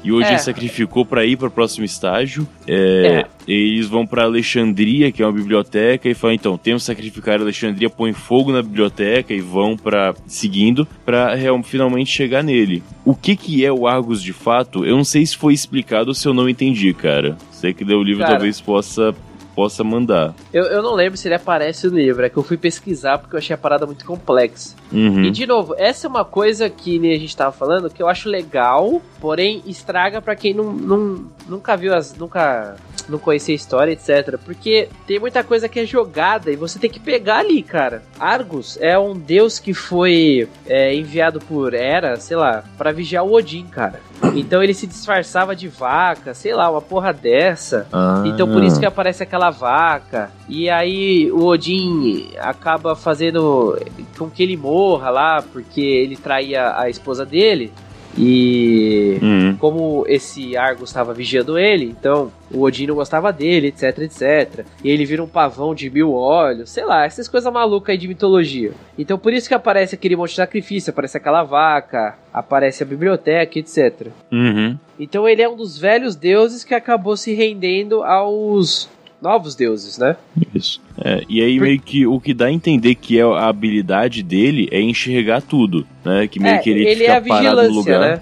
E 0.04 0.12
hoje 0.12 0.30
É. 0.32 0.38
sacrificou 0.38 1.06
pra 1.06 1.24
ir 1.26 1.38
pro 1.38 1.52
próximo 1.52 1.86
estágio. 1.86 2.48
É, 2.68 3.26
Eles 3.48 3.88
vão 3.88 4.06
pra 4.06 4.24
Alexandria, 4.24 5.12
que 5.12 5.22
é 5.22 5.26
uma 5.26 5.32
biblioteca, 5.32 6.08
e 6.08 6.14
falam: 6.14 6.36
então, 6.36 6.58
temos 6.58 6.84
que 6.84 6.88
sacrificar 6.88 7.40
Alexandria, 7.42 7.90
põe 7.90 8.14
fogo 8.14 8.52
na 8.52 8.62
biblioteca 8.62 9.34
e 9.34 9.42
vão 9.42 9.76
para 9.76 10.14
seguindo 10.28 10.88
pra 11.06 11.34
real- 11.36 11.62
finalmente 11.64 12.10
chegar 12.12 12.44
nele. 12.44 12.82
O 13.04 13.14
que 13.16 13.36
que 13.36 13.66
é 13.66 13.72
o 13.72 13.88
Argus 13.88 14.22
de 14.22 14.32
fato? 14.34 14.86
Eu 14.86 14.96
não 14.96 15.04
sei 15.04 15.26
se 15.26 15.36
foi 15.38 15.54
explicado 15.54 16.10
ou 16.10 16.14
se 16.14 16.28
eu 16.28 16.34
não 16.34 16.48
entendi, 16.48 16.94
cara. 16.94 17.38
Sei 17.52 17.74
que 17.74 17.84
leu 17.84 18.00
o 18.00 18.04
livro 18.04 18.22
Cara. 18.22 18.34
talvez 18.34 18.60
possa 18.62 19.14
possa 19.56 19.84
mandar. 19.84 20.34
Eu, 20.54 20.66
eu 20.66 20.82
não 20.82 20.94
lembro 20.94 21.18
se 21.18 21.28
ele 21.28 21.36
aparece 21.36 21.88
no 21.88 21.98
livro, 21.98 22.26
é 22.26 22.30
que 22.30 22.38
eu 22.38 22.44
fui 22.44 22.58
pesquisar 22.58 23.18
porque 23.18 23.36
eu 23.36 23.40
achei 23.40 23.54
a 23.54 23.58
parada 23.58 23.86
muito 23.86 24.06
complexa. 24.06 24.76
Uhum. 24.92 25.24
E 25.24 25.32
de 25.32 25.46
novo, 25.46 25.76
essa 25.78 26.08
é 26.08 26.10
uma 26.10 26.26
coisa 26.26 26.70
que 26.70 27.00
nem 27.00 27.14
a 27.14 27.20
gente 27.20 27.36
tava 27.36 27.52
falando 27.52 27.90
que 27.90 28.02
eu 28.02 28.08
acho 28.08 28.30
legal, 28.30 29.02
porém 29.20 29.62
estraga 29.66 30.22
pra 30.22 30.36
quem 30.36 30.54
não, 30.54 30.72
não, 30.74 31.26
nunca 31.48 31.76
viu 31.76 31.94
as. 31.94 32.16
nunca. 32.16 32.76
Não 33.10 33.20
conhecia 33.20 33.54
a 33.54 33.56
história, 33.56 33.92
etc. 33.92 34.38
Porque 34.44 34.90
tem 35.08 35.20
muita 35.20 35.44
coisa 35.44 35.70
que 35.70 35.80
é 35.80 35.86
jogada 35.86 36.52
e 36.52 36.56
você 36.56 36.78
tem 36.78 36.90
que 36.90 37.00
pegar 37.00 37.40
ali, 37.40 37.64
cara. 37.64 38.04
Argus 38.20 38.78
é 38.82 38.98
um 38.98 39.18
deus 39.18 39.60
que 39.60 39.74
foi 39.74 40.48
é, 40.68 40.94
enviado 40.94 41.40
por 41.40 41.74
Hera, 41.74 42.18
sei 42.18 42.38
lá, 42.38 42.64
pra 42.78 42.92
vigiar 42.92 43.26
o 43.26 43.34
Odin, 43.34 43.66
cara. 43.66 44.00
Então 44.36 44.62
ele 44.62 44.74
se 44.74 44.86
disfarçava 44.86 45.56
de 45.56 45.68
vaca, 45.68 46.34
sei 46.34 46.54
lá, 46.54 46.70
uma 46.70 46.82
porra 46.82 47.12
dessa. 47.12 47.88
Ah. 47.92 48.24
Então 48.26 48.48
por 48.52 48.64
isso 48.64 48.80
que 48.80 48.86
aparece 48.86 49.24
aquela 49.24 49.50
vaca. 49.50 50.32
E 50.48 50.70
aí 50.70 51.32
o 51.32 51.46
Odin 51.46 52.32
acaba 52.38 52.96
fazendo 52.96 53.80
com 54.18 54.30
que 54.30 54.44
ele 54.44 54.58
morra 54.58 55.10
lá, 55.10 55.42
porque 55.42 55.82
ele 55.82 56.16
traía 56.16 56.78
a 56.78 56.90
esposa 56.90 57.26
dele. 57.26 57.72
E 58.18 59.18
Uhum. 59.22 59.56
como 59.58 60.06
esse 60.08 60.58
Argus 60.58 60.90
estava 60.90 61.14
vigiando 61.14 61.58
ele, 61.58 61.86
então 61.86 62.32
o 62.52 62.62
Odin 62.62 62.88
não 62.88 62.96
gostava 62.96 63.32
dele, 63.32 63.68
etc, 63.68 64.00
etc. 64.00 64.66
E 64.84 64.90
ele 64.90 65.06
vira 65.06 65.24
um 65.24 65.28
pavão 65.28 65.74
de 65.74 65.90
mil 65.90 66.14
olhos, 66.14 66.70
sei 66.70 66.84
lá, 66.86 67.06
essas 67.06 67.28
coisas 67.28 67.52
malucas 67.52 67.94
aí 67.94 67.98
de 67.98 68.08
mitologia. 68.08 68.72
Então 68.98 69.18
por 69.18 69.34
isso 69.34 69.48
que 69.48 69.54
aparece 69.54 69.96
aquele 69.96 70.16
monte 70.16 70.32
de 70.32 70.36
sacrifício, 70.38 70.92
aparece 70.92 71.18
aquela 71.18 71.44
vaca, 71.44 72.18
aparece 72.34 72.84
a 72.84 72.86
biblioteca, 72.86 73.60
etc. 73.60 74.08
Uhum. 74.32 74.78
Então 75.00 75.28
ele 75.28 75.42
é 75.42 75.50
um 75.50 75.56
dos 75.56 75.78
velhos 75.78 76.16
deuses 76.16 76.64
que 76.64 76.74
acabou 76.74 77.16
se 77.16 77.34
rendendo 77.34 78.04
aos 78.04 78.90
novos 79.22 79.56
deuses, 79.56 79.98
né? 79.98 80.16
Isso. 80.54 80.82
É, 81.04 81.24
e 81.30 81.42
aí 81.42 81.60
meio 81.60 81.80
que 81.80 82.06
o 82.08 82.20
que 82.20 82.34
dá 82.34 82.46
a 82.48 82.52
entender 82.52 82.96
que 82.96 83.20
é 83.20 83.24
a 83.24 83.48
habilidade 83.48 84.24
dele 84.24 84.68
é 84.72 84.82
enxergar 84.82 85.42
tudo, 85.42 85.86
né? 86.04 86.28
Que 86.28 86.40
meio 86.40 86.56
É, 86.56 86.58
que 86.60 86.70
ele, 86.70 86.86
ele 86.86 87.02
fica 87.02 87.12
é 87.12 87.18
a 87.18 87.22
parado 87.22 87.56
no 87.56 87.62
vigilância, 87.62 87.94
lugar. 87.94 88.00
né? 88.18 88.22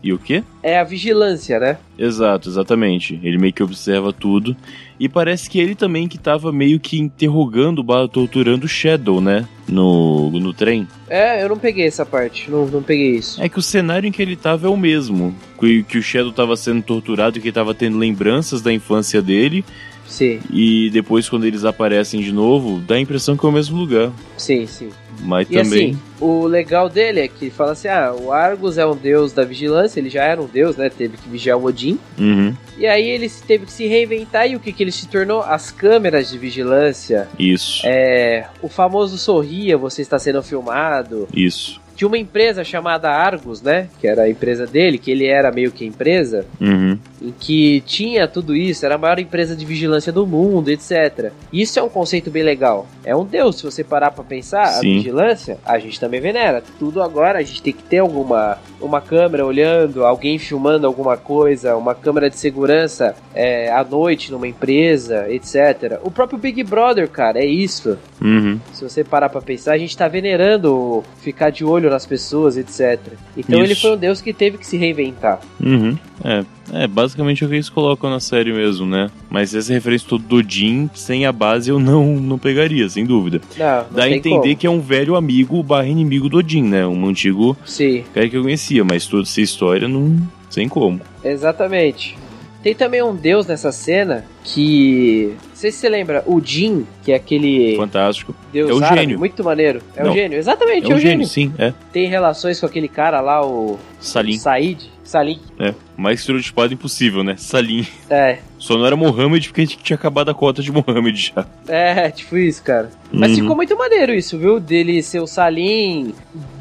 E 0.00 0.12
o 0.12 0.18
quê? 0.18 0.44
É 0.62 0.78
a 0.78 0.84
vigilância, 0.84 1.58
né? 1.58 1.76
Exato, 1.98 2.48
exatamente. 2.48 3.18
Ele 3.20 3.36
meio 3.36 3.52
que 3.52 3.64
observa 3.64 4.12
tudo. 4.12 4.56
E 4.98 5.08
parece 5.08 5.50
que 5.50 5.58
ele 5.58 5.74
também 5.74 6.06
que 6.06 6.16
tava 6.16 6.52
meio 6.52 6.78
que 6.78 7.00
interrogando, 7.00 7.84
torturando 8.08 8.64
o 8.64 8.68
Shadow, 8.68 9.20
né? 9.20 9.44
No, 9.68 10.30
no 10.30 10.54
trem. 10.54 10.86
É, 11.10 11.42
eu 11.42 11.48
não 11.48 11.58
peguei 11.58 11.84
essa 11.86 12.06
parte, 12.06 12.48
não, 12.48 12.64
não 12.68 12.82
peguei 12.82 13.16
isso. 13.16 13.42
É 13.42 13.48
que 13.48 13.58
o 13.58 13.62
cenário 13.62 14.06
em 14.06 14.12
que 14.12 14.22
ele 14.22 14.36
tava 14.36 14.68
é 14.68 14.70
o 14.70 14.76
mesmo. 14.76 15.34
Que, 15.58 15.82
que 15.82 15.98
o 15.98 16.02
Shadow 16.02 16.32
tava 16.32 16.56
sendo 16.56 16.80
torturado 16.82 17.36
e 17.36 17.40
que 17.40 17.48
ele 17.48 17.52
tava 17.54 17.74
tendo 17.74 17.98
lembranças 17.98 18.62
da 18.62 18.72
infância 18.72 19.20
dele. 19.20 19.64
Sim, 20.08 20.40
E 20.50 20.88
depois, 20.90 21.28
quando 21.28 21.44
eles 21.44 21.64
aparecem 21.64 22.20
de 22.20 22.32
novo, 22.32 22.80
dá 22.80 22.94
a 22.94 23.00
impressão 23.00 23.36
que 23.36 23.44
é 23.44 23.48
o 23.48 23.52
mesmo 23.52 23.76
lugar. 23.78 24.10
sim, 24.36 24.66
sim. 24.66 24.88
Mas 25.20 25.48
E 25.50 25.54
também. 25.54 25.90
assim, 25.90 25.98
o 26.20 26.46
legal 26.46 26.88
dele 26.88 27.20
é 27.20 27.26
que 27.28 27.50
fala 27.50 27.72
assim: 27.72 27.88
ah, 27.88 28.14
o 28.18 28.32
Argus 28.32 28.78
é 28.78 28.86
um 28.86 28.94
deus 28.96 29.32
da 29.32 29.44
vigilância, 29.44 29.98
ele 29.98 30.08
já 30.08 30.22
era 30.22 30.40
um 30.40 30.46
deus, 30.46 30.76
né? 30.76 30.88
Teve 30.88 31.16
que 31.16 31.28
vigiar 31.28 31.58
o 31.58 31.64
Odin. 31.64 31.98
Uhum, 32.16 32.54
E 32.78 32.86
aí 32.86 33.08
ele 33.08 33.28
teve 33.28 33.66
que 33.66 33.72
se 33.72 33.86
reinventar 33.88 34.48
e 34.48 34.54
o 34.54 34.60
que, 34.60 34.72
que 34.72 34.80
ele 34.82 34.92
se 34.92 35.08
tornou? 35.08 35.40
As 35.42 35.70
câmeras 35.72 36.30
de 36.30 36.38
vigilância. 36.38 37.28
isso. 37.36 37.82
É, 37.84 38.46
o 38.62 38.68
famoso 38.68 39.18
sorria, 39.18 39.76
você 39.76 40.02
está 40.02 40.18
sendo 40.20 40.40
filmado. 40.42 41.26
Isso. 41.34 41.80
De 41.98 42.06
uma 42.06 42.16
empresa 42.16 42.62
chamada 42.62 43.10
Argus, 43.10 43.60
né? 43.60 43.88
Que 44.00 44.06
era 44.06 44.22
a 44.22 44.30
empresa 44.30 44.64
dele, 44.68 44.98
que 44.98 45.10
ele 45.10 45.26
era 45.26 45.50
meio 45.50 45.72
que 45.72 45.82
a 45.82 45.86
empresa. 45.88 46.46
Uhum. 46.60 46.96
em 47.20 47.32
que 47.32 47.80
tinha 47.80 48.28
tudo 48.28 48.54
isso, 48.54 48.86
era 48.86 48.94
a 48.94 48.98
maior 48.98 49.18
empresa 49.18 49.56
de 49.56 49.64
vigilância 49.64 50.12
do 50.12 50.24
mundo, 50.24 50.70
etc. 50.70 51.32
Isso 51.52 51.76
é 51.76 51.82
um 51.82 51.88
conceito 51.88 52.30
bem 52.30 52.44
legal. 52.44 52.86
É 53.04 53.16
um 53.16 53.24
deus, 53.24 53.56
se 53.56 53.64
você 53.64 53.82
parar 53.82 54.12
pra 54.12 54.22
pensar, 54.22 54.62
a 54.62 54.66
Sim. 54.74 54.98
vigilância, 54.98 55.58
a 55.66 55.76
gente 55.80 55.98
também 55.98 56.20
venera. 56.20 56.62
Tudo 56.78 57.02
agora 57.02 57.40
a 57.40 57.42
gente 57.42 57.60
tem 57.60 57.72
que 57.72 57.82
ter 57.82 57.98
alguma 57.98 58.58
uma 58.80 59.00
câmera 59.00 59.44
olhando, 59.44 60.04
alguém 60.04 60.38
filmando 60.38 60.86
alguma 60.86 61.16
coisa, 61.16 61.76
uma 61.76 61.96
câmera 61.96 62.30
de 62.30 62.38
segurança 62.38 63.16
é, 63.34 63.72
à 63.72 63.82
noite 63.82 64.30
numa 64.30 64.46
empresa, 64.46 65.26
etc. 65.28 65.98
O 66.04 66.12
próprio 66.12 66.38
Big 66.38 66.62
Brother, 66.62 67.08
cara, 67.08 67.40
é 67.40 67.46
isso. 67.46 67.98
Uhum. 68.22 68.60
Se 68.72 68.84
você 68.84 69.02
parar 69.02 69.28
pra 69.28 69.40
pensar, 69.40 69.72
a 69.72 69.78
gente 69.78 69.96
tá 69.96 70.06
venerando 70.06 71.02
ficar 71.20 71.50
de 71.50 71.64
olho 71.64 71.87
nas 71.90 72.06
pessoas, 72.06 72.56
etc. 72.56 73.00
Então 73.36 73.62
ele 73.62 73.72
Isso. 73.72 73.82
foi 73.82 73.92
um 73.92 73.96
deus 73.96 74.20
que 74.20 74.32
teve 74.32 74.58
que 74.58 74.66
se 74.66 74.76
reinventar. 74.76 75.40
Uhum. 75.60 75.96
É. 76.24 76.44
É, 76.72 76.86
basicamente 76.86 77.44
o 77.44 77.48
que 77.48 77.54
eles 77.54 77.68
colocam 77.68 78.10
na 78.10 78.20
série 78.20 78.52
mesmo, 78.52 78.86
né? 78.86 79.10
Mas 79.30 79.54
essa 79.54 79.72
referência 79.72 80.06
toda 80.06 80.24
do 80.24 80.42
Jim, 80.46 80.90
sem 80.94 81.24
a 81.24 81.32
base, 81.32 81.70
eu 81.70 81.78
não, 81.78 82.14
não 82.16 82.38
pegaria, 82.38 82.86
sem 82.88 83.06
dúvida. 83.06 83.40
Não, 83.56 83.84
não 83.84 83.86
Dá 83.90 84.04
a 84.04 84.10
entender 84.10 84.40
como. 84.40 84.56
que 84.56 84.66
é 84.66 84.70
um 84.70 84.80
velho 84.80 85.16
amigo 85.16 85.62
barra 85.62 85.86
inimigo 85.86 86.28
do 86.28 86.38
Odin, 86.38 86.62
né? 86.62 86.86
Um 86.86 87.06
antigo 87.06 87.56
Sim. 87.64 88.04
cara 88.12 88.28
que 88.28 88.36
eu 88.36 88.42
conhecia, 88.42 88.84
mas 88.84 89.06
toda 89.06 89.22
essa 89.22 89.40
história 89.40 89.88
não. 89.88 90.16
sem 90.50 90.68
como. 90.68 91.00
Exatamente. 91.24 92.16
Tem 92.62 92.74
também 92.74 93.02
um 93.02 93.14
deus 93.14 93.46
nessa 93.46 93.72
cena 93.72 94.24
que 94.44 95.34
sei 95.58 95.70
se 95.72 95.78
você 95.78 95.88
lembra, 95.88 96.22
o 96.26 96.40
Jin, 96.40 96.86
que 97.04 97.12
é 97.12 97.16
aquele 97.16 97.76
Fantástico. 97.76 98.34
deus 98.52 98.70
É 98.70 98.72
o 98.74 98.76
árabe, 98.84 99.00
gênio. 99.00 99.18
muito 99.18 99.42
maneiro. 99.44 99.82
É 99.96 100.02
Não. 100.04 100.10
o 100.12 100.14
gênio, 100.14 100.38
exatamente, 100.38 100.86
É 100.86 100.90
é, 100.90 100.94
um 100.94 100.96
o 100.96 101.00
gênio, 101.00 101.26
gênio. 101.26 101.26
sim, 101.26 101.52
é. 101.58 101.72
Tem 101.92 102.06
relações 102.08 102.58
com 102.60 102.66
aquele 102.66 102.88
cara 102.88 103.20
lá, 103.20 103.44
o 103.44 103.78
Salim. 104.00 104.38
Said. 104.38 104.90
Salim. 105.02 105.40
É. 105.58 105.72
Mais 105.96 106.20
estereotipado 106.20 106.74
impossível, 106.74 107.24
né? 107.24 107.34
Salim. 107.38 107.86
É, 108.10 108.40
Só 108.58 108.76
não 108.76 108.84
era 108.84 108.94
Mohammed 108.94 109.48
porque 109.48 109.62
a 109.62 109.64
gente 109.64 109.78
tinha 109.78 109.96
acabado 109.96 110.28
a 110.30 110.34
cota 110.34 110.60
de 110.62 110.70
Mohammed 110.70 111.32
já. 111.34 111.46
é, 111.66 112.10
tipo 112.10 112.36
isso, 112.36 112.62
cara. 112.62 112.90
Mas 113.10 113.30
Uhum. 113.32 113.36
ficou 113.38 113.56
muito 113.56 113.74
maneiro 113.76 114.12
isso, 114.12 114.36
viu? 114.38 114.60
Dele 114.60 115.02
ser 115.02 115.20
o 115.20 115.26
Salim, 115.26 116.12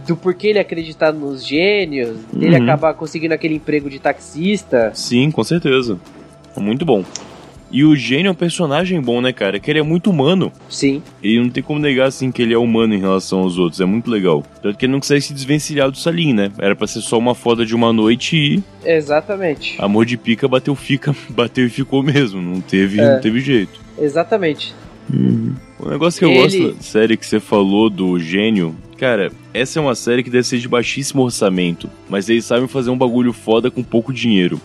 do 0.07 0.15
porquê 0.15 0.47
ele 0.47 0.59
acreditar 0.59 1.11
nos 1.11 1.45
gênios, 1.45 2.17
dele 2.31 2.55
Uhum. 2.55 2.63
acabar 2.63 2.93
conseguindo 2.93 3.33
aquele 3.33 3.55
emprego 3.55 3.89
de 3.89 3.99
taxista. 3.99 4.91
Sim, 4.93 5.29
com 5.29 5.43
certeza. 5.43 5.99
Muito 6.55 6.85
bom. 6.85 7.03
E 7.69 7.83
o 7.83 7.95
gênio 7.95 8.29
é 8.29 8.31
um 8.31 8.35
personagem 8.35 9.01
bom, 9.01 9.19
né, 9.21 9.33
cara? 9.33 9.59
Que 9.59 9.69
ele 9.69 9.79
é 9.79 9.83
muito 9.83 10.09
humano. 10.09 10.51
Sim, 10.69 11.01
E 11.21 11.37
não 11.37 11.49
tem 11.49 11.61
como 11.61 11.79
negar, 11.79 12.07
assim, 12.07 12.31
que 12.31 12.41
ele 12.41 12.53
é 12.53 12.57
humano 12.57 12.93
em 12.93 12.99
relação 12.99 13.39
aos 13.39 13.57
outros. 13.57 13.81
É 13.81 13.85
muito 13.85 14.09
legal. 14.09 14.43
Tanto 14.61 14.77
que 14.77 14.85
ele 14.85 14.93
não 14.93 14.99
consegue 14.99 15.19
se 15.21 15.33
desvencilhar 15.33 15.91
do 15.91 15.97
Salim, 15.97 16.33
né? 16.33 16.49
Era 16.57 16.75
pra 16.75 16.87
ser 16.87 17.01
só 17.01 17.17
uma 17.17 17.35
foda 17.35 17.65
de 17.65 17.75
uma 17.75 17.91
noite 17.91 18.37
e 18.37 18.63
exatamente. 18.89 19.75
amor 19.79 20.05
de 20.05 20.15
pica 20.17 20.47
bateu 20.47 20.75
fica, 20.75 21.13
bateu 21.29 21.65
e 21.65 21.69
ficou 21.69 22.01
mesmo. 22.01 22.41
Não 22.41 22.61
teve, 22.61 22.99
É. 23.01 23.13
não 23.15 23.21
teve 23.21 23.39
jeito. 23.41 23.79
Exatamente. 23.99 24.73
O 25.79 25.89
negócio 25.89 26.19
que 26.19 26.25
eu 26.25 26.29
Ele- 26.29 26.41
gosto 26.41 26.73
da 26.77 26.81
série 26.83 27.15
que 27.17 27.25
você 27.25 27.39
falou 27.39 27.89
do 27.89 28.19
gênio, 28.19 28.75
cara, 28.97 29.31
essa 29.53 29.79
é 29.79 29.81
uma 29.81 29.95
série 29.95 30.21
que 30.23 30.29
deve 30.29 30.45
ser 30.45 30.57
de 30.59 30.67
baixíssimo 30.67 31.21
orçamento, 31.23 31.89
mas 32.09 32.27
eles 32.29 32.43
sabem 32.45 32.67
fazer 32.67 32.89
um 32.89 32.97
bagulho 32.97 33.31
foda 33.31 33.71
com 33.71 33.81
pouco 33.83 34.11
dinheiro. 34.13 34.59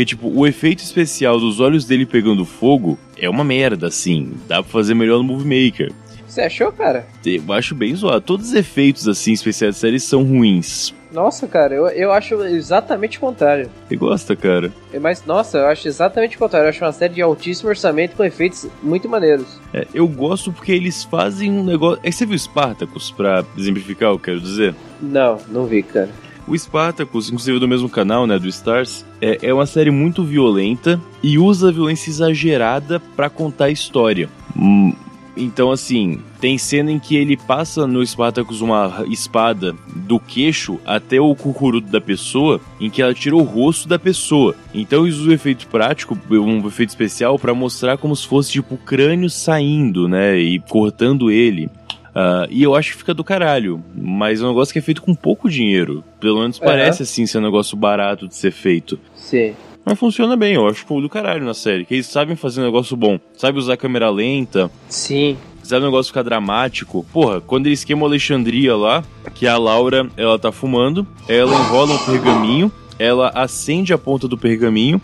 Porque, 0.00 0.06
tipo, 0.16 0.28
o 0.28 0.46
efeito 0.46 0.82
especial 0.82 1.38
dos 1.38 1.60
olhos 1.60 1.84
dele 1.84 2.06
pegando 2.06 2.42
fogo 2.46 2.98
é 3.18 3.28
uma 3.28 3.44
merda, 3.44 3.88
assim. 3.88 4.32
Dá 4.48 4.62
pra 4.62 4.72
fazer 4.72 4.94
melhor 4.94 5.18
no 5.18 5.24
Movie 5.24 5.66
Maker. 5.66 5.92
Você 6.26 6.40
achou, 6.40 6.72
cara? 6.72 7.06
Eu 7.22 7.52
acho 7.52 7.74
bem 7.74 7.94
zoado. 7.94 8.22
Todos 8.22 8.48
os 8.48 8.54
efeitos, 8.54 9.06
assim, 9.06 9.32
especiais 9.32 9.74
da 9.74 9.78
série 9.78 10.00
são 10.00 10.24
ruins. 10.24 10.94
Nossa, 11.12 11.46
cara, 11.46 11.74
eu, 11.74 11.86
eu 11.88 12.12
acho 12.12 12.42
exatamente 12.44 13.18
o 13.18 13.20
contrário. 13.20 13.68
Você 13.86 13.96
gosta, 13.96 14.34
cara? 14.34 14.72
É, 14.90 14.98
Mas, 14.98 15.26
nossa, 15.26 15.58
eu 15.58 15.66
acho 15.66 15.86
exatamente 15.86 16.36
o 16.36 16.38
contrário. 16.38 16.64
Eu 16.64 16.70
acho 16.70 16.82
uma 16.82 16.92
série 16.92 17.12
de 17.12 17.20
altíssimo 17.20 17.68
orçamento 17.68 18.16
com 18.16 18.24
efeitos 18.24 18.66
muito 18.82 19.06
maneiros. 19.06 19.60
É, 19.74 19.86
eu 19.92 20.08
gosto 20.08 20.50
porque 20.50 20.72
eles 20.72 21.04
fazem 21.04 21.50
um 21.50 21.62
negócio. 21.62 22.00
É 22.02 22.08
que 22.08 22.16
você 22.16 22.24
viu 22.24 22.38
Spartacus, 22.38 23.10
pra 23.10 23.44
exemplificar, 23.58 24.12
eu 24.12 24.18
quero 24.18 24.40
dizer? 24.40 24.74
Não, 24.98 25.36
não 25.50 25.66
vi, 25.66 25.82
cara. 25.82 26.08
O 26.50 26.58
Spartacus, 26.58 27.28
inclusive 27.28 27.60
do 27.60 27.68
mesmo 27.68 27.88
canal, 27.88 28.26
né, 28.26 28.36
do 28.36 28.48
Stars, 28.48 29.06
é, 29.20 29.38
é 29.40 29.54
uma 29.54 29.66
série 29.66 29.92
muito 29.92 30.24
violenta 30.24 31.00
e 31.22 31.38
usa 31.38 31.70
violência 31.70 32.10
exagerada 32.10 32.98
pra 32.98 33.30
contar 33.30 33.66
a 33.66 33.70
história. 33.70 34.28
Hum, 34.56 34.92
então, 35.36 35.70
assim, 35.70 36.18
tem 36.40 36.58
cena 36.58 36.90
em 36.90 36.98
que 36.98 37.14
ele 37.14 37.36
passa 37.36 37.86
no 37.86 38.04
Spartacus 38.04 38.60
uma 38.60 39.04
espada 39.08 39.76
do 39.94 40.18
queixo 40.18 40.80
até 40.84 41.20
o 41.20 41.36
cucuruto 41.36 41.88
da 41.88 42.00
pessoa, 42.00 42.60
em 42.80 42.90
que 42.90 43.00
ela 43.00 43.14
tira 43.14 43.36
o 43.36 43.42
rosto 43.42 43.88
da 43.88 43.96
pessoa. 43.96 44.56
Então, 44.74 45.04
eles 45.04 45.18
usam 45.18 45.30
o 45.30 45.34
efeito 45.34 45.68
prático, 45.68 46.18
um 46.32 46.66
efeito 46.66 46.88
especial, 46.88 47.38
pra 47.38 47.54
mostrar 47.54 47.96
como 47.96 48.16
se 48.16 48.26
fosse 48.26 48.50
tipo 48.50 48.74
o 48.74 48.78
crânio 48.78 49.30
saindo, 49.30 50.08
né, 50.08 50.36
e 50.36 50.58
cortando 50.58 51.30
ele. 51.30 51.70
Ah, 52.14 52.46
e 52.50 52.62
eu 52.62 52.74
acho 52.74 52.92
que 52.92 52.98
fica 52.98 53.14
do 53.14 53.22
caralho. 53.24 53.82
Mas 53.94 54.40
é 54.40 54.44
um 54.44 54.48
negócio 54.48 54.72
que 54.72 54.78
é 54.78 54.82
feito 54.82 55.02
com 55.02 55.14
pouco 55.14 55.48
dinheiro. 55.48 56.02
Pelo 56.20 56.40
menos 56.40 56.60
É. 56.60 56.64
parece 56.64 57.02
assim 57.02 57.26
ser 57.26 57.38
um 57.38 57.42
negócio 57.42 57.76
barato 57.76 58.26
de 58.26 58.34
ser 58.34 58.50
feito. 58.50 58.98
Sim. 59.14 59.54
Mas 59.84 59.98
funciona 59.98 60.36
bem, 60.36 60.54
eu 60.54 60.66
acho 60.66 60.80
ficou 60.80 61.00
do 61.00 61.08
caralho 61.08 61.44
na 61.44 61.54
série. 61.54 61.84
Que 61.84 61.94
eles 61.94 62.06
sabem 62.06 62.36
fazer 62.36 62.60
um 62.60 62.64
negócio 62.64 62.96
bom. 62.96 63.18
Sabe 63.36 63.58
usar 63.58 63.76
câmera 63.76 64.10
lenta, 64.10 64.70
Sim. 64.88 65.36
sabe 65.62 65.82
o 65.82 65.86
negócio 65.86 66.10
ficar 66.10 66.22
dramático. 66.22 67.04
Porra, 67.12 67.40
quando 67.40 67.66
eles 67.66 67.82
queimam 67.82 68.06
Alexandria 68.06 68.76
lá, 68.76 69.02
que 69.34 69.46
a 69.46 69.56
Laura, 69.56 70.08
ela 70.16 70.38
tá 70.38 70.52
fumando, 70.52 71.06
ela 71.26 71.52
enrola 71.54 71.94
um 71.94 71.98
pergaminho, 72.04 72.70
ela 72.98 73.30
acende 73.34 73.92
a 73.94 73.98
ponta 73.98 74.28
do 74.28 74.36
pergaminho 74.36 75.00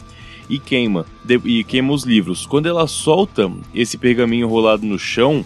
e 0.49 0.59
queima. 0.59 1.07
E 1.45 1.65
queima 1.65 1.93
os 1.95 2.05
livros. 2.05 2.45
Quando 2.45 2.67
ela 2.67 2.87
solta 2.87 3.51
esse 3.75 3.97
pergaminho 3.97 4.47
enrolado 4.47 4.85
no 4.85 4.99
chão, 4.99 5.45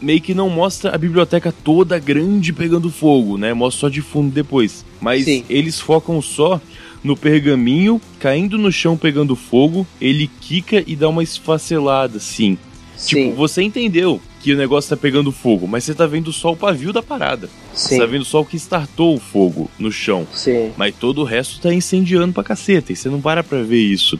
meio 0.00 0.20
que 0.20 0.34
não 0.34 0.50
mostra 0.50 0.94
a 0.94 0.98
biblioteca 0.98 1.52
toda 1.52 1.98
grande 1.98 2.52
pegando 2.52 2.90
fogo, 2.90 3.38
né? 3.38 3.54
Mostra 3.54 3.80
só 3.80 3.88
de 3.88 4.00
fundo 4.00 4.32
depois. 4.32 4.84
Mas 5.00 5.24
Sim. 5.24 5.44
eles 5.48 5.80
focam 5.80 6.20
só 6.20 6.60
no 7.02 7.16
pergaminho 7.16 8.00
caindo 8.18 8.56
no 8.56 8.72
chão 8.72 8.96
pegando 8.96 9.36
fogo, 9.36 9.86
ele 10.00 10.30
quica 10.40 10.82
e 10.86 10.96
dá 10.96 11.08
uma 11.08 11.22
esfacelada, 11.22 12.16
assim. 12.16 12.56
Sim. 12.96 13.08
Tipo, 13.08 13.36
você 13.36 13.62
entendeu 13.62 14.20
que 14.40 14.52
o 14.52 14.56
negócio 14.56 14.90
tá 14.90 14.96
pegando 14.96 15.32
fogo, 15.32 15.66
mas 15.66 15.84
você 15.84 15.94
tá 15.94 16.06
vendo 16.06 16.32
só 16.32 16.52
o 16.52 16.56
pavio 16.56 16.92
da 16.92 17.02
parada. 17.02 17.48
Você 17.72 17.94
sim. 17.94 17.98
tá 17.98 18.06
vendo 18.06 18.24
só 18.24 18.40
o 18.40 18.44
que 18.44 18.56
startou 18.56 19.14
o 19.14 19.20
fogo 19.20 19.70
no 19.78 19.90
chão. 19.90 20.26
Sim. 20.32 20.72
Mas 20.76 20.94
todo 20.94 21.20
o 21.20 21.24
resto 21.24 21.60
tá 21.60 21.72
incendiando 21.72 22.32
pra 22.32 22.44
caceta, 22.44 22.92
e 22.92 22.96
você 22.96 23.08
não 23.08 23.20
para 23.20 23.42
pra 23.42 23.62
ver 23.62 23.80
isso. 23.80 24.18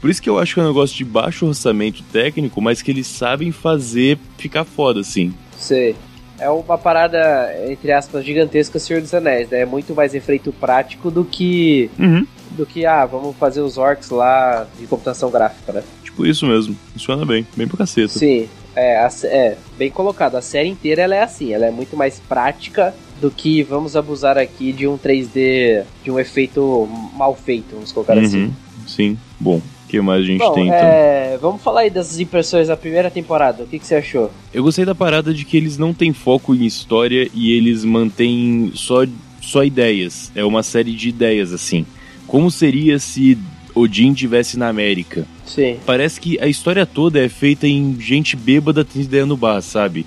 Por 0.00 0.10
isso 0.10 0.22
que 0.22 0.28
eu 0.28 0.38
acho 0.38 0.54
que 0.54 0.60
é 0.60 0.62
um 0.62 0.68
negócio 0.68 0.96
de 0.96 1.04
baixo 1.04 1.46
orçamento 1.46 2.02
técnico, 2.12 2.60
mas 2.60 2.82
que 2.82 2.90
eles 2.90 3.06
sabem 3.06 3.50
fazer 3.50 4.18
ficar 4.38 4.64
foda, 4.64 5.00
assim. 5.00 5.32
Sei. 5.58 5.96
É 6.38 6.50
uma 6.50 6.76
parada, 6.76 7.50
entre 7.66 7.92
aspas, 7.92 8.24
gigantesca 8.24 8.78
Senhor 8.78 9.00
dos 9.00 9.14
Anéis, 9.14 9.48
né? 9.48 9.60
É 9.60 9.66
muito 9.66 9.94
mais 9.94 10.14
efeito 10.14 10.52
prático 10.52 11.10
do 11.10 11.24
que. 11.24 11.90
Uhum. 11.98 12.26
do 12.50 12.66
que, 12.66 12.84
ah, 12.84 13.06
vamos 13.06 13.34
fazer 13.36 13.60
os 13.60 13.78
orcs 13.78 14.10
lá 14.10 14.66
de 14.78 14.86
computação 14.86 15.30
gráfica, 15.30 15.72
né? 15.72 15.82
Tipo 16.04 16.26
isso 16.26 16.46
mesmo. 16.46 16.76
Funciona 16.92 17.24
bem, 17.24 17.46
bem 17.56 17.66
pra 17.66 17.78
caceta. 17.78 18.08
Sim, 18.08 18.48
é, 18.74 18.98
a 18.98 19.10
é, 19.24 19.56
bem 19.78 19.90
colocado. 19.90 20.36
A 20.36 20.42
série 20.42 20.68
inteira 20.68 21.02
ela 21.02 21.14
é 21.14 21.22
assim, 21.22 21.52
ela 21.52 21.66
é 21.66 21.70
muito 21.70 21.96
mais 21.96 22.20
prática 22.20 22.94
do 23.20 23.30
que 23.30 23.62
vamos 23.62 23.96
abusar 23.96 24.36
aqui 24.36 24.72
de 24.72 24.86
um 24.86 24.98
3D, 24.98 25.84
de 26.04 26.10
um 26.10 26.18
efeito 26.18 26.86
mal 27.14 27.34
feito, 27.34 27.74
vamos 27.74 27.92
colocar 27.92 28.18
assim. 28.18 28.44
Uhum. 28.44 28.52
Sim, 28.86 29.18
bom. 29.40 29.60
O 29.86 29.88
que 29.88 30.00
mais 30.00 30.22
a 30.22 30.26
gente 30.26 30.40
Bom, 30.40 30.52
tem 30.52 30.66
então? 30.66 30.76
é, 30.78 31.38
vamos 31.40 31.62
falar 31.62 31.82
aí 31.82 31.90
das 31.90 32.18
impressões 32.18 32.66
da 32.66 32.76
primeira 32.76 33.08
temporada. 33.08 33.62
O 33.62 33.66
que, 33.68 33.78
que 33.78 33.86
você 33.86 33.94
achou? 33.94 34.32
Eu 34.52 34.64
gostei 34.64 34.84
da 34.84 34.96
parada 34.96 35.32
de 35.32 35.44
que 35.44 35.56
eles 35.56 35.78
não 35.78 35.94
têm 35.94 36.12
foco 36.12 36.52
em 36.54 36.64
história 36.64 37.30
e 37.32 37.52
eles 37.52 37.84
mantêm 37.84 38.72
só, 38.74 39.06
só 39.40 39.62
ideias. 39.64 40.32
É 40.34 40.44
uma 40.44 40.64
série 40.64 40.92
de 40.92 41.08
ideias, 41.08 41.52
assim. 41.52 41.86
Como 42.26 42.50
seria 42.50 42.98
se 42.98 43.38
Odin 43.76 44.12
tivesse 44.12 44.58
na 44.58 44.68
América? 44.68 45.24
Sim, 45.44 45.76
Parece 45.86 46.20
que 46.20 46.36
a 46.40 46.48
história 46.48 46.84
toda 46.84 47.20
é 47.20 47.28
feita 47.28 47.68
em 47.68 47.96
gente 48.00 48.34
bêbada 48.34 48.84
tendo 48.84 49.04
ideia 49.04 49.24
no 49.24 49.36
bar, 49.36 49.60
sabe? 49.62 50.04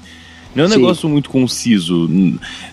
Não 0.55 0.63
é 0.63 0.67
um 0.67 0.69
Sim. 0.69 0.75
negócio 0.77 1.07
muito 1.07 1.29
conciso. 1.29 2.09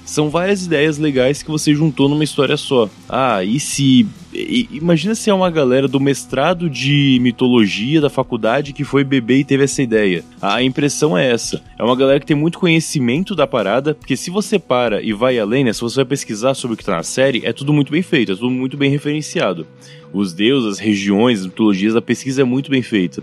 São 0.04 0.30
várias 0.30 0.64
ideias 0.64 0.96
legais 0.98 1.42
que 1.42 1.50
você 1.50 1.74
juntou 1.74 2.08
numa 2.08 2.24
história 2.24 2.56
só. 2.56 2.88
Ah, 3.08 3.44
e 3.44 3.60
se. 3.60 4.06
i- 4.32 4.68
Imagina 4.72 5.14
se 5.14 5.28
é 5.28 5.34
uma 5.34 5.50
galera 5.50 5.86
do 5.86 6.00
mestrado 6.00 6.70
de 6.70 7.18
mitologia 7.20 8.00
da 8.00 8.08
faculdade 8.08 8.72
que 8.72 8.82
foi 8.82 9.04
beber 9.04 9.40
e 9.40 9.44
teve 9.44 9.64
essa 9.64 9.82
ideia. 9.82 10.24
A 10.40 10.62
impressão 10.62 11.16
é 11.18 11.30
essa. 11.30 11.62
É 11.78 11.84
uma 11.84 11.94
galera 11.94 12.18
que 12.18 12.24
tem 12.26 12.36
muito 12.36 12.58
conhecimento 12.58 13.34
da 13.34 13.46
parada, 13.46 13.94
porque 13.94 14.16
se 14.16 14.30
você 14.30 14.58
para 14.58 15.02
e 15.02 15.12
vai 15.12 15.38
além, 15.38 15.62
né? 15.64 15.72
Se 15.72 15.82
você 15.82 15.96
vai 15.96 16.06
pesquisar 16.06 16.54
sobre 16.54 16.74
o 16.74 16.76
que 16.78 16.84
tá 16.84 16.96
na 16.96 17.02
série, 17.02 17.42
é 17.44 17.52
tudo 17.52 17.72
muito 17.74 17.92
bem 17.92 18.02
feito, 18.02 18.32
é 18.32 18.34
tudo 18.34 18.50
muito 18.50 18.76
bem 18.78 18.90
referenciado. 18.90 19.66
Os 20.14 20.32
deuses, 20.32 20.72
as 20.72 20.78
regiões, 20.78 21.40
as 21.40 21.46
mitologias, 21.46 21.94
a 21.94 22.00
pesquisa 22.00 22.40
é 22.40 22.44
muito 22.44 22.70
bem 22.70 22.80
feita. 22.80 23.22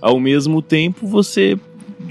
Ao 0.00 0.18
mesmo 0.18 0.62
tempo, 0.62 1.06
você 1.06 1.58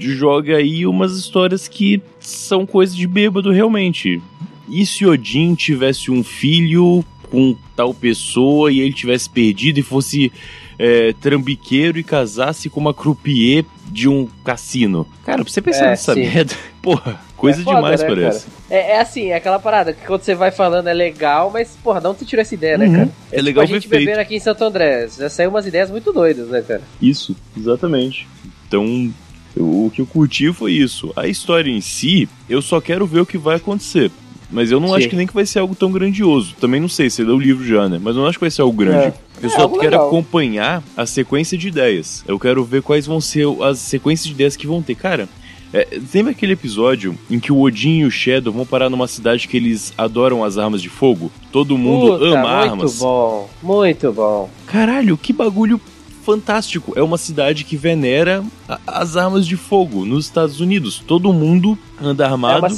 joga 0.00 0.56
aí 0.56 0.86
umas 0.86 1.16
histórias 1.16 1.68
que 1.68 2.00
são 2.18 2.64
coisas 2.66 2.94
de 2.96 3.06
bêbado 3.06 3.50
realmente. 3.50 4.20
E 4.68 4.86
se 4.86 5.04
Odin 5.06 5.54
tivesse 5.54 6.10
um 6.10 6.22
filho 6.22 7.04
com 7.30 7.56
tal 7.76 7.92
pessoa 7.94 8.72
e 8.72 8.80
ele 8.80 8.92
tivesse 8.92 9.28
perdido 9.28 9.78
e 9.78 9.82
fosse 9.82 10.32
é, 10.78 11.12
trambiqueiro 11.20 11.98
e 11.98 12.02
casasse 12.04 12.68
com 12.70 12.80
uma 12.80 12.94
croupier 12.94 13.64
de 13.86 14.08
um 14.08 14.28
cassino? 14.44 15.06
Cara, 15.24 15.42
pra 15.44 15.52
você 15.52 15.60
pensar 15.60 15.86
É, 15.86 15.90
nessa 15.90 16.14
sim. 16.14 16.20
merda, 16.20 16.54
porra, 16.80 17.20
coisa 17.36 17.60
É 17.60 17.64
foda, 17.64 17.76
demais 17.76 18.00
né, 18.00 18.06
parece. 18.08 18.46
É, 18.70 18.92
é 18.92 19.00
assim, 19.00 19.26
é 19.26 19.34
aquela 19.34 19.58
parada 19.58 19.92
que 19.92 20.06
quando 20.06 20.22
você 20.22 20.34
vai 20.34 20.50
falando 20.52 20.86
é 20.88 20.92
legal, 20.94 21.50
mas, 21.52 21.76
porra, 21.82 22.00
onde 22.08 22.20
você 22.20 22.24
tirou 22.24 22.40
essa 22.42 22.54
ideia, 22.54 22.78
né, 22.78 22.86
Uhum. 22.86 22.94
cara? 22.94 23.10
É 23.32 23.42
legal 23.42 23.64
a 23.64 23.66
gente 23.66 23.88
ver 23.88 23.96
feito. 23.96 24.08
beber 24.08 24.20
aqui 24.20 24.36
em 24.36 24.40
Santo 24.40 24.62
André. 24.64 25.08
Já 25.18 25.28
saiu 25.28 25.50
umas 25.50 25.66
ideias 25.66 25.90
muito 25.90 26.12
doidas, 26.12 26.48
né, 26.48 26.62
cara? 26.62 26.82
Isso, 27.02 27.34
exatamente. 27.56 28.26
Então, 28.68 29.12
o 29.56 29.90
que 29.94 30.00
eu 30.00 30.06
curti 30.06 30.52
foi 30.52 30.72
isso. 30.72 31.12
A 31.16 31.26
história 31.26 31.70
em 31.70 31.80
si, 31.80 32.28
eu 32.48 32.60
só 32.62 32.80
quero 32.80 33.06
ver 33.06 33.20
o 33.20 33.26
que 33.26 33.38
vai 33.38 33.56
acontecer. 33.56 34.10
Mas 34.52 34.70
eu 34.72 34.80
não 34.80 34.88
Sim. 34.88 34.94
acho 34.96 35.08
que 35.08 35.14
nem 35.16 35.26
que 35.28 35.32
vai 35.34 35.46
ser 35.46 35.60
algo 35.60 35.76
tão 35.76 35.92
grandioso. 35.92 36.54
Também 36.60 36.80
não 36.80 36.88
sei, 36.88 37.08
você 37.08 37.22
leu 37.22 37.36
o 37.36 37.40
livro 37.40 37.64
já, 37.64 37.88
né? 37.88 38.00
Mas 38.02 38.16
eu 38.16 38.22
não 38.22 38.28
acho 38.28 38.36
que 38.38 38.42
vai 38.44 38.50
ser 38.50 38.62
algo 38.62 38.76
grande. 38.76 39.06
É. 39.06 39.14
Eu 39.42 39.48
É, 39.48 39.52
só 39.52 39.68
quero 39.68 39.82
legal. 39.92 40.06
acompanhar 40.08 40.82
a 40.96 41.06
sequência 41.06 41.56
de 41.56 41.68
ideias. 41.68 42.24
Eu 42.26 42.38
quero 42.38 42.64
ver 42.64 42.82
quais 42.82 43.06
vão 43.06 43.20
ser 43.20 43.46
as 43.62 43.78
sequências 43.78 44.26
de 44.26 44.32
ideias 44.32 44.56
que 44.56 44.66
vão 44.66 44.82
ter. 44.82 44.96
Cara, 44.96 45.28
é, 45.72 45.86
lembra 46.12 46.32
aquele 46.32 46.54
episódio 46.54 47.16
em 47.30 47.38
que 47.38 47.52
o 47.52 47.60
Odin 47.60 48.00
e 48.00 48.04
o 48.04 48.10
Shadow 48.10 48.52
vão 48.52 48.66
parar 48.66 48.90
numa 48.90 49.06
cidade 49.06 49.46
que 49.46 49.56
eles 49.56 49.94
adoram 49.96 50.42
as 50.42 50.58
armas 50.58 50.82
de 50.82 50.88
fogo? 50.88 51.30
Todo 51.52 51.78
mundo 51.78 52.14
Puta, 52.18 52.24
ama 52.24 52.36
muito 52.40 52.48
armas. 52.72 52.98
bom, 52.98 53.48
muito 53.62 54.12
bom. 54.12 54.50
Caralho, 54.66 55.16
que 55.16 55.32
bagulho 55.32 55.80
fantástico. 56.24 56.92
É 56.96 57.02
uma 57.02 57.18
cidade 57.18 57.64
que 57.64 57.76
venera 57.76 58.42
as 58.86 59.16
armas 59.16 59.46
de 59.46 59.56
fogo 59.56 60.04
nos 60.04 60.26
Estados 60.26 60.60
Unidos. 60.60 61.02
Todo 61.06 61.32
mundo 61.32 61.78
anda 62.00 62.24
É 62.24 62.26
armado. 62.28 62.66
uma- 62.66 62.76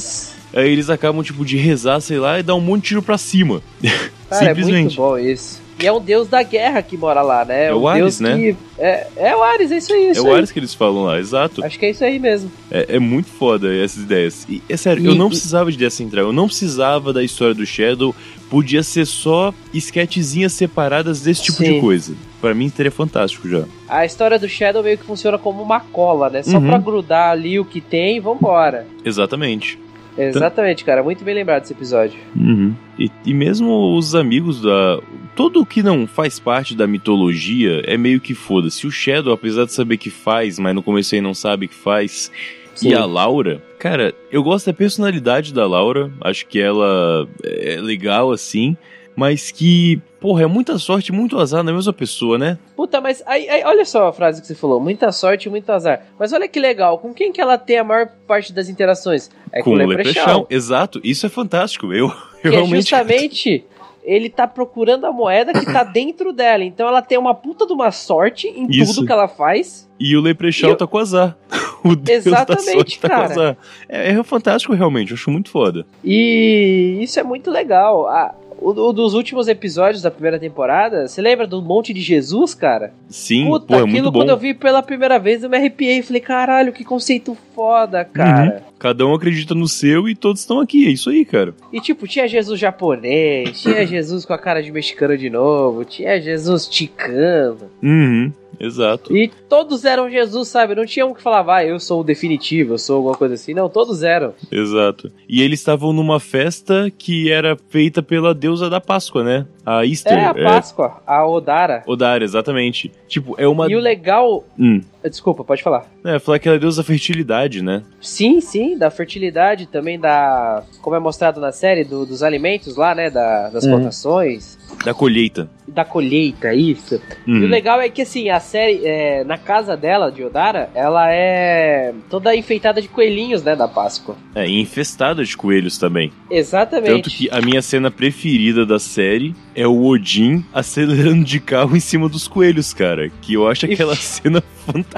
Aí 0.55 0.71
eles 0.71 0.91
acabam, 0.91 1.23
tipo, 1.23 1.47
de 1.47 1.57
rezar, 1.57 1.99
sei 2.01 2.19
lá, 2.19 2.39
e 2.39 2.43
dar 2.43 2.55
um 2.55 2.61
monte 2.61 2.83
de 2.83 2.89
tiro 2.89 3.03
pra 3.03 3.17
cima. 3.17 3.63
Cara, 4.29 4.45
é 4.45 4.55
muito 4.55 4.57
Simplesmente. 4.67 4.97
bom 4.97 5.17
isso. 5.19 5.62
E 5.83 5.87
é 5.87 5.93
um 5.93 6.01
deus 6.01 6.29
da 6.29 6.43
guerra 6.43 6.81
que 6.81 6.97
mora 6.97 7.21
lá, 7.23 7.45
né? 7.45 7.67
É 7.67 7.75
o 7.75 7.81
um 7.83 7.89
Ares, 7.89 8.21
né? 8.21 8.37
que. 8.37 8.57
É, 8.79 9.07
é 9.17 9.37
o 9.37 9.43
Ares, 9.43 9.73
é 9.73 9.79
isso 9.79 9.93
aí. 9.93 10.07
é 10.07 10.11
Isso 10.13 10.25
o 10.25 10.29
aí. 10.31 10.37
Ares 10.37 10.53
que 10.53 10.59
eles 10.59 10.73
falam 10.75 11.05
lá, 11.05 11.19
exato. 11.19 11.65
Acho 11.65 11.79
que 11.79 11.87
é 11.87 11.91
isso 11.91 12.05
aí 12.05 12.19
mesmo. 12.19 12.51
É, 12.71 12.97
é 12.97 12.99
muito 12.99 13.29
foda 13.29 13.75
essas 13.77 14.03
ideias. 14.03 14.47
E 14.49 14.63
é 14.69 14.77
sério, 14.77 15.03
E- 15.03 15.07
eu 15.07 15.15
não 15.15 15.27
e- 15.27 15.31
precisava 15.31 15.71
de 15.73 15.77
Death 15.79 15.93
Central, 15.93 16.27
eu 16.27 16.33
não 16.33 16.47
precisava 16.47 17.13
da 17.13 17.23
história 17.23 17.55
do 17.55 17.67
Shadow. 17.67 18.15
Podia 18.49 18.83
ser 18.83 19.07
só 19.07 19.53
esquetezinhas 19.73 20.53
separadas 20.53 21.21
desse 21.23 21.43
tipo 21.43 21.59
Sim. 21.59 21.75
de 21.75 21.81
coisa. 21.81 22.15
Pra 22.41 22.55
mim 22.55 22.69
seria 22.69 22.91
fantástico 22.93 23.49
já. 23.49 23.65
A 23.89 24.05
história 24.05 24.39
do 24.39 24.49
Shadow 24.49 24.83
meio 24.83 24.99
que 24.99 25.05
funciona 25.05 25.39
como 25.39 25.63
uma 25.63 25.81
cola, 25.81 26.29
né? 26.29 26.43
Só 26.43 26.59
Uhum. 26.59 26.67
pra 26.67 26.79
grudar 26.79 27.31
ali 27.31 27.59
o 27.59 27.65
que 27.65 27.81
tem 27.81 28.17
e 28.17 28.21
vambora. 28.21 28.87
Exatamente. 29.05 29.79
Exatamente, 30.17 30.85
cara. 30.85 31.03
Muito 31.03 31.25
bem 31.25 31.35
lembrado 31.35 31.63
desse 31.63 31.73
episódio. 31.73 32.19
Uhum. 32.37 32.75
E, 32.99 33.11
e 33.25 33.35
mesmo 33.35 33.97
os 33.97 34.15
amigos 34.15 34.61
da. 34.61 35.01
Tudo 35.35 35.65
que 35.65 35.83
não 35.83 36.07
faz 36.07 36.39
parte 36.39 36.77
da 36.77 36.87
mitologia 36.87 37.83
é 37.87 37.97
meio 37.97 38.21
que 38.21 38.35
foda-se. 38.35 38.87
O 38.87 38.91
Shadow, 38.91 39.33
apesar 39.33 39.65
de 39.65 39.73
saber 39.73 39.97
que 39.97 40.11
faz, 40.11 40.59
mas 40.59 40.75
no 40.75 40.83
começo 40.83 41.15
aí 41.15 41.21
não 41.21 41.33
sabe 41.35 41.69
que 41.69 41.75
faz. 41.75 42.31
E 42.77 42.89
Sim. 42.89 42.95
a 42.95 43.05
Laura, 43.05 43.63
cara, 43.79 44.15
eu 44.31 44.43
gosto 44.43 44.67
da 44.67 44.73
personalidade 44.73 45.53
da 45.53 45.67
Laura. 45.67 46.11
Acho 46.21 46.47
que 46.47 46.59
ela 46.61 47.29
é 47.45 47.77
legal 47.81 48.33
assim. 48.33 48.77
Mas 49.15 49.51
que, 49.51 50.01
porra, 50.21 50.45
é 50.45 50.47
muita 50.47 50.79
sorte 50.79 51.09
e 51.09 51.13
muito 51.15 51.39
azar 51.39 51.63
na 51.63 51.73
mesma 51.73 51.93
pessoa, 51.93 52.39
né? 52.39 52.59
Puta, 52.75 53.01
mas 53.01 53.23
aí, 53.27 53.49
aí, 53.49 53.63
olha 53.65 53.85
só 53.85 54.09
a 54.09 54.13
frase 54.13 54.41
que 54.41 54.47
você 54.47 54.55
falou. 54.55 54.81
Muita 54.81 55.13
sorte 55.13 55.47
e 55.47 55.51
muito 55.51 55.71
azar. 55.71 56.07
Mas 56.19 56.33
olha 56.33 56.49
que 56.49 56.59
legal. 56.59 56.99
Com 56.99 57.13
quem 57.13 57.31
que 57.33 57.41
ela 57.41 57.59
tem 57.59 57.79
a 57.79 57.85
maior 57.85 58.09
parte 58.27 58.53
das 58.53 58.69
interações? 58.69 59.31
É 59.53 59.59
com, 59.59 59.65
Com 59.65 59.71
o 59.73 59.75
Leprechaun. 59.75 60.15
Leprechaun. 60.15 60.47
Exato, 60.49 61.01
isso 61.05 61.27
é 61.27 61.29
fantástico. 61.29 61.93
Eu, 61.93 62.11
eu 62.43 62.51
é 62.53 62.55
realmente. 62.55 62.77
justamente 62.77 63.65
ele 64.05 64.29
tá 64.29 64.49
procurando 64.49 65.05
a 65.07 65.13
moeda 65.13 65.53
que 65.53 65.65
tá 65.65 65.85
dentro 65.85 66.33
dela. 66.33 66.65
Então 66.65 66.89
ela 66.89 67.03
tem 67.03 67.19
uma 67.19 67.35
puta 67.35 67.67
de 67.67 67.73
uma 67.73 67.91
sorte 67.93 68.49
em 68.49 68.67
Isso. 68.71 68.95
tudo 68.95 69.07
que 69.07 69.13
ela 69.13 69.29
faz. 69.29 69.89
E 70.01 70.17
o 70.17 70.21
Leprechaun 70.21 70.71
eu- 70.71 70.77
tá 70.77 70.87
com 70.87 70.99
azar. 70.99 71.37
O 71.85 71.97
Deus 71.97 72.23
da 72.23 72.31
Exatamente, 72.31 72.71
sorte 72.73 73.01
tá 73.01 73.09
cara. 73.09 73.25
com 73.27 73.33
azar. 73.33 73.57
É, 73.89 74.13
é 74.13 74.23
fantástico, 74.23 74.73
realmente. 74.73 75.11
Eu 75.11 75.17
acho 75.17 75.29
muito 75.33 75.51
foda. 75.51 75.85
E 76.05 76.97
isso 77.01 77.19
é 77.19 77.25
muito 77.25 77.51
legal. 77.51 78.07
Ah, 78.07 78.33
o, 78.71 78.93
dos 78.93 79.15
últimos 79.15 79.49
episódios 79.49 80.03
da 80.03 80.11
primeira 80.11 80.39
temporada, 80.39 81.07
você 81.09 81.21
lembra 81.21 81.47
do 81.47 81.61
Monte 81.61 81.93
de 81.93 82.01
Jesus, 82.01 82.55
cara? 82.55 82.93
Sim, 83.09 83.47
Puta, 83.47 83.67
pô, 83.67 83.75
é 83.75 83.77
aquilo 83.79 83.91
muito 83.91 84.11
bom. 84.13 84.21
quando 84.21 84.29
eu 84.31 84.37
vi 84.37 84.55
pela 84.55 84.83
primeira 84.83 85.19
vez 85.19 85.43
eu 85.43 85.51
me 85.51 85.57
arrepiei. 85.57 86.03
Falei, 86.03 86.21
caralho, 86.21 86.73
que 86.73 86.85
conceito 86.85 87.37
foda, 87.55 88.05
cara. 88.05 88.63
Cada 88.79 89.07
um 89.07 89.15
acredita 89.15 89.55
no 89.55 89.69
seu 89.69 90.09
e 90.09 90.15
todos 90.15 90.41
estão 90.41 90.61
aqui. 90.61 90.87
É 90.87 90.91
isso 90.91 91.11
aí, 91.11 91.25
cara. 91.25 91.55
E 91.73 91.81
tipo, 91.81 92.07
tinha 92.07 92.27
Jesus 92.27 92.59
japonês, 92.59 93.61
tinha 93.61 93.85
Jesus 93.87 94.25
com 94.25 94.33
a 94.33 94.39
cara 94.39 94.63
de 94.63 94.73
mexicano 94.73 95.17
de 95.17 95.31
novo, 95.31 95.85
tinha 95.85 96.21
Jesus 96.21 96.67
ticano. 96.67 97.71
Uhum, 97.83 98.33
exato. 98.59 99.17
E 99.17 99.31
todos 99.49 99.85
eram 99.85 100.11
Jesus, 100.11 100.49
sabe? 100.49 100.75
Não 100.75 100.87
tinha 100.87 101.07
um 101.07 101.15
que 101.15 101.23
falava, 101.23 101.57
ah, 101.57 101.65
eu 101.65 101.79
sou 101.79 102.01
o 102.01 102.05
definitivo, 102.05 102.75
eu 102.75 102.79
sou 102.79 102.97
alguma 102.97 103.15
coisa 103.15 103.35
assim. 103.35 103.55
Não, 103.55 103.69
todos 103.69 104.03
eram. 104.03 104.35
Exato. 104.51 105.11
E 105.29 105.43
eles 105.43 105.61
estavam 105.61 105.93
numa 105.93 106.21
festa 106.21 106.91
que 106.97 107.31
era 107.31 107.57
feita 107.69 108.03
pela 108.03 108.35
deusa 108.35 108.69
da 108.69 108.81
Páscoa, 108.81 109.23
né? 109.23 109.47
A 109.65 109.87
Easter. 109.87 110.13
É 110.13 110.25
a 110.25 110.35
Páscoa, 110.35 111.03
a 111.07 111.27
Odara. 111.27 111.83
Odara, 111.87 112.25
exatamente. 112.25 112.91
Tipo, 113.07 113.35
é 113.39 113.47
uma. 113.47 113.71
E 113.71 113.77
o 113.77 113.81
legal. 113.81 114.45
Hum. 114.59 114.81
Desculpa, 115.09 115.45
pode 115.45 115.63
falar. 115.63 115.87
É, 116.05 116.19
falar 116.19 116.39
que 116.39 116.49
ela 116.49 116.57
é 116.57 116.61
deusa 116.61 116.83
da 116.83 116.87
fertilidade, 116.87 117.63
né? 117.63 117.83
Sim, 118.01 118.41
sim, 118.41 118.77
da 118.79 118.91
fertilidade, 118.91 119.67
também 119.67 119.99
da. 119.99 120.63
Como 120.81 120.97
é 120.97 120.99
mostrado 121.01 121.41
na 121.41 121.53
série, 121.53 121.85
do- 121.85 122.07
dos 122.07 122.23
alimentos 122.23 122.77
lá, 122.77 122.95
né? 122.95 123.11
Da- 123.11 123.49
das 123.51 123.65
Uhum. 123.65 123.73
plantações, 123.73 124.59
Da 124.85 124.95
colheita. 124.95 125.49
da 125.67 125.85
colheita, 125.85 126.55
isso. 126.55 127.01
E 127.27 127.31
Uhum. 127.31 127.45
o 127.45 127.47
legal 127.47 127.81
é 127.81 127.89
que, 127.89 128.03
assim, 128.03 128.29
a 128.31 128.41
série, 128.41 128.81
é, 128.85 129.25
na 129.25 129.39
casa 129.39 129.77
dela, 129.77 130.11
de 130.11 130.23
Odara, 130.25 130.71
ela 130.75 131.11
é 131.13 131.93
toda 132.11 132.35
enfeitada 132.37 132.81
de 132.83 132.89
coelhinhos, 132.89 133.43
né? 133.43 133.55
Da 133.57 133.69
Páscoa. 133.69 134.17
É, 134.35 134.47
e 134.49 134.61
infestada 134.61 135.25
de 135.25 135.37
coelhos 135.37 135.79
também. 135.79 136.13
Exatamente. 136.31 136.91
Tanto 136.91 137.11
que 137.11 137.29
a 137.31 137.41
minha 137.41 137.63
cena 137.63 137.91
preferida 137.91 138.65
da 138.67 138.79
série 138.79 139.35
é 139.55 139.67
o 139.67 139.85
Odin 139.85 140.45
acelerando 140.53 141.25
de 141.25 141.41
carro 141.41 141.77
em 141.77 141.81
cima 141.81 142.09
dos 142.09 142.27
coelhos, 142.29 142.73
cara. 142.73 143.11
Que 143.21 143.35
eu 143.35 143.47
acho 143.49 143.67
aquela 143.67 143.95
cena 143.97 144.43
fantástica. 144.67 144.92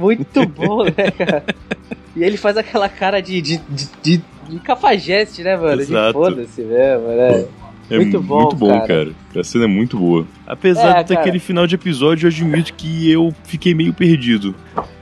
Muito 0.00 0.46
bom, 0.48 0.84
né, 0.84 1.10
cara? 1.16 1.44
E 2.16 2.22
ele 2.24 2.36
faz 2.36 2.56
aquela 2.56 2.88
cara 2.88 3.20
de, 3.20 3.40
de, 3.40 3.56
de, 3.68 3.88
de, 4.02 4.22
de 4.48 4.58
cafajeste, 4.60 5.42
né, 5.42 5.56
mano? 5.56 5.80
Exato. 5.80 6.06
De 6.08 6.12
foda-se 6.12 6.62
mesmo, 6.62 7.06
né? 7.08 7.44
É 7.90 7.96
Muito 7.96 8.20
bom, 8.22 8.42
muito 8.42 8.56
bom, 8.56 8.68
cara. 8.68 8.86
cara. 8.86 9.10
A 9.36 9.42
cena 9.44 9.64
é 9.64 9.66
muito 9.68 9.98
boa. 9.98 10.24
Apesar 10.46 10.98
É, 10.98 11.02
de 11.02 11.08
ter 11.08 11.16
cara. 11.16 11.40
final 11.40 11.66
de 11.66 11.74
episódio, 11.74 12.26
eu 12.26 12.30
admito 12.30 12.72
que 12.74 13.10
eu 13.10 13.34
fiquei 13.44 13.74
meio 13.74 13.92
perdido. 13.92 14.54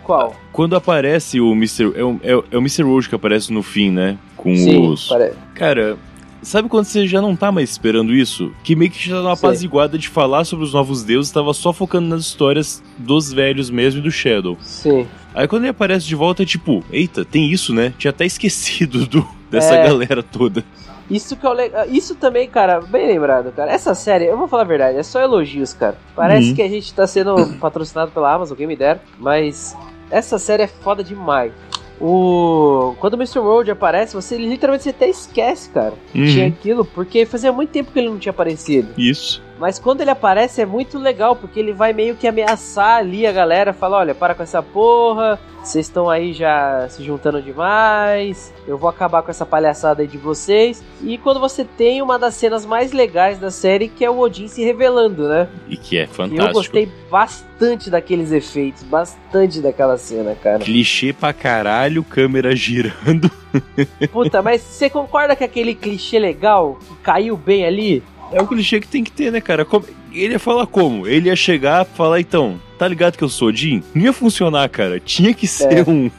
Qual? 0.03 0.35
Quando 0.53 0.75
aparece 0.75 1.39
o 1.39 1.53
Mr. 1.53 1.93
É 1.95 2.03
o, 2.03 2.19
é, 2.23 2.35
o- 2.35 2.45
é 2.51 2.57
Mr. 2.57 2.83
Rose 2.85 3.07
que 3.07 3.15
aparece 3.15 3.53
no 3.53 3.63
fim, 3.63 3.91
né? 3.91 4.17
Com 4.37 4.57
Sim, 4.57 4.89
os. 4.91 5.07
pare- 5.09 5.33
Cara, 5.55 5.99
sabe 6.43 6.69
quando 6.69 6.85
você 6.85 7.07
já 7.07 7.21
não 7.21 7.35
tá 7.37 7.51
mais 7.53 7.71
esperando 7.71 8.13
isso? 8.15 8.53
Que 8.63 8.75
meio 8.77 8.91
que 8.91 9.09
já 9.09 9.17
tá 9.17 9.23
numa 9.23 9.37
Sei. 9.37 9.49
apaziguada 9.49 9.99
de 9.99 10.09
falar 10.09 10.45
sobre 10.45 10.65
os 10.65 10.73
novos 10.73 11.03
deuses, 11.05 11.31
tava 11.33 11.53
só 11.55 11.73
focando 11.73 12.09
nas 12.09 12.23
histórias 12.23 12.83
dos 12.97 13.33
velhos 13.33 13.71
mesmo 13.71 14.01
e 14.01 14.03
do 14.03 14.11
Shadow. 14.11 14.57
Sim. 14.61 15.07
Aí 15.35 15.47
quando 15.47 15.63
ele 15.65 15.71
aparece 15.71 16.07
de 16.07 16.15
volta 16.15 16.43
é 16.43 16.47
tipo, 16.47 16.83
eita, 16.91 17.25
tem 17.25 17.51
isso, 17.51 17.73
né? 17.75 17.93
Tinha 17.99 18.11
até 18.11 18.25
esquecido 18.27 19.07
do, 19.07 19.27
dessa 19.51 19.75
É. 19.75 19.85
galera 19.87 20.23
toda. 20.23 20.65
Isso 21.11 21.37
que 21.37 21.47
eu 21.47 21.55
le... 21.55 21.71
Isso 21.91 22.15
também, 22.17 22.47
cara, 22.49 22.81
bem 22.83 23.07
lembrado, 23.07 23.51
cara. 23.53 23.73
Essa 23.73 23.95
série, 23.95 24.27
eu 24.27 24.37
vou 24.37 24.47
falar 24.47 24.63
a 24.63 24.67
verdade, 24.67 24.99
é 24.99 25.03
só 25.03 25.21
elogios, 25.21 25.73
cara. 25.73 25.97
Parece 26.15 26.51
Uhum. 26.51 26.55
que 26.55 26.63
a 26.63 26.69
gente 26.69 26.93
tá 26.93 27.07
sendo 27.07 27.35
patrocinado 27.59 28.11
pela 28.11 28.31
Amazon, 28.35 28.57
quem 28.57 28.67
me 28.67 28.77
dera, 28.77 29.01
mas 29.19 29.75
essa 30.11 30.39
série 30.39 30.65
é 30.65 30.67
foda 30.67 31.03
demais. 31.03 31.53
O 32.01 32.95
quando 33.01 33.15
o 33.15 33.17
Mr. 33.17 33.41
World 33.41 33.71
aparece, 33.71 34.15
você 34.15 34.37
literalmente 34.37 34.85
você 34.85 34.91
até 34.91 35.09
esquece, 35.09 35.69
cara. 35.71 35.95
que 36.13 36.19
Uhum. 36.19 36.27
Tinha 36.27 36.47
aquilo, 36.47 36.85
porque 36.85 37.27
fazia 37.27 37.53
muito 37.53 37.71
tempo 37.71 37.93
que 37.93 37.99
ele 37.99 38.09
não 38.09 38.19
tinha 38.19 38.31
aparecido. 38.31 38.89
Isso. 38.97 39.43
Mas 39.59 39.79
quando 39.79 40.01
ele 40.01 40.11
aparece 40.11 40.61
é 40.63 40.67
muito 40.67 40.99
legal, 40.99 41.35
porque 41.35 41.59
ele 41.59 41.73
vai 41.73 41.93
meio 41.93 42.15
que 42.15 42.27
ameaçar 42.29 42.99
ali 42.99 43.27
a 43.27 43.33
galera, 43.33 43.73
fala, 43.73 43.99
olha, 43.99 44.15
para 44.15 44.35
com 44.35 44.43
essa 44.43 44.63
porra, 44.63 45.39
vocês 45.63 45.87
estão 45.87 46.09
aí 46.09 46.33
já 46.33 46.87
se 46.89 47.03
juntando 47.03 47.43
demais, 47.43 48.55
eu 48.67 48.79
vou 48.79 48.89
acabar 48.89 49.23
com 49.23 49.31
essa 49.31 49.45
palhaçada 49.45 50.03
aí 50.03 50.09
de 50.09 50.17
vocês. 50.17 50.83
E 51.03 51.19
quando 51.19 51.41
você 51.41 51.65
tem 51.65 52.01
uma 52.01 52.19
das 52.19 52.35
cenas 52.35 52.65
mais 52.65 52.93
legais 52.93 53.39
da 53.39 53.51
série, 53.51 53.89
que 53.89 54.05
é 54.05 54.11
o 54.11 54.19
Odin 54.19 54.47
se 54.49 54.63
revelando, 54.65 55.29
né? 55.29 55.49
E 55.69 55.77
que 55.77 55.99
é 55.99 56.05
E 56.05 56.07
fantástico. 56.07 56.49
eu 56.49 56.53
gostei 56.53 56.89
bastante 57.11 57.91
daqueles 57.91 58.31
efeitos, 58.33 58.83
bastante 58.85 59.61
daquela 59.61 59.99
cena, 59.99 60.35
cara. 60.41 60.61
Clichê 60.61 61.13
pra 61.13 61.33
caralho, 61.33 62.05
câmera 62.05 62.55
girando. 62.55 63.31
Puta, 64.13 64.41
mas 64.43 64.61
você 64.63 64.89
concorda 64.89 65.35
que 65.35 65.43
aquele 65.45 65.75
clichê 65.75 66.19
legal, 66.19 66.79
que 66.87 66.95
caiu 67.03 67.37
bem 67.37 67.67
ali? 67.67 68.03
É 68.33 68.41
o 68.43 68.47
clichê 68.47 68.81
que 68.81 68.87
tem 68.89 69.03
que 69.03 69.11
ter, 69.11 69.33
né, 69.33 69.41
cara? 69.41 69.65
Como- 69.65 69.85
Ele 70.13 70.33
ia 70.33 70.39
falar 70.39 70.67
como? 70.67 71.07
Ele 71.07 71.29
ia 71.29 71.37
chegar 71.37 71.87
e 71.87 71.97
falar, 71.97 72.21
então, 72.21 72.61
tá 72.79 72.89
ligado 72.89 73.17
que 73.17 73.23
eu 73.25 73.29
sou 73.29 73.53
Jim? 73.53 73.83
Não 73.95 74.05
ia 74.05 74.13
funcionar, 74.13 74.69
cara. 74.69 74.99
Tinha 74.99 75.33
que 75.35 75.47
ser 75.47 75.87
É. 75.87 75.91
um. 75.91 76.11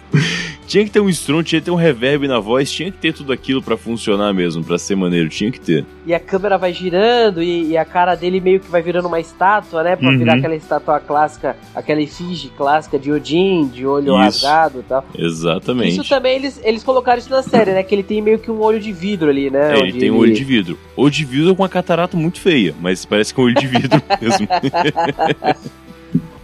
Tinha 0.69 0.85
que 0.85 0.91
ter 0.91 0.99
um 0.99 1.09
strong, 1.09 1.43
tinha 1.43 1.59
que 1.59 1.65
ter 1.65 1.71
um 1.71 1.75
reverb 1.75 2.27
na 2.27 2.39
voz, 2.39 2.71
tinha 2.71 2.91
que 2.91 2.97
ter 2.99 3.11
tudo 3.11 3.33
aquilo 3.33 3.59
pra 3.59 3.75
funcionar 3.75 4.31
mesmo, 4.33 4.63
pra 4.63 4.77
ser 4.77 4.95
maneiro, 4.95 5.27
tinha 5.27 5.51
que 5.51 5.59
ter. 5.59 5.83
E 6.05 6.13
a 6.13 6.19
câmera 6.19 6.59
vai 6.59 6.71
girando 6.71 7.41
e, 7.41 7.69
e 7.71 7.77
a 7.77 7.83
cara 7.83 8.13
dele 8.13 8.39
meio 8.39 8.59
que 8.59 8.69
vai 8.69 8.79
virando 8.81 9.07
uma 9.07 9.19
estátua, 9.19 9.81
né? 9.83 9.95
Pra 9.95 10.09
Uhum. 10.09 10.17
virar 10.19 10.35
aquela 10.35 10.55
estátua 10.55 10.99
clássica, 10.99 11.57
aquela 11.73 11.99
efígie 12.01 12.51
clássica 12.55 12.99
de 12.99 13.11
Odin, 13.11 13.67
de 13.67 13.83
olho 13.85 14.09
Isso. 14.13 14.15
rasgado 14.45 14.79
e 14.81 14.83
tal. 14.83 15.05
Exatamente. 15.17 15.89
Isso 15.99 16.07
também 16.07 16.35
eles, 16.35 16.61
eles 16.63 16.83
colocaram 16.83 17.17
isso 17.17 17.31
na 17.31 17.41
série, 17.41 17.71
né? 17.71 17.81
Que 17.81 17.95
ele 17.95 18.03
tem 18.03 18.21
meio 18.21 18.37
que 18.37 18.51
um 18.51 18.61
olho 18.61 18.79
de 18.79 18.91
vidro 18.93 19.29
ali, 19.29 19.49
né? 19.49 19.75
É, 19.75 19.79
ele 19.79 19.99
tem 19.99 20.11
um 20.11 20.17
olho 20.17 20.33
de 20.33 20.43
vidro. 20.43 20.77
Olho 20.95 21.09
de 21.11 21.25
vidro 21.25 21.55
com 21.55 21.63
uma 21.63 21.69
catarata 21.69 22.15
muito 22.15 22.39
feia, 22.39 22.75
mas 22.79 23.05
parece 23.05 23.33
que 23.33 23.39
é 23.39 23.43
um 23.43 23.47
olho 23.47 23.55
de 23.55 23.65
vidro 23.65 23.99
mesmo. 24.21 24.47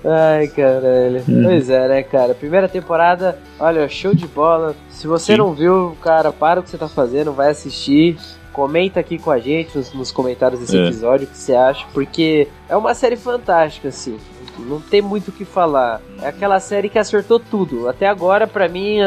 Ai, 0.08 0.48
caralho. 0.50 1.24
Uhum. 1.28 1.44
Pois 1.44 1.70
é, 1.70 1.88
né, 1.88 2.04
cara? 2.04 2.36
Primeira 2.36 2.68
temporada, 2.70 3.40
olha, 3.60 3.88
show 3.90 4.14
de 4.14 4.28
bola. 4.28 4.76
Se 4.90 5.08
você 5.08 5.34
Sim. 5.34 5.40
não 5.40 5.54
viu, 5.54 5.98
cara, 6.02 6.32
para 6.32 6.60
o 6.60 6.64
que 6.64 6.70
você 6.70 6.78
tá 6.78 6.88
fazendo, 6.88 7.32
vai 7.34 7.50
assistir. 7.50 8.18
Comenta 8.54 9.00
aqui 9.00 9.18
com 9.18 9.32
a 9.32 9.40
gente 9.40 9.76
nos, 9.78 9.92
nos 9.94 10.12
comentários 10.12 10.60
desse 10.62 10.78
É. 10.78 10.84
episódio 10.86 11.26
o 11.28 11.30
que 11.30 11.38
você 11.38 11.54
acha, 11.56 11.86
porque 11.94 12.48
é 12.70 12.76
uma 12.78 12.94
série 12.94 13.16
fantástica, 13.18 13.90
assim. 13.90 14.18
Não 14.60 14.80
tem 14.80 15.02
muito 15.02 15.28
o 15.28 15.32
que 15.34 15.44
falar. 15.44 16.00
É 16.22 16.28
aquela 16.30 16.60
série 16.62 16.88
que 16.88 16.98
acertou 16.98 17.38
tudo. 17.40 17.90
Até 17.90 18.08
agora, 18.08 18.48
pra 18.48 18.70
mim, 18.70 19.00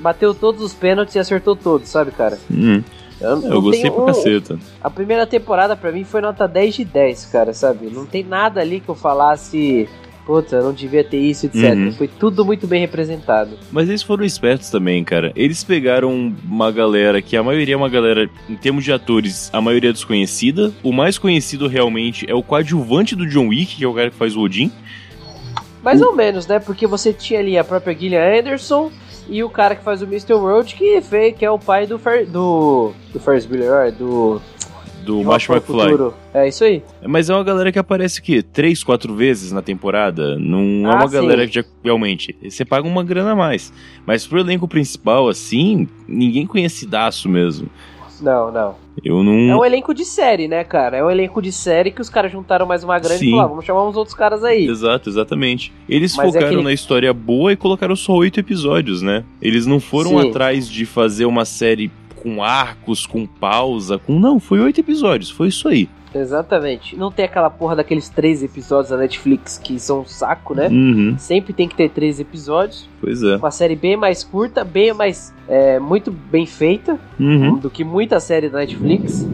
bateu 0.00 0.34
todos 0.34 0.60
os 0.62 0.74
pênaltis 0.74 1.14
e 1.14 1.18
acertou 1.20 1.54
todos, 1.54 1.88
sabe, 1.88 2.10
cara? 2.10 2.36
Hum, 2.50 2.82
Eu, 3.20 3.28
eu 3.30 3.36
não 3.36 3.60
gostei 3.62 3.88
pra 3.90 4.02
um- 4.02 4.06
caceta. 4.06 4.58
a 4.82 4.90
primeira 4.90 5.24
temporada 5.26 5.76
pra 5.76 5.92
mim 5.92 6.02
foi 6.02 6.20
nota 6.20 6.48
10 6.48 6.74
de 6.74 6.84
10, 6.84 7.26
cara, 7.26 7.52
sabe? 7.54 7.86
Não 7.90 8.04
tem 8.06 8.24
nada 8.24 8.60
ali 8.60 8.80
que 8.80 8.88
eu 8.88 8.94
falasse, 8.96 9.88
puta, 10.28 10.60
não 10.60 10.74
devia 10.74 11.02
ter 11.02 11.16
isso, 11.16 11.46
etc. 11.46 11.74
Uhum. 11.74 11.92
Foi 11.92 12.06
tudo 12.06 12.44
muito 12.44 12.66
bem 12.66 12.82
representado. 12.82 13.52
Mas 13.72 13.88
eles 13.88 14.02
foram 14.02 14.22
espertos 14.26 14.68
também, 14.68 15.02
cara. 15.02 15.32
Eles 15.34 15.64
pegaram 15.64 16.34
uma 16.44 16.70
galera 16.70 17.22
que 17.22 17.34
a 17.34 17.42
maioria 17.42 17.72
é 17.72 17.76
uma 17.76 17.88
galera, 17.88 18.28
em 18.46 18.54
termos 18.54 18.84
de 18.84 18.92
atores, 18.92 19.48
a 19.54 19.60
maioria 19.62 19.88
é 19.88 19.92
desconhecida. 19.92 20.70
O 20.82 20.92
mais 20.92 21.16
conhecido 21.16 21.66
realmente 21.66 22.30
é 22.30 22.34
o 22.34 22.42
coadjuvante 22.42 23.16
do 23.16 23.26
John 23.26 23.48
Wick, 23.48 23.76
que 23.76 23.84
é 23.84 23.88
o 23.88 23.94
cara 23.94 24.10
que 24.10 24.16
faz 24.16 24.36
o 24.36 24.42
Odin. 24.42 24.70
Mais 25.82 26.02
ou 26.02 26.14
menos, 26.14 26.46
né? 26.46 26.58
Porque 26.58 26.86
você 26.86 27.10
tinha 27.14 27.40
ali 27.40 27.56
a 27.56 27.64
própria 27.64 27.96
Gillian 27.98 28.38
Anderson 28.38 28.92
e 29.30 29.42
o 29.42 29.48
cara 29.48 29.74
que 29.74 29.82
faz 29.82 30.02
o 30.02 30.04
Mr. 30.04 30.34
World, 30.34 30.74
que, 30.74 31.00
fez, 31.00 31.38
que 31.38 31.44
é 31.44 31.50
o 31.50 31.58
pai 31.58 31.86
do 31.86 31.98
Fer, 31.98 32.26
do, 32.26 32.92
do 33.14 33.18
Ferris 33.18 33.46
Bueller, 33.46 33.92
do... 33.92 34.42
Do 35.08 35.20
o 35.20 35.32
McFly. 35.32 35.60
Futuro. 35.60 36.14
É 36.34 36.46
isso 36.46 36.62
aí. 36.64 36.82
Mas 37.06 37.30
é 37.30 37.34
uma 37.34 37.42
galera 37.42 37.72
que 37.72 37.78
aparece 37.78 38.20
o 38.20 38.22
quê? 38.22 38.42
Três, 38.42 38.84
quatro 38.84 39.14
vezes 39.14 39.50
na 39.52 39.62
temporada. 39.62 40.38
Não 40.38 40.86
é 40.86 40.92
Ah, 40.92 40.96
uma 40.96 41.08
sim. 41.08 41.14
galera 41.14 41.46
que 41.46 41.54
já, 41.54 41.64
realmente. 41.82 42.36
Você 42.42 42.64
paga 42.64 42.86
uma 42.86 43.02
grana 43.02 43.32
a 43.32 43.36
mais. 43.36 43.72
Mas 44.06 44.26
pro 44.26 44.38
elenco 44.40 44.68
principal, 44.68 45.28
assim, 45.28 45.88
ninguém 46.06 46.46
conhecidaço 46.46 47.28
mesmo. 47.28 47.68
Não, 48.20 48.50
não. 48.50 48.74
Eu 49.04 49.22
não. 49.22 49.32
É 49.52 49.56
um 49.56 49.64
elenco 49.64 49.94
de 49.94 50.04
série, 50.04 50.48
né, 50.48 50.64
cara? 50.64 50.96
É 50.96 51.04
um 51.04 51.08
elenco 51.10 51.40
de 51.40 51.52
série 51.52 51.92
que 51.92 52.00
os 52.02 52.10
caras 52.10 52.32
juntaram 52.32 52.66
mais 52.66 52.82
uma 52.82 52.98
grana 52.98 53.16
Sim. 53.16 53.28
e 53.28 53.30
falaram, 53.30 53.50
vamos 53.50 53.64
chamar 53.64 53.88
uns 53.88 53.96
outros 53.96 54.14
caras 54.16 54.42
aí. 54.42 54.66
Exato, 54.66 55.08
exatamente. 55.08 55.72
Eles 55.88 56.16
Mas 56.16 56.26
é 56.26 56.28
focaram 56.32 56.46
aquele- 56.48 56.62
na 56.64 56.72
história 56.72 57.12
boa 57.14 57.52
e 57.52 57.56
colocaram 57.56 57.94
só 57.94 58.12
oito 58.14 58.40
episódios, 58.40 59.02
né? 59.02 59.22
Eles 59.40 59.66
não 59.66 59.78
foram 59.78 60.20
Sim. 60.20 60.28
atrás 60.30 60.68
de 60.68 60.84
fazer 60.84 61.26
uma 61.26 61.44
série 61.44 61.92
com 62.22 62.42
arcos, 62.42 63.06
com 63.06 63.26
pausa, 63.26 63.98
com. 63.98 64.18
Não, 64.18 64.38
foi 64.40 64.60
oito 64.60 64.80
episódios, 64.80 65.30
foi 65.30 65.48
isso 65.48 65.68
aí. 65.68 65.88
Exatamente. 66.14 66.96
Não 66.96 67.12
tem 67.12 67.26
aquela 67.26 67.50
porra 67.50 67.76
daqueles 67.76 68.08
três 68.08 68.42
episódios 68.42 68.88
da 68.90 68.96
Netflix 68.96 69.58
que 69.58 69.78
são 69.78 70.00
um 70.00 70.04
saco, 70.06 70.54
né? 70.54 70.68
Uhum, 70.68 71.16
Sempre 71.18 71.52
tem 71.52 71.68
que 71.68 71.74
ter 71.76 71.90
três 71.90 72.18
episódios. 72.18 72.88
pois 73.00 73.22
é. 73.22 73.36
Uma 73.36 73.50
série 73.50 73.76
bem 73.76 73.96
mais 73.96 74.24
curta, 74.24 74.64
bem 74.64 74.92
mais. 74.94 75.34
É, 75.46 75.78
muito 75.78 76.10
bem 76.10 76.44
feita 76.46 76.98
Uhum, 77.20 77.56
do 77.58 77.68
que 77.70 77.84
muita 77.84 78.20
série 78.20 78.48
da 78.48 78.58
Netflix. 78.58 79.26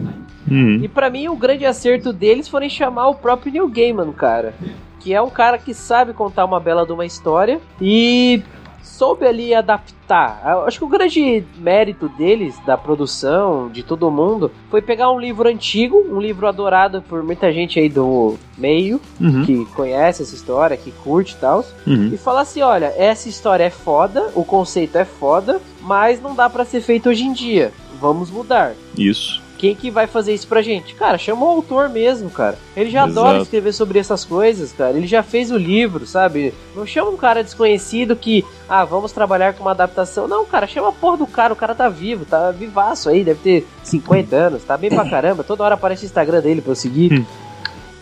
uhum. 0.49 0.79
E 0.83 0.87
pra 0.87 1.09
mim 1.09 1.27
o 1.29 1.35
grande 1.35 1.65
acerto 1.65 2.11
deles 2.11 2.47
foi 2.49 2.65
em 2.65 2.69
chamar 2.69 3.07
o 3.07 3.15
próprio 3.15 3.51
Neil 3.53 3.67
Gaiman, 3.69 4.11
cara. 4.11 4.53
Que 4.99 5.13
é 5.13 5.21
um 5.21 5.29
cara 5.29 5.57
que 5.57 5.73
sabe 5.73 6.13
contar 6.13 6.43
uma 6.45 6.59
bela 6.59 6.85
de 6.85 6.91
uma 6.91 7.05
história 7.05 7.59
e 7.79 8.41
soube 8.85 9.25
ali 9.25 9.53
adaptar. 9.53 10.41
Eu 10.45 10.61
acho 10.65 10.77
que 10.77 10.85
o 10.85 10.87
grande 10.87 11.43
mérito 11.57 12.07
deles, 12.07 12.55
da 12.65 12.77
produção, 12.77 13.69
de 13.69 13.83
todo 13.83 14.11
mundo, 14.11 14.51
foi 14.69 14.81
pegar 14.81 15.11
um 15.11 15.19
livro 15.19 15.49
antigo, 15.49 16.05
um 16.09 16.19
livro 16.19 16.47
adorado 16.47 17.01
por 17.01 17.23
muita 17.23 17.51
gente 17.51 17.79
aí 17.79 17.89
do 17.89 18.37
meio, 18.57 19.01
Uhum, 19.19 19.45
que 19.45 19.65
conhece 19.73 20.21
essa 20.21 20.35
história, 20.35 20.77
que 20.77 20.91
curte 20.91 21.33
e 21.33 21.37
tal, 21.37 21.65
uhum. 21.85 22.11
e 22.13 22.17
falar 22.17 22.41
assim: 22.41 22.61
olha, 22.61 22.93
essa 22.95 23.27
história 23.27 23.63
é 23.63 23.69
foda, 23.69 24.29
o 24.35 24.43
conceito 24.43 24.97
é 24.97 25.05
foda, 25.05 25.59
mas 25.81 26.21
não 26.21 26.35
dá 26.35 26.49
pra 26.49 26.63
ser 26.63 26.81
feito 26.81 27.09
hoje 27.09 27.23
em 27.23 27.33
dia. 27.33 27.71
Vamos 27.99 28.29
mudar. 28.29 28.73
Isso. 28.97 29.44
Quem 29.57 29.75
que 29.75 29.89
vai 29.89 30.05
fazer 30.05 30.33
isso 30.33 30.47
pra 30.47 30.61
gente? 30.61 30.93
Cara, 30.95 31.17
chama 31.17 31.45
o 31.45 31.49
autor 31.49 31.89
mesmo, 31.89 32.29
cara. 32.29 32.57
Ele 32.75 32.89
já 32.89 33.05
Exato. 33.07 33.19
adora 33.19 33.41
escrever 33.41 33.73
sobre 33.73 33.99
essas 33.99 34.25
coisas, 34.25 34.71
cara. 34.73 34.97
Ele 34.97 35.07
já 35.07 35.23
fez 35.23 35.51
o 35.51 35.57
livro, 35.57 36.05
sabe? 36.05 36.53
Não 36.75 36.85
chama 36.85 37.11
um 37.11 37.17
cara 37.17 37.43
desconhecido 37.43 38.15
que, 38.15 38.43
ah, 38.67 38.83
vamos 38.83 39.11
trabalhar 39.11 39.53
com 39.53 39.63
uma 39.63 39.71
adaptação. 39.71 40.27
Não, 40.27 40.45
cara, 40.45 40.67
chama 40.67 40.89
a 40.89 40.91
porra 40.91 41.17
do 41.17 41.27
cara. 41.27 41.53
O 41.53 41.55
cara 41.55 41.73
tá 41.73 41.87
vivo, 41.89 42.25
tá 42.25 42.51
vivaço 42.51 43.09
aí, 43.09 43.23
deve 43.23 43.39
ter 43.39 43.67
50 43.83 44.35
anos, 44.35 44.63
tá 44.63 44.77
bem 44.77 44.89
pra 44.89 45.09
caramba. 45.09 45.43
Toda 45.43 45.63
hora 45.63 45.75
aparece 45.75 46.03
o 46.03 46.07
Instagram 46.07 46.41
dele 46.41 46.61
pra 46.61 46.71
eu 46.71 46.75
seguir. 46.75 47.25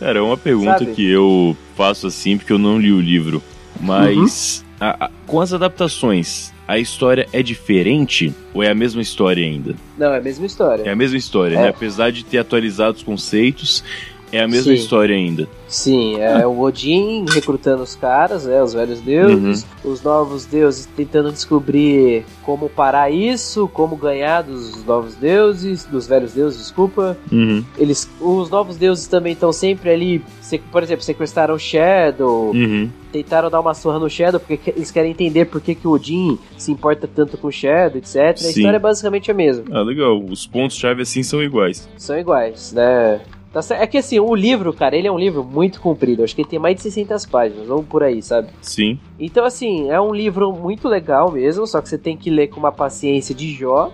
Cara, 0.00 0.18
é 0.18 0.22
uma 0.22 0.36
pergunta 0.36 0.80
Sabe? 0.80 0.92
que 0.92 1.08
eu 1.08 1.56
faço 1.76 2.08
assim 2.08 2.36
porque 2.36 2.52
eu 2.52 2.58
não 2.58 2.78
li 2.78 2.92
o 2.92 3.00
livro. 3.00 3.42
Mas 3.80 4.64
a- 4.90 5.04
a- 5.06 5.10
com 5.26 5.40
as 5.40 5.52
adaptações, 5.52 6.52
a 6.66 6.78
história 6.78 7.26
é 7.32 7.42
diferente 7.42 8.32
ou 8.52 8.62
é 8.62 8.70
a 8.70 8.74
mesma 8.74 9.00
história 9.02 9.44
ainda? 9.44 9.74
Não, 9.98 10.12
é 10.12 10.18
a 10.18 10.20
mesma 10.20 10.46
história. 10.46 10.82
É 10.84 10.90
a 10.90 10.96
mesma 10.96 11.16
história, 11.18 11.56
É. 11.56 11.62
né? 11.62 11.68
Apesar 11.68 12.10
de 12.10 12.24
ter 12.24 12.38
atualizado 12.38 12.96
os 12.96 13.02
conceitos, 13.02 13.82
é 14.36 14.40
a 14.42 14.48
mesma 14.48 14.72
Sim. 14.72 14.78
história 14.78 15.14
ainda. 15.14 15.48
Sim, 15.68 16.20
é 16.20 16.46
o 16.46 16.60
Odin 16.60 17.24
recrutando 17.32 17.82
os 17.82 17.96
caras, 17.96 18.44
né, 18.44 18.62
os 18.62 18.72
velhos 18.74 19.00
deuses, 19.00 19.66
os 19.84 20.02
novos 20.02 20.44
deuses 20.44 20.86
tentando 20.96 21.32
descobrir 21.32 22.24
como 22.42 22.68
parar 22.68 23.10
isso, 23.10 23.66
como 23.72 23.96
ganhar 23.96 24.42
dos 24.42 24.84
novos 24.84 25.14
deuses, 25.16 25.84
dos 25.84 26.06
velhos 26.06 26.32
deuses, 26.32 26.58
desculpa. 26.60 27.16
Uhum. 27.32 27.64
Eles, 27.76 28.08
os 28.20 28.50
novos 28.50 28.76
deuses 28.76 29.06
também 29.08 29.32
estão 29.32 29.52
sempre 29.52 29.90
ali, 29.90 30.22
por 30.70 30.82
exemplo, 30.82 31.02
sequestraram 31.02 31.54
o 31.54 31.58
Shadow, 31.58 32.50
Uhum. 32.54 32.88
tentaram 33.10 33.50
dar 33.50 33.60
uma 33.60 33.74
surra 33.74 33.98
no 33.98 34.08
Shadow 34.08 34.38
porque 34.38 34.56
que- 34.56 34.70
eles 34.70 34.90
querem 34.92 35.10
entender 35.10 35.46
por 35.46 35.60
que, 35.60 35.74
que 35.74 35.88
o 35.88 35.92
Odin 35.92 36.38
se 36.56 36.70
importa 36.70 37.08
tanto 37.12 37.36
com 37.36 37.48
o 37.48 37.52
Shadow, 37.52 37.98
etc. 37.98 38.16
A 38.16 38.36
Sim. 38.36 38.48
história 38.50 38.76
é 38.76 38.80
basicamente 38.80 39.30
a 39.30 39.34
mesma. 39.34 39.64
Ah, 39.72 39.82
legal. 39.82 40.22
Os 40.22 40.46
pontos-chave 40.46 41.02
assim 41.02 41.22
são 41.24 41.42
iguais. 41.42 41.88
São 41.96 42.16
iguais, 42.18 42.72
né? 42.72 43.20
Tá 43.54 43.60
É 43.76 43.86
que 43.86 43.98
assim, 43.98 44.18
o 44.18 44.34
livro, 44.34 44.72
cara, 44.72 44.96
ele 44.96 45.06
é 45.06 45.12
um 45.12 45.18
livro 45.18 45.44
muito 45.44 45.80
comprido. 45.80 46.24
Acho 46.24 46.34
que 46.34 46.42
ele 46.42 46.48
tem 46.48 46.58
mais 46.58 46.74
de 46.74 46.82
600 46.82 47.24
páginas, 47.26 47.68
vamos 47.68 47.86
por 47.86 48.02
aí, 48.02 48.20
sabe? 48.20 48.48
Sim. 48.60 48.98
Então, 49.16 49.44
assim, 49.44 49.88
é 49.90 50.00
um 50.00 50.12
livro 50.12 50.52
muito 50.52 50.88
legal 50.88 51.30
mesmo, 51.30 51.64
só 51.64 51.80
que 51.80 51.88
você 51.88 51.96
tem 51.96 52.16
que 52.16 52.30
ler 52.30 52.48
com 52.48 52.58
uma 52.58 52.72
paciência 52.72 53.32
de 53.32 53.52
Jó. 53.52 53.92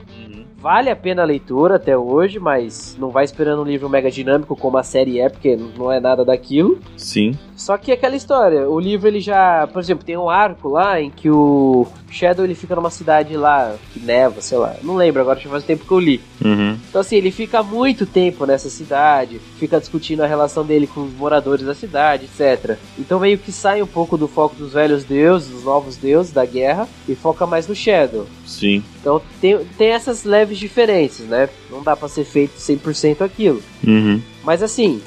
Vale 0.60 0.90
a 0.90 0.96
pena 0.96 1.22
a 1.22 1.24
leitura 1.24 1.76
até 1.76 1.96
hoje, 1.96 2.38
mas 2.38 2.94
não 2.98 3.08
vai 3.08 3.24
esperando 3.24 3.62
um 3.62 3.64
livro 3.64 3.88
mega 3.88 4.10
dinâmico 4.10 4.54
como 4.54 4.76
a 4.76 4.82
série 4.82 5.18
é, 5.18 5.28
porque 5.28 5.56
não 5.56 5.90
é 5.90 5.98
nada 5.98 6.22
daquilo. 6.22 6.78
Sim. 6.98 7.34
Só 7.56 7.76
que 7.76 7.90
é 7.90 7.94
aquela 7.94 8.16
história, 8.16 8.68
o 8.68 8.80
livro 8.80 9.06
ele 9.06 9.20
já, 9.20 9.66
por 9.66 9.80
exemplo, 9.80 10.04
tem 10.04 10.16
um 10.16 10.30
arco 10.30 10.68
lá 10.68 10.98
em 10.98 11.10
que 11.10 11.30
o 11.30 11.86
Shadow 12.10 12.44
ele 12.44 12.54
fica 12.54 12.74
numa 12.74 12.88
cidade 12.88 13.36
lá 13.36 13.74
que 13.92 14.00
neva, 14.00 14.40
sei 14.40 14.56
lá, 14.56 14.76
não 14.82 14.96
lembro 14.96 15.20
agora, 15.20 15.38
já 15.38 15.50
faz 15.50 15.62
tempo 15.64 15.84
que 15.84 15.92
eu 15.92 16.00
li. 16.00 16.20
Uhum. 16.42 16.78
Então 16.88 17.02
assim, 17.02 17.16
ele 17.16 17.30
fica 17.30 17.62
muito 17.62 18.06
tempo 18.06 18.46
nessa 18.46 18.70
cidade, 18.70 19.38
fica 19.58 19.78
discutindo 19.78 20.22
a 20.22 20.26
relação 20.26 20.64
dele 20.64 20.86
com 20.86 21.02
os 21.02 21.12
moradores 21.12 21.66
da 21.66 21.74
cidade, 21.74 22.24
etc. 22.24 22.78
Então 22.98 23.20
meio 23.20 23.36
que 23.36 23.52
sai 23.52 23.82
um 23.82 23.86
pouco 23.86 24.16
do 24.16 24.26
foco 24.26 24.56
dos 24.56 24.72
velhos 24.72 25.04
deuses, 25.04 25.50
dos 25.50 25.64
novos 25.64 25.98
deuses 25.98 26.32
da 26.32 26.46
guerra, 26.46 26.88
e 27.06 27.14
foca 27.14 27.46
mais 27.46 27.68
no 27.68 27.74
Shadow. 27.74 28.26
Sim. 28.46 28.82
Então 29.00 29.20
tem, 29.38 29.58
tem 29.76 29.88
essas 29.88 30.24
leves 30.24 30.49
diferenças, 30.58 31.26
né? 31.26 31.48
Não 31.70 31.82
dá 31.82 31.96
pra 31.96 32.08
ser 32.08 32.24
feito 32.24 32.56
100% 32.58 33.22
aquilo. 33.22 33.62
Uhum. 33.86 34.20
Mas 34.44 34.62
assim, 34.62 35.00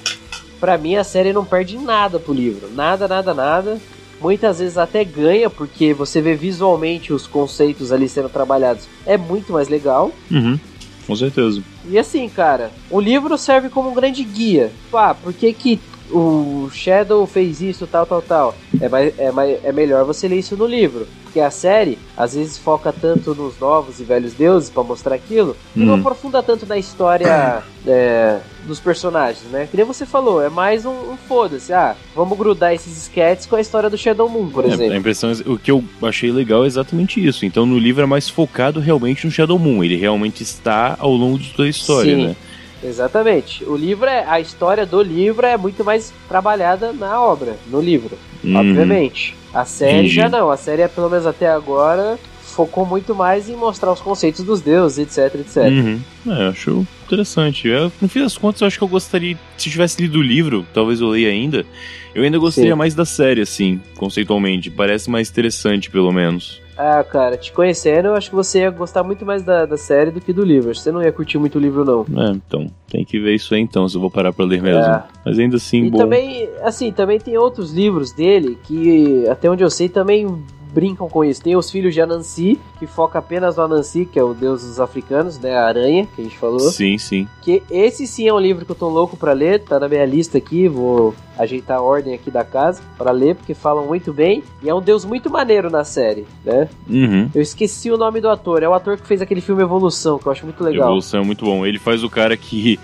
pra 0.60 0.78
mim 0.78 0.96
a 0.96 1.04
série 1.04 1.34
não 1.34 1.46
perde 1.46 1.78
nada 1.78 2.20
pro 2.20 2.34
livro. 2.34 2.70
Nada, 2.74 3.08
nada, 3.08 3.34
nada. 3.34 3.82
Muitas 4.22 4.60
vezes 4.60 4.78
até 4.78 5.04
ganha, 5.04 5.50
porque 5.50 5.94
você 5.94 6.22
vê 6.22 6.34
visualmente 6.36 7.12
os 7.12 7.28
conceitos 7.28 7.92
ali 7.92 8.08
sendo 8.08 8.30
trabalhados. 8.30 8.86
É 9.06 9.18
muito 9.18 9.52
mais 9.52 9.68
legal. 9.68 10.12
Uhum. 10.32 10.58
Com 11.06 11.16
certeza. 11.16 11.62
E 11.90 12.00
assim, 12.00 12.30
cara, 12.30 12.72
o 12.90 13.00
livro 13.00 13.38
serve 13.38 13.68
como 13.70 13.90
um 13.90 13.94
grande 13.94 14.24
guia. 14.24 14.72
Ah, 14.94 15.14
por 15.14 15.34
que 15.34 15.52
que 15.52 15.80
o 16.10 16.70
Shadow 16.72 17.26
fez 17.26 17.62
isso, 17.62 17.88
tal, 17.88 18.06
tal, 18.06 18.22
tal? 18.22 18.56
É, 18.84 18.90
mais, 18.90 19.18
é, 19.20 19.32
mais, 19.32 19.64
é 19.64 19.72
melhor 19.72 20.04
você 20.04 20.28
ler 20.28 20.40
isso 20.40 20.58
no 20.58 20.66
livro. 20.68 21.08
Porque 21.24 21.40
a 21.40 21.50
série, 21.50 21.98
às 22.18 22.36
vezes, 22.36 22.58
foca 22.58 22.92
tanto 22.94 23.34
nos 23.34 23.58
novos 23.58 24.00
e 24.00 24.04
velhos 24.04 24.34
deuses 24.34 24.70
pra 24.70 24.84
mostrar 24.84 25.16
aquilo, 25.16 25.56
e 25.76 25.80
não 25.80 25.94
Hum. 25.96 26.00
aprofunda 26.00 26.44
tanto 26.44 26.66
na 26.66 26.78
história 26.78 27.64
é, 27.88 28.40
dos 28.68 28.80
personagens, 28.82 29.50
né? 29.52 29.68
Que 29.72 29.78
nem 29.78 29.86
você 29.86 30.06
falou, 30.06 30.44
é 30.44 30.50
mais 30.50 30.86
um, 30.86 30.92
um 31.14 31.18
foda-se. 31.28 31.72
Ah, 31.72 31.96
vamos 32.14 32.38
grudar 32.38 32.74
esses 32.74 32.96
sketches 33.04 33.46
com 33.46 33.56
a 33.56 33.62
história 33.62 33.90
do 33.90 33.98
Shadow 33.98 34.28
Moon, 34.28 34.50
por 34.50 34.66
É, 34.66 34.68
exemplo. 34.68 34.94
a 34.94 34.98
impressão, 34.98 35.32
é- 35.32 35.50
o 35.50 35.58
que 35.58 35.72
eu 35.72 35.84
achei 36.02 36.30
legal 36.32 36.66
é 36.66 36.68
exatamente 36.68 37.26
isso. 37.26 37.46
Então 37.46 37.66
no 37.66 37.80
livro 37.80 38.04
é 38.04 38.06
mais 38.06 38.28
focado 38.30 38.80
realmente 38.82 39.26
no 39.26 39.32
Shadow 39.32 39.58
Moon. 39.58 39.82
Ele 39.84 39.96
realmente 39.96 40.44
está 40.44 40.98
ao 41.00 41.14
longo 41.14 41.40
de 41.40 41.52
toda 41.52 41.68
a 41.68 41.70
história, 41.70 42.16
Sim. 42.16 42.28
né? 42.28 42.36
Exatamente. 42.84 43.64
O 43.64 43.76
livro 43.76 44.06
é. 44.06 44.26
A 44.28 44.40
história 44.40 44.86
do 44.86 45.02
livro 45.02 45.46
é 45.46 45.58
muito 45.58 45.84
mais 45.84 46.14
trabalhada 46.28 46.92
na 46.92 47.22
obra, 47.22 47.58
no 47.68 47.82
livro. 47.82 48.18
Uhum. 48.44 48.56
Obviamente. 48.56 49.36
A 49.54 49.66
série 49.66 50.00
Entendi. 50.00 50.16
já 50.16 50.30
não. 50.30 50.50
A 50.50 50.58
série, 50.58 50.82
é, 50.82 50.88
pelo 50.88 51.10
menos 51.10 51.26
até 51.26 51.50
agora, 51.50 52.20
focou 52.42 52.86
muito 52.86 53.16
mais 53.16 53.50
em 53.50 53.56
mostrar 53.56 53.92
os 53.92 54.02
conceitos 54.02 54.44
dos 54.44 54.62
deuses, 54.62 55.00
etc, 55.00 55.40
etc. 55.40 55.58
Uhum. 55.58 56.00
É, 56.28 56.48
acho 56.48 56.86
interessante. 57.06 57.68
Eu, 57.68 57.92
no 58.02 58.08
fim 58.08 58.22
das 58.22 58.38
contas, 58.38 58.62
eu 58.62 58.68
acho 58.68 58.78
que 58.78 58.84
eu 58.84 58.88
gostaria. 58.88 59.38
Se 59.58 59.70
tivesse 59.70 60.02
lido 60.02 60.20
o 60.20 60.22
livro, 60.22 60.66
talvez 60.74 61.00
eu 61.00 61.10
leia 61.10 61.30
ainda. 61.30 61.66
Eu 62.14 62.24
ainda 62.24 62.38
gostaria 62.38 62.72
Sim. 62.72 62.78
mais 62.78 62.94
da 62.94 63.06
série, 63.06 63.42
assim, 63.42 63.80
conceitualmente. 63.96 64.70
Parece 64.70 65.10
mais 65.10 65.30
interessante, 65.30 65.90
pelo 65.90 66.12
menos. 66.12 66.63
Ah, 66.78 67.04
cara, 67.04 67.38
te 67.38 67.52
conhecendo, 67.52 68.08
eu 68.08 68.16
acho 68.16 68.30
que 68.30 68.36
você 68.36 68.60
ia 68.60 68.70
gostar 68.72 69.04
muito 69.04 69.26
mais 69.26 69.44
da, 69.44 69.66
da 69.66 69.78
série 69.78 70.12
do 70.12 70.20
que 70.20 70.34
do 70.34 70.44
livro. 70.44 70.74
Você 70.74 70.92
não 70.92 71.02
ia 71.04 71.12
curtir 71.12 71.38
muito 71.38 71.58
o 71.58 71.62
livro, 71.62 71.86
não. 71.86 72.06
É, 72.24 72.32
então, 72.32 72.68
tem 72.90 73.06
que 73.06 73.20
ver 73.20 73.36
isso 73.36 73.54
aí 73.54 73.62
então, 73.62 73.88
se 73.88 73.96
eu 73.96 74.02
vou 74.02 74.10
parar 74.10 74.34
pra 74.34 74.44
ler 74.46 74.62
mesmo. 74.62 74.82
É. 74.82 75.04
Mas 75.26 75.38
ainda 75.38 75.58
assim, 75.58 75.86
E 75.86 75.90
bom. 75.92 75.98
também, 75.98 76.50
assim, 76.64 76.92
também 76.92 77.20
tem 77.20 77.38
outros 77.38 77.72
livros 77.72 78.12
dele 78.12 78.58
que, 78.64 79.28
até 79.30 79.50
onde 79.50 79.64
eu 79.64 79.70
sei, 79.70 79.88
também 79.88 80.28
brincam 80.74 81.08
com 81.08 81.24
isso. 81.24 81.42
Tem 81.42 81.56
os 81.56 81.70
filhos 81.70 81.94
de 81.94 82.02
Anansi, 82.02 82.60
que 82.80 82.88
foca 82.88 83.20
apenas 83.20 83.58
no 83.58 83.64
Anansi, 83.64 84.06
que 84.06 84.18
é 84.18 84.24
o 84.24 84.34
deus 84.34 84.64
dos 84.64 84.80
africanos, 84.80 85.38
né? 85.38 85.56
A 85.56 85.68
aranha, 85.68 86.08
que 86.16 86.22
a 86.22 86.24
gente 86.24 86.38
falou. 86.38 86.60
Sim, 86.60 86.98
sim. 86.98 87.28
Que 87.42 87.62
esse 87.70 88.08
sim 88.08 88.28
é 88.28 88.34
um 88.34 88.40
livro 88.40 88.66
que 88.66 88.72
eu 88.72 88.76
tô 88.76 88.90
louco 88.90 89.16
pra 89.16 89.34
ler, 89.34 89.62
tá 89.62 89.80
na 89.80 89.88
minha 89.88 90.06
lista 90.06 90.38
aqui, 90.38 90.68
vou 90.68 91.14
ajeitar 91.38 91.78
a 91.78 91.82
ordem 91.82 92.14
aqui 92.14 92.30
da 92.32 92.44
casa 92.44 92.82
para 92.98 93.12
ler, 93.12 93.36
porque 93.36 93.54
falam 93.54 93.86
muito 93.86 94.12
bem. 94.12 94.44
E 94.62 94.70
é 94.70 94.74
um 94.74 94.82
deus 94.82 95.06
muito 95.06 95.30
maneiro 95.30 95.70
na 95.70 95.84
série, 95.84 96.26
né? 96.44 96.68
Uhum. 96.90 97.30
Eu 97.34 97.42
esqueci 97.42 97.92
o 97.92 97.98
nome 97.98 98.20
do 98.20 98.30
ator, 98.30 98.64
é 98.64 98.70
o 98.70 98.74
ator 98.74 98.98
que 98.98 99.06
fez 99.06 99.22
aquele 99.22 99.42
filme 99.42 99.62
Evolução, 99.62 100.18
que 100.18 100.28
eu 100.28 100.32
acho 100.32 100.46
muito 100.46 100.64
legal. 100.64 100.88
Evolução 100.88 101.22
é 101.22 101.24
muito 101.24 101.46
bom. 101.46 101.66
Ele 101.66 101.80
faz 101.80 102.04
o 102.04 102.10
cara 102.10 102.36
que 102.36 102.80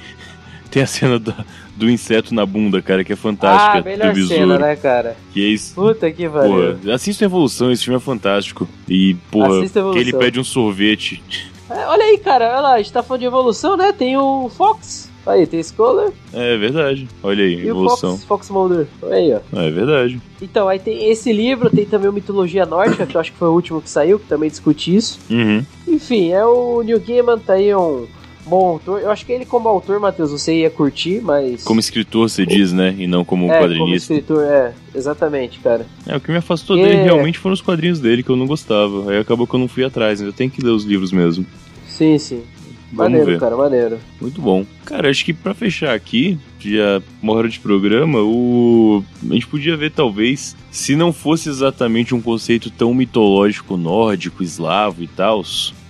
tem 0.70 0.84
a 0.84 0.88
cena 0.88 1.20
do, 1.20 1.34
do 1.76 1.90
inseto 1.90 2.34
na 2.34 2.46
bunda, 2.46 2.82
cara, 2.82 3.04
que 3.04 3.14
é 3.14 3.16
fantástica. 3.16 3.80
ah, 3.80 3.82
melhor 3.82 4.08
do 4.10 4.14
besouro. 4.14 4.42
cena, 4.42 4.60
né, 4.60 4.76
cara? 4.76 5.18
Que 5.34 5.44
é 5.44 5.48
isso. 5.50 5.74
Puta 5.76 6.12
que 6.12 6.28
pariu. 6.30 6.78
Assista 6.94 7.26
a 7.26 7.28
Evolução, 7.28 7.72
esse 7.72 7.84
filme 7.84 7.98
é 7.98 8.02
fantástico. 8.02 8.68
E, 8.88 9.16
porra, 9.32 9.68
que 9.94 10.00
ele 10.00 10.14
pede 10.14 10.40
um 10.40 10.44
sorvete. 10.44 11.22
É, 11.70 11.86
olha 11.88 12.04
aí, 12.04 12.18
cara, 12.18 12.46
olha 12.50 12.60
lá, 12.62 12.74
a 12.74 12.78
gente 12.78 12.92
tá 12.92 13.04
falando 13.04 13.20
de 13.22 13.28
evolução, 13.28 13.78
né? 13.78 13.92
Tem 13.92 14.18
o 14.18 14.50
Fox. 14.50 15.10
Aí, 15.26 15.46
tem 15.46 15.62
Scholar 15.62 16.12
É 16.34 16.58
verdade. 16.58 17.08
Olha 17.22 17.44
aí, 17.44 17.56
e 17.56 17.68
Evolução. 17.68 18.14
o 18.14 18.18
Fox, 18.18 18.26
Fox 18.26 18.50
Mulder. 18.50 18.88
Olha 19.02 19.16
aí, 19.16 19.34
ó. 19.34 19.60
É 19.60 19.70
verdade. 19.70 20.20
Então, 20.42 20.68
aí 20.68 20.80
tem 20.80 21.12
esse 21.12 21.32
livro, 21.32 21.70
tem 21.70 21.86
também 21.86 22.10
o 22.10 22.14
Mitologia 22.14 22.66
Nórdica, 22.66 23.06
que 23.06 23.16
eu 23.16 23.22
acho 23.22 23.32
que 23.32 23.38
foi 23.38 23.48
o 23.48 23.54
último 23.54 23.82
que 23.82 23.90
saiu, 23.90 24.18
que 24.18 24.26
também 24.26 24.50
discute 24.50 24.96
isso. 24.96 25.20
Uhum. 25.30 25.64
Enfim, 25.88 26.32
é 26.32 26.44
o 26.44 26.82
Neil 26.82 27.00
Gaiman, 27.00 27.38
tá 27.38 27.54
aí 27.54 27.76
um 27.76 28.08
bom 28.46 28.66
autor. 28.68 29.02
Eu 29.02 29.12
acho 29.12 29.26
que 29.26 29.32
ele 29.32 29.46
como 29.46 29.68
autor, 29.68 30.00
Matheus, 30.00 30.32
você 30.32 30.62
ia 30.62 30.70
curtir, 30.70 31.22
mas... 31.22 31.64
Como 31.64 31.80
escritor, 31.80 32.30
você 32.30 32.46
diz, 32.46 32.74
né? 32.74 32.96
E 32.98 33.08
não 33.08 33.24
como 33.24 33.46
é, 33.46 33.48
como 33.50 33.62
quadrinista. 33.62 34.14
escritor, 34.14 34.44
é, 34.44 34.74
exatamente, 34.94 35.60
cara. 35.60 35.86
É, 36.06 36.16
o 36.16 36.20
que 36.20 36.32
me 36.32 36.38
afastou 36.38 36.78
É. 36.78 36.84
dele 36.84 37.04
realmente 37.04 37.38
foram 37.38 37.54
os 37.54 37.62
quadrinhos 37.62 38.00
dele, 38.00 38.24
que 38.24 38.30
eu 38.30 38.36
não 38.36 38.48
gostava. 38.48 39.12
Aí 39.12 39.20
acabou 39.20 39.46
que 39.48 39.54
eu 39.54 39.60
não 39.60 39.68
fui 39.68 39.84
atrás, 39.84 40.22
eu 40.22 40.34
tenho 40.34 40.50
que 40.50 40.62
ler 40.62 40.72
os 40.72 40.84
livros 40.84 41.12
mesmo. 41.12 41.46
Sim, 41.88 42.18
sim. 42.18 42.44
Vamos 42.92 43.12
maneiro, 43.12 43.26
ver. 43.34 43.40
cara, 43.40 43.56
maneiro. 43.56 44.00
Muito 44.20 44.42
bom. 44.42 44.66
Cara, 44.84 45.10
acho 45.12 45.24
que 45.24 45.32
pra 45.32 45.54
fechar 45.54 45.94
aqui, 45.94 46.40
já 46.60 47.02
uma 47.22 47.34
hora 47.34 47.48
de 47.48 47.60
programa, 47.60 48.20
o 48.20 49.04
a 49.30 49.34
gente 49.34 49.46
podia 49.46 49.78
ver 49.78 49.92
talvez 49.92 50.56
se 50.72 50.96
não 50.96 51.14
fosse 51.14 51.50
exatamente 51.50 52.16
um 52.16 52.22
conceito 52.22 52.72
tão 52.72 52.92
mitológico 52.94 53.78
nórdico, 53.78 54.42
eslavo 54.42 55.04
e 55.04 55.08
tal, 55.08 55.44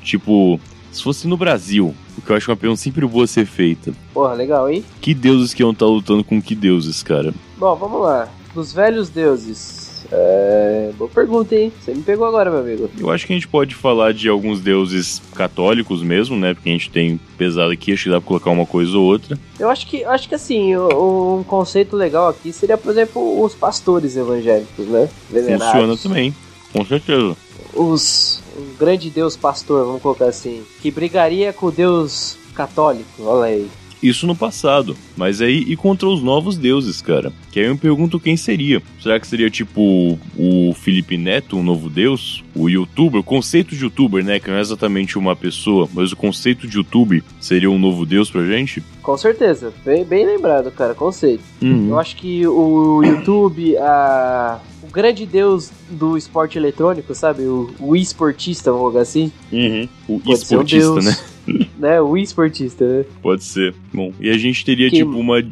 tipo, 0.04 0.60
se 0.92 1.04
fosse 1.04 1.28
no 1.28 1.38
Brasil, 1.38 1.94
o 2.18 2.22
que 2.22 2.32
eu 2.32 2.36
acho 2.36 2.50
uma 2.50 2.58
pergunta 2.58 2.82
sempre 2.82 3.06
boa 3.06 3.28
ser 3.28 3.46
feita. 3.46 3.94
Porra, 4.14 4.34
legal, 4.34 4.70
hein? 4.70 4.84
Que 5.02 5.14
deuses 5.14 5.54
que 5.54 5.62
iam 5.62 5.72
estar 5.72 5.86
lutando 5.86 6.24
com 6.24 6.42
que 6.42 6.56
deuses, 6.56 7.04
cara? 7.04 7.34
Bom, 7.58 7.76
vamos 7.76 8.02
lá. 8.02 8.28
Dos 8.54 8.74
velhos 8.74 9.10
deuses. 9.10 10.06
É... 10.12 10.92
Boa 10.98 11.10
pergunta, 11.10 11.56
hein? 11.56 11.72
Você 11.80 11.94
me 11.94 12.02
pegou 12.02 12.26
agora, 12.26 12.50
meu 12.50 12.62
amigo. 12.62 12.90
Eu 12.98 13.12
acho 13.12 13.28
que 13.28 13.34
a 13.34 13.36
gente 13.36 13.48
pode 13.48 13.76
falar 13.76 14.12
de 14.12 14.28
alguns 14.28 14.60
deuses 14.60 15.22
católicos 15.36 16.02
mesmo, 16.02 16.36
né? 16.36 16.54
Porque 16.54 16.70
a 16.70 16.72
gente 16.72 16.90
tem 16.90 17.20
pesado 17.38 17.72
aqui, 17.72 17.94
acho 17.94 18.06
que 18.06 18.10
dá 18.10 18.20
pra 18.20 18.28
colocar 18.28 18.50
uma 18.50 18.66
coisa 18.66 18.98
ou 18.98 19.06
outra. 19.06 19.38
Eu 19.60 19.70
acho 19.70 19.86
que, 19.86 20.04
acho 20.04 20.28
que 20.28 20.36
assim, 20.36 20.76
um 20.76 21.44
conceito 21.44 21.96
legal 21.96 22.28
aqui 22.30 22.52
seria, 22.52 22.78
por 22.78 22.92
exemplo, 22.92 23.44
os 23.44 23.54
pastores 23.54 24.18
evangélicos, 24.18 24.88
né? 24.88 25.08
Venerados. 25.30 25.68
Funciona 25.68 25.98
também, 25.98 26.36
com 26.74 26.84
certeza. 26.84 27.38
Os, 27.74 28.42
um 28.58 28.76
grande 28.78 29.10
deus 29.10 29.38
pastor, 29.38 29.86
vamos 29.86 30.02
colocar 30.02 30.26
assim, 30.26 30.64
que 30.82 30.90
brigaria 30.90 31.54
com 31.54 31.68
o 31.68 31.72
deus 31.72 32.38
católico, 32.56 33.24
olha 33.24 33.46
aí. 33.46 33.72
Isso 34.02 34.26
no 34.26 34.36
passado, 34.36 34.96
mas 35.18 35.42
aí 35.42 35.66
e 35.68 35.76
contra 35.76 36.08
os 36.08 36.22
novos 36.24 36.58
deuses, 36.58 37.02
cara? 37.02 37.34
Que 37.52 37.60
aí 37.60 37.66
eu 37.66 37.74
me 37.74 37.80
pergunto 37.80 38.20
quem 38.20 38.38
seria. 38.38 38.82
Será 39.02 39.20
que 39.20 39.28
seria 39.28 39.50
tipo 39.50 40.18
o 40.38 40.74
Felipe 40.74 41.18
Neto, 41.18 41.58
um 41.58 41.64
novo 41.64 41.90
deus? 41.90 42.44
O 42.56 42.70
youtuber? 42.70 43.20
O 43.20 43.24
conceito 43.24 43.76
de 43.76 43.84
youtuber, 43.84 44.24
né? 44.24 44.40
Que 44.40 44.50
não 44.50 44.58
é 44.58 44.62
exatamente 44.62 45.18
uma 45.18 45.36
pessoa, 45.36 45.88
mas 45.94 46.12
o 46.12 46.16
conceito 46.16 46.68
de 46.68 46.78
youtuber 46.78 47.24
seria 47.40 47.70
um 47.70 47.78
novo 47.78 48.06
deus 48.06 48.32
pra 48.32 48.46
gente? 48.46 48.82
Com 49.02 49.18
certeza, 49.18 49.74
bem, 49.84 50.06
bem 50.06 50.26
lembrado, 50.26 50.72
cara, 50.72 50.94
conceito. 50.94 51.44
Uhum. 51.62 51.90
Eu 51.90 52.00
acho 52.00 52.16
que 52.16 52.46
o 52.48 53.04
YouTube, 53.04 53.76
a... 53.78 54.60
o 54.84 54.88
grande 54.88 55.26
deus 55.26 55.72
do 55.90 56.16
esporte 56.16 56.58
eletrônico, 56.58 57.14
sabe? 57.16 57.44
O, 57.44 57.74
o 57.80 57.96
esportista, 57.96 58.72
vamos 58.72 58.84
colocar 58.84 59.02
assim. 59.02 59.32
Uhum. 59.52 59.90
O 60.08 60.20
Pode 60.20 60.30
um 60.30 60.34
esportista, 60.34 60.94
deus, 60.94 61.06
né? 61.06 61.18
né? 61.80 62.00
O 62.02 62.16
esportista, 62.18 62.86
né? 62.86 63.06
Pode 63.22 63.44
ser. 63.44 63.74
Bom, 63.94 64.14
e 64.20 64.30
a 64.30 64.38
gente 64.38 64.64
teria, 64.64 64.90
Que- 64.90 64.98
tipo, 64.98 65.12
uma, 65.12 65.44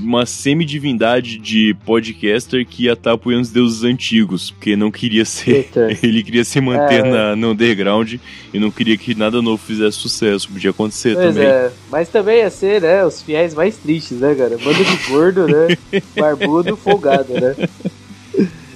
uma 0.00 0.24
semidivindade 0.26 1.38
de 1.38 1.74
podcaster 1.84 2.64
que 2.66 2.84
ia 2.84 2.92
estar 2.92 3.12
apoiando 3.12 3.42
os 3.42 3.50
deuses 3.50 3.82
antigos, 3.82 4.50
porque 4.50 4.76
não 4.76 4.90
queria 4.90 5.24
ser. 5.24 5.56
Eita. 5.56 5.88
Ele 6.02 6.22
queria 6.22 6.44
se 6.44 6.60
manter 6.60 7.04
É. 7.04 7.10
na, 7.10 7.36
no 7.36 7.50
underground 7.50 8.14
e 8.52 8.58
não 8.58 8.70
queria 8.70 8.96
que 8.96 9.14
nada 9.14 9.40
novo 9.42 9.62
fizesse 9.62 9.96
sucesso. 9.98 10.48
Podia 10.50 10.70
acontecer 10.70 11.14
Pois 11.14 11.34
também. 11.34 11.48
é, 11.48 11.70
mas 11.90 12.08
também 12.08 12.38
ia 12.38 12.50
ser, 12.50 12.80
né, 12.82 13.04
os 13.04 13.22
fiéis 13.22 13.54
mais 13.54 13.76
tristes, 13.76 14.18
né, 14.20 14.34
cara? 14.34 14.56
Bando 14.58 14.84
de 14.84 14.96
gordo, 15.08 15.46
né? 15.46 15.76
Barbudo, 16.16 16.76
folgado, 16.76 17.32
né? 17.34 17.54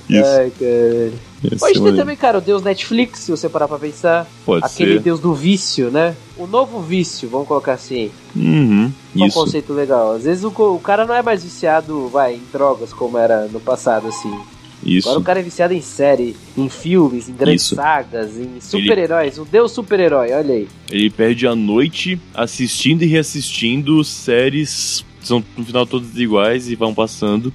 Isso. 0.08 0.24
Ai, 0.38 0.52
cara. 0.58 1.12
Pode 1.58 1.80
ter 1.80 1.96
também, 1.96 2.16
cara, 2.16 2.38
o 2.38 2.40
deus 2.40 2.62
Netflix, 2.62 3.20
se 3.20 3.30
você 3.30 3.48
parar 3.48 3.68
pra 3.68 3.78
pensar. 3.78 4.26
Pode 4.44 4.64
Aquele 4.64 4.94
ser. 4.94 5.00
deus 5.00 5.20
do 5.20 5.34
vício, 5.34 5.90
né? 5.90 6.14
O 6.36 6.46
novo 6.46 6.80
vício, 6.80 7.28
vamos 7.28 7.46
colocar 7.48 7.74
assim. 7.74 8.10
Uhum. 8.34 8.92
É 9.16 9.22
um 9.22 9.26
Isso. 9.26 9.38
conceito 9.38 9.72
legal. 9.72 10.12
Às 10.12 10.24
vezes 10.24 10.44
o, 10.44 10.48
o 10.48 10.80
cara 10.80 11.04
não 11.06 11.14
é 11.14 11.22
mais 11.22 11.44
viciado, 11.44 12.08
vai, 12.08 12.34
em 12.34 12.42
drogas, 12.52 12.92
como 12.92 13.18
era 13.18 13.46
no 13.48 13.60
passado, 13.60 14.08
assim. 14.08 14.28
Agora 14.30 14.98
Isso. 14.98 15.18
o 15.18 15.22
cara 15.22 15.40
é 15.40 15.42
viciado 15.42 15.72
em 15.72 15.80
série, 15.80 16.36
em 16.56 16.68
filmes, 16.68 17.28
em 17.28 17.32
grandes 17.34 17.64
Isso. 17.64 17.74
sagas, 17.74 18.36
em 18.36 18.60
super-heróis. 18.60 19.38
O 19.38 19.44
deus 19.44 19.72
super-herói, 19.72 20.32
olha 20.32 20.54
aí. 20.54 20.68
Ele 20.90 21.08
perde 21.08 21.46
a 21.46 21.54
noite 21.54 22.20
assistindo 22.34 23.02
e 23.02 23.06
reassistindo 23.06 24.02
séries. 24.04 25.04
São 25.22 25.42
no 25.56 25.64
final 25.64 25.86
todas 25.86 26.14
iguais 26.18 26.68
e 26.68 26.74
vão 26.74 26.92
passando. 26.92 27.50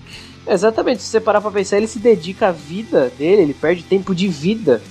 Exatamente, 0.50 1.02
se 1.04 1.10
você 1.10 1.20
parar 1.20 1.42
pra 1.42 1.52
pensar, 1.52 1.78
ele 1.78 1.88
se 1.88 2.00
dedica 2.00 2.48
à 2.48 2.52
vida 2.52 3.12
dele, 3.18 3.44
ele 3.44 3.54
perde 3.54 3.84
tempo 3.84 4.16
de 4.16 4.28
vida 4.28 4.82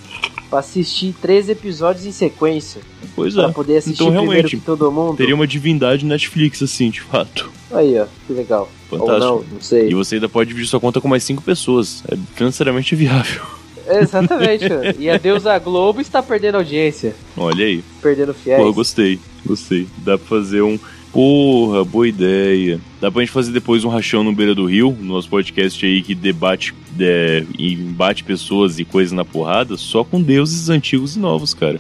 pra 0.49 0.61
assistir 0.61 1.15
três 1.21 1.49
episódios 1.49 2.07
em 2.07 2.13
sequência. 2.13 2.81
Pois 3.15 3.35
Pra 3.35 3.49
é. 3.49 3.53
poder 3.53 3.77
assistir 3.79 4.03
Então, 4.03 4.11
realmente, 4.13 4.57
que 4.57 4.63
todo 4.65 4.91
mundo. 4.93 5.17
Teria 5.17 5.35
uma 5.35 5.47
divindade 5.47 6.05
Netflix, 6.07 6.63
assim, 6.63 6.91
de 6.91 7.01
fato. 7.01 7.51
Aí, 7.71 7.99
ó, 7.99 8.07
que 8.27 8.33
legal. 8.33 8.71
Fantástico. 8.89 9.13
Ou 9.15 9.21
não, 9.21 9.45
não 9.55 9.61
sei. 9.61 9.89
E 9.91 9.95
você 9.95 10.15
ainda 10.15 10.29
pode 10.29 10.49
dividir 10.49 10.69
sua 10.69 10.81
conta 10.81 11.01
com 11.01 11.09
mais 11.09 11.23
cinco 11.25 11.43
pessoas. 11.43 12.03
É 12.11 12.17
financeiramente 12.35 12.95
viável. 12.97 13.43
Exatamente. 13.87 14.65
E 14.99 15.09
a 15.11 15.17
deusa 15.19 15.59
Globo 15.59 16.01
está 16.01 16.23
perdendo 16.23 16.57
audiência, 16.57 17.15
Olha 17.37 17.65
aí. 17.65 17.83
perdendo 18.03 18.33
fiéis. 18.35 18.61
Pô, 18.61 18.69
eu 18.69 18.75
gostei. 18.75 19.19
Gostei. 19.45 19.87
Dá 19.99 20.17
pra 20.19 20.27
fazer 20.27 20.63
um. 20.63 20.79
Porra, 21.13 21.85
boa 21.85 22.07
ideia. 22.07 22.81
Dá 23.01 23.11
pra 23.11 23.23
gente 23.23 23.33
fazer 23.33 23.53
depois 23.53 23.85
um 23.85 23.89
rachão 23.89 24.23
no 24.23 24.33
Beira 24.33 24.55
do 24.55 24.67
Rio, 24.67 24.97
no 25.01 25.15
nosso 25.15 25.29
podcast 25.29 25.85
aí 25.85 26.03
que 26.03 26.15
debate 26.15 26.75
é, 27.01 27.45
e 27.59 27.73
embate 27.75 28.25
pessoas 28.25 28.79
e 28.79 28.85
coisas 28.85 29.13
na 29.13 29.25
porrada, 29.25 29.77
só 29.77 30.05
com 30.05 30.21
deuses 30.21 30.69
antigos 30.69 31.17
e 31.17 31.19
novos, 31.19 31.55
cara. 31.55 31.79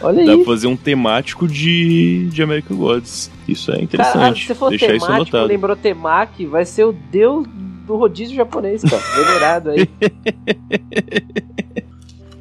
Olha 0.00 0.24
Dá 0.24 0.32
aí. 0.32 0.36
pra 0.38 0.46
fazer 0.46 0.66
um 0.66 0.76
temático 0.76 1.46
de, 1.46 2.28
de 2.30 2.42
American 2.42 2.76
Gods. 2.76 3.30
Isso 3.46 3.70
é 3.70 3.74
Cara, 3.74 3.84
interessante. 3.84 4.46
se 4.46 4.54
for 4.54 4.70
Deixar 4.70 4.86
isso 4.94 5.06
temático, 5.06 5.36
anotado. 5.36 5.46
lembrou 5.46 5.76
Temaki, 5.76 6.46
vai 6.46 6.64
ser 6.64 6.84
o 6.84 6.92
deus 6.92 7.46
do 7.86 7.96
rodízio 7.96 8.34
japonês, 8.34 8.82
cara. 8.82 9.02
Venerado 9.16 9.70
aí. 9.70 9.88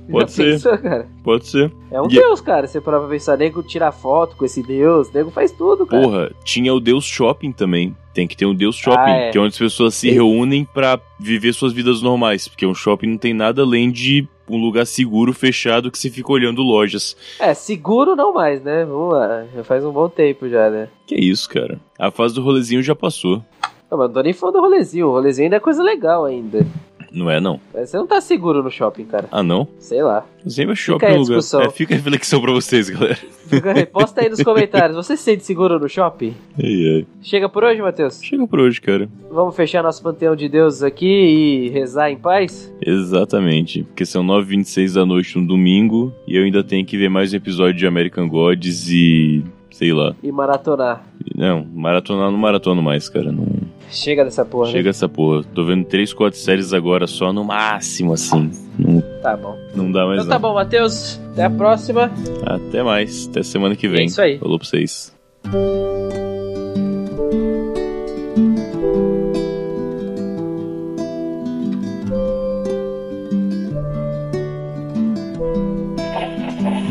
Pode 0.09 0.31
ser. 0.31 0.53
pensou, 0.53 0.77
cara? 0.77 1.07
Pode 1.23 1.47
ser. 1.47 1.71
É 1.91 2.01
um 2.01 2.05
E- 2.05 2.09
deus, 2.15 2.41
cara. 2.41 2.67
Você 2.67 2.81
parar 2.81 2.99
pra 2.99 3.07
pensar, 3.09 3.37
nego 3.37 3.61
tira 3.63 3.91
foto 3.91 4.35
com 4.35 4.43
esse 4.45 4.61
deus, 4.63 5.11
nego 5.11 5.31
faz 5.31 5.51
tudo, 5.51 5.85
cara. 5.85 6.01
Porra, 6.03 6.31
tinha 6.43 6.73
o 6.73 6.79
Deus 6.79 7.05
Shopping 7.05 7.51
também. 7.51 7.95
Tem 8.13 8.27
que 8.27 8.35
ter 8.35 8.45
um 8.45 8.53
Deus 8.53 8.75
Shopping, 8.75 8.97
Ah, 9.11 9.17
é. 9.17 9.29
que 9.31 9.37
é 9.37 9.41
onde 9.41 9.53
as 9.53 9.57
pessoas 9.57 9.93
se 9.95 10.09
reúnem 10.11 10.65
pra 10.65 10.99
viver 11.19 11.53
suas 11.53 11.71
vidas 11.71 12.01
normais. 12.01 12.47
Porque 12.47 12.65
um 12.65 12.73
shopping 12.75 13.07
não 13.07 13.17
tem 13.17 13.33
nada 13.33 13.61
além 13.61 13.89
de 13.89 14.27
um 14.49 14.57
lugar 14.57 14.85
seguro, 14.85 15.31
fechado, 15.33 15.89
que 15.89 15.97
você 15.97 16.09
fica 16.09 16.29
olhando 16.29 16.61
lojas. 16.61 17.15
É, 17.39 17.53
seguro 17.53 18.13
não 18.15 18.33
mais, 18.33 18.61
né? 18.61 18.83
Vamos 18.83 19.13
lá. 19.13 19.45
Já 19.55 19.63
faz 19.63 19.85
um 19.85 19.91
bom 19.93 20.09
tempo 20.09 20.49
já, 20.49 20.69
né? 20.69 20.89
Que 21.07 21.15
isso, 21.15 21.47
cara. 21.49 21.79
A 21.97 22.11
fase 22.11 22.35
do 22.35 22.41
rolezinho 22.41 22.83
já 22.83 22.93
passou. 22.93 23.41
Não, 23.89 23.97
mas 23.97 24.07
não 24.07 24.13
tô 24.13 24.21
nem 24.21 24.33
falando 24.33 24.55
do 24.55 24.61
rolezinho. 24.61 25.07
O 25.07 25.11
rolezinho 25.11 25.45
ainda 25.45 25.55
é 25.55 25.59
coisa 25.61 25.81
legal 25.81 26.25
ainda. 26.25 26.65
Não 27.11 27.29
é, 27.29 27.41
não? 27.41 27.59
Mas 27.73 27.89
você 27.89 27.97
não 27.97 28.07
tá 28.07 28.21
seguro 28.21 28.63
no 28.63 28.71
shopping, 28.71 29.03
cara. 29.05 29.27
Ah, 29.31 29.43
não? 29.43 29.67
Sei 29.79 30.01
lá. 30.01 30.25
Sempre 30.47 30.73
é 30.73 30.75
shopping 30.75 31.05
no 31.07 31.11
lugar. 31.17 31.23
discussão. 31.37 31.61
É, 31.61 31.69
fica 31.69 31.93
a 31.93 31.97
reflexão 31.97 32.39
pra 32.41 32.51
vocês, 32.53 32.89
galera. 32.89 33.15
Fica- 33.15 33.85
Posta 33.87 34.21
aí 34.21 34.29
nos 34.29 34.41
comentários. 34.41 34.95
Você 34.95 35.17
se 35.17 35.23
sente 35.23 35.43
seguro 35.43 35.77
no 35.77 35.89
shopping? 35.89 36.33
Ai, 36.57 36.95
ai. 36.95 37.05
Chega 37.21 37.49
por 37.49 37.63
hoje, 37.65 37.81
Matheus? 37.81 38.21
Chega 38.23 38.47
por 38.47 38.59
hoje, 38.61 38.79
cara. 38.79 39.09
Vamos 39.29 39.55
fechar 39.55 39.83
nosso 39.83 40.01
panteão 40.01 40.35
de 40.35 40.47
deuses 40.47 40.83
aqui 40.83 41.05
e 41.05 41.69
rezar 41.69 42.09
em 42.11 42.17
paz? 42.17 42.73
Exatamente. 42.81 43.83
Porque 43.83 44.05
são 44.05 44.23
9h26 44.23 44.93
da 44.95 45.05
noite 45.05 45.37
no 45.37 45.45
domingo 45.45 46.13
e 46.25 46.37
eu 46.37 46.43
ainda 46.43 46.63
tenho 46.63 46.85
que 46.85 46.97
ver 46.97 47.09
mais 47.09 47.33
um 47.33 47.35
episódio 47.35 47.73
de 47.77 47.85
American 47.85 48.27
Gods 48.29 48.89
e. 48.89 49.43
sei 49.81 49.91
lá. 49.93 50.13
E 50.21 50.31
maratonar. 50.31 51.03
Não, 51.35 51.65
maratonar 51.73 52.29
não 52.29 52.37
maratono 52.37 52.83
mais, 52.83 53.09
cara. 53.09 53.31
Não. 53.31 53.47
chega 53.89 54.23
dessa 54.23 54.45
porra. 54.45 54.67
né? 54.67 54.71
Chega 54.73 54.91
essa 54.91 55.09
porra. 55.09 55.43
Tô 55.55 55.65
vendo 55.65 55.85
3, 55.85 56.13
4 56.13 56.39
séries 56.39 56.71
agora 56.71 57.07
só 57.07 57.33
no 57.33 57.43
máximo, 57.43 58.13
assim. 58.13 58.51
Não, 58.77 59.01
Tá 59.23 59.35
bom. 59.35 59.57
não 59.75 59.91
dá 59.91 60.05
mais 60.05 60.19
Então 60.19 60.29
tá 60.29 60.35
não. 60.35 60.49
bom, 60.49 60.53
Matheus. 60.53 61.19
Até 61.33 61.45
a 61.45 61.49
próxima. 61.49 62.11
Até 62.45 62.83
mais. 62.83 63.27
Até 63.27 63.41
semana 63.41 63.75
que 63.75 63.87
É 63.87 63.89
vem. 63.89 64.05
isso 64.05 64.21
aí. 64.21 64.37
Falou 64.37 64.59
pra 64.59 64.67
vocês. 64.67 65.11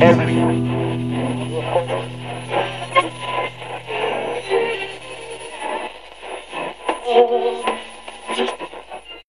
Thank 0.01 0.70
Oh. 7.13 7.49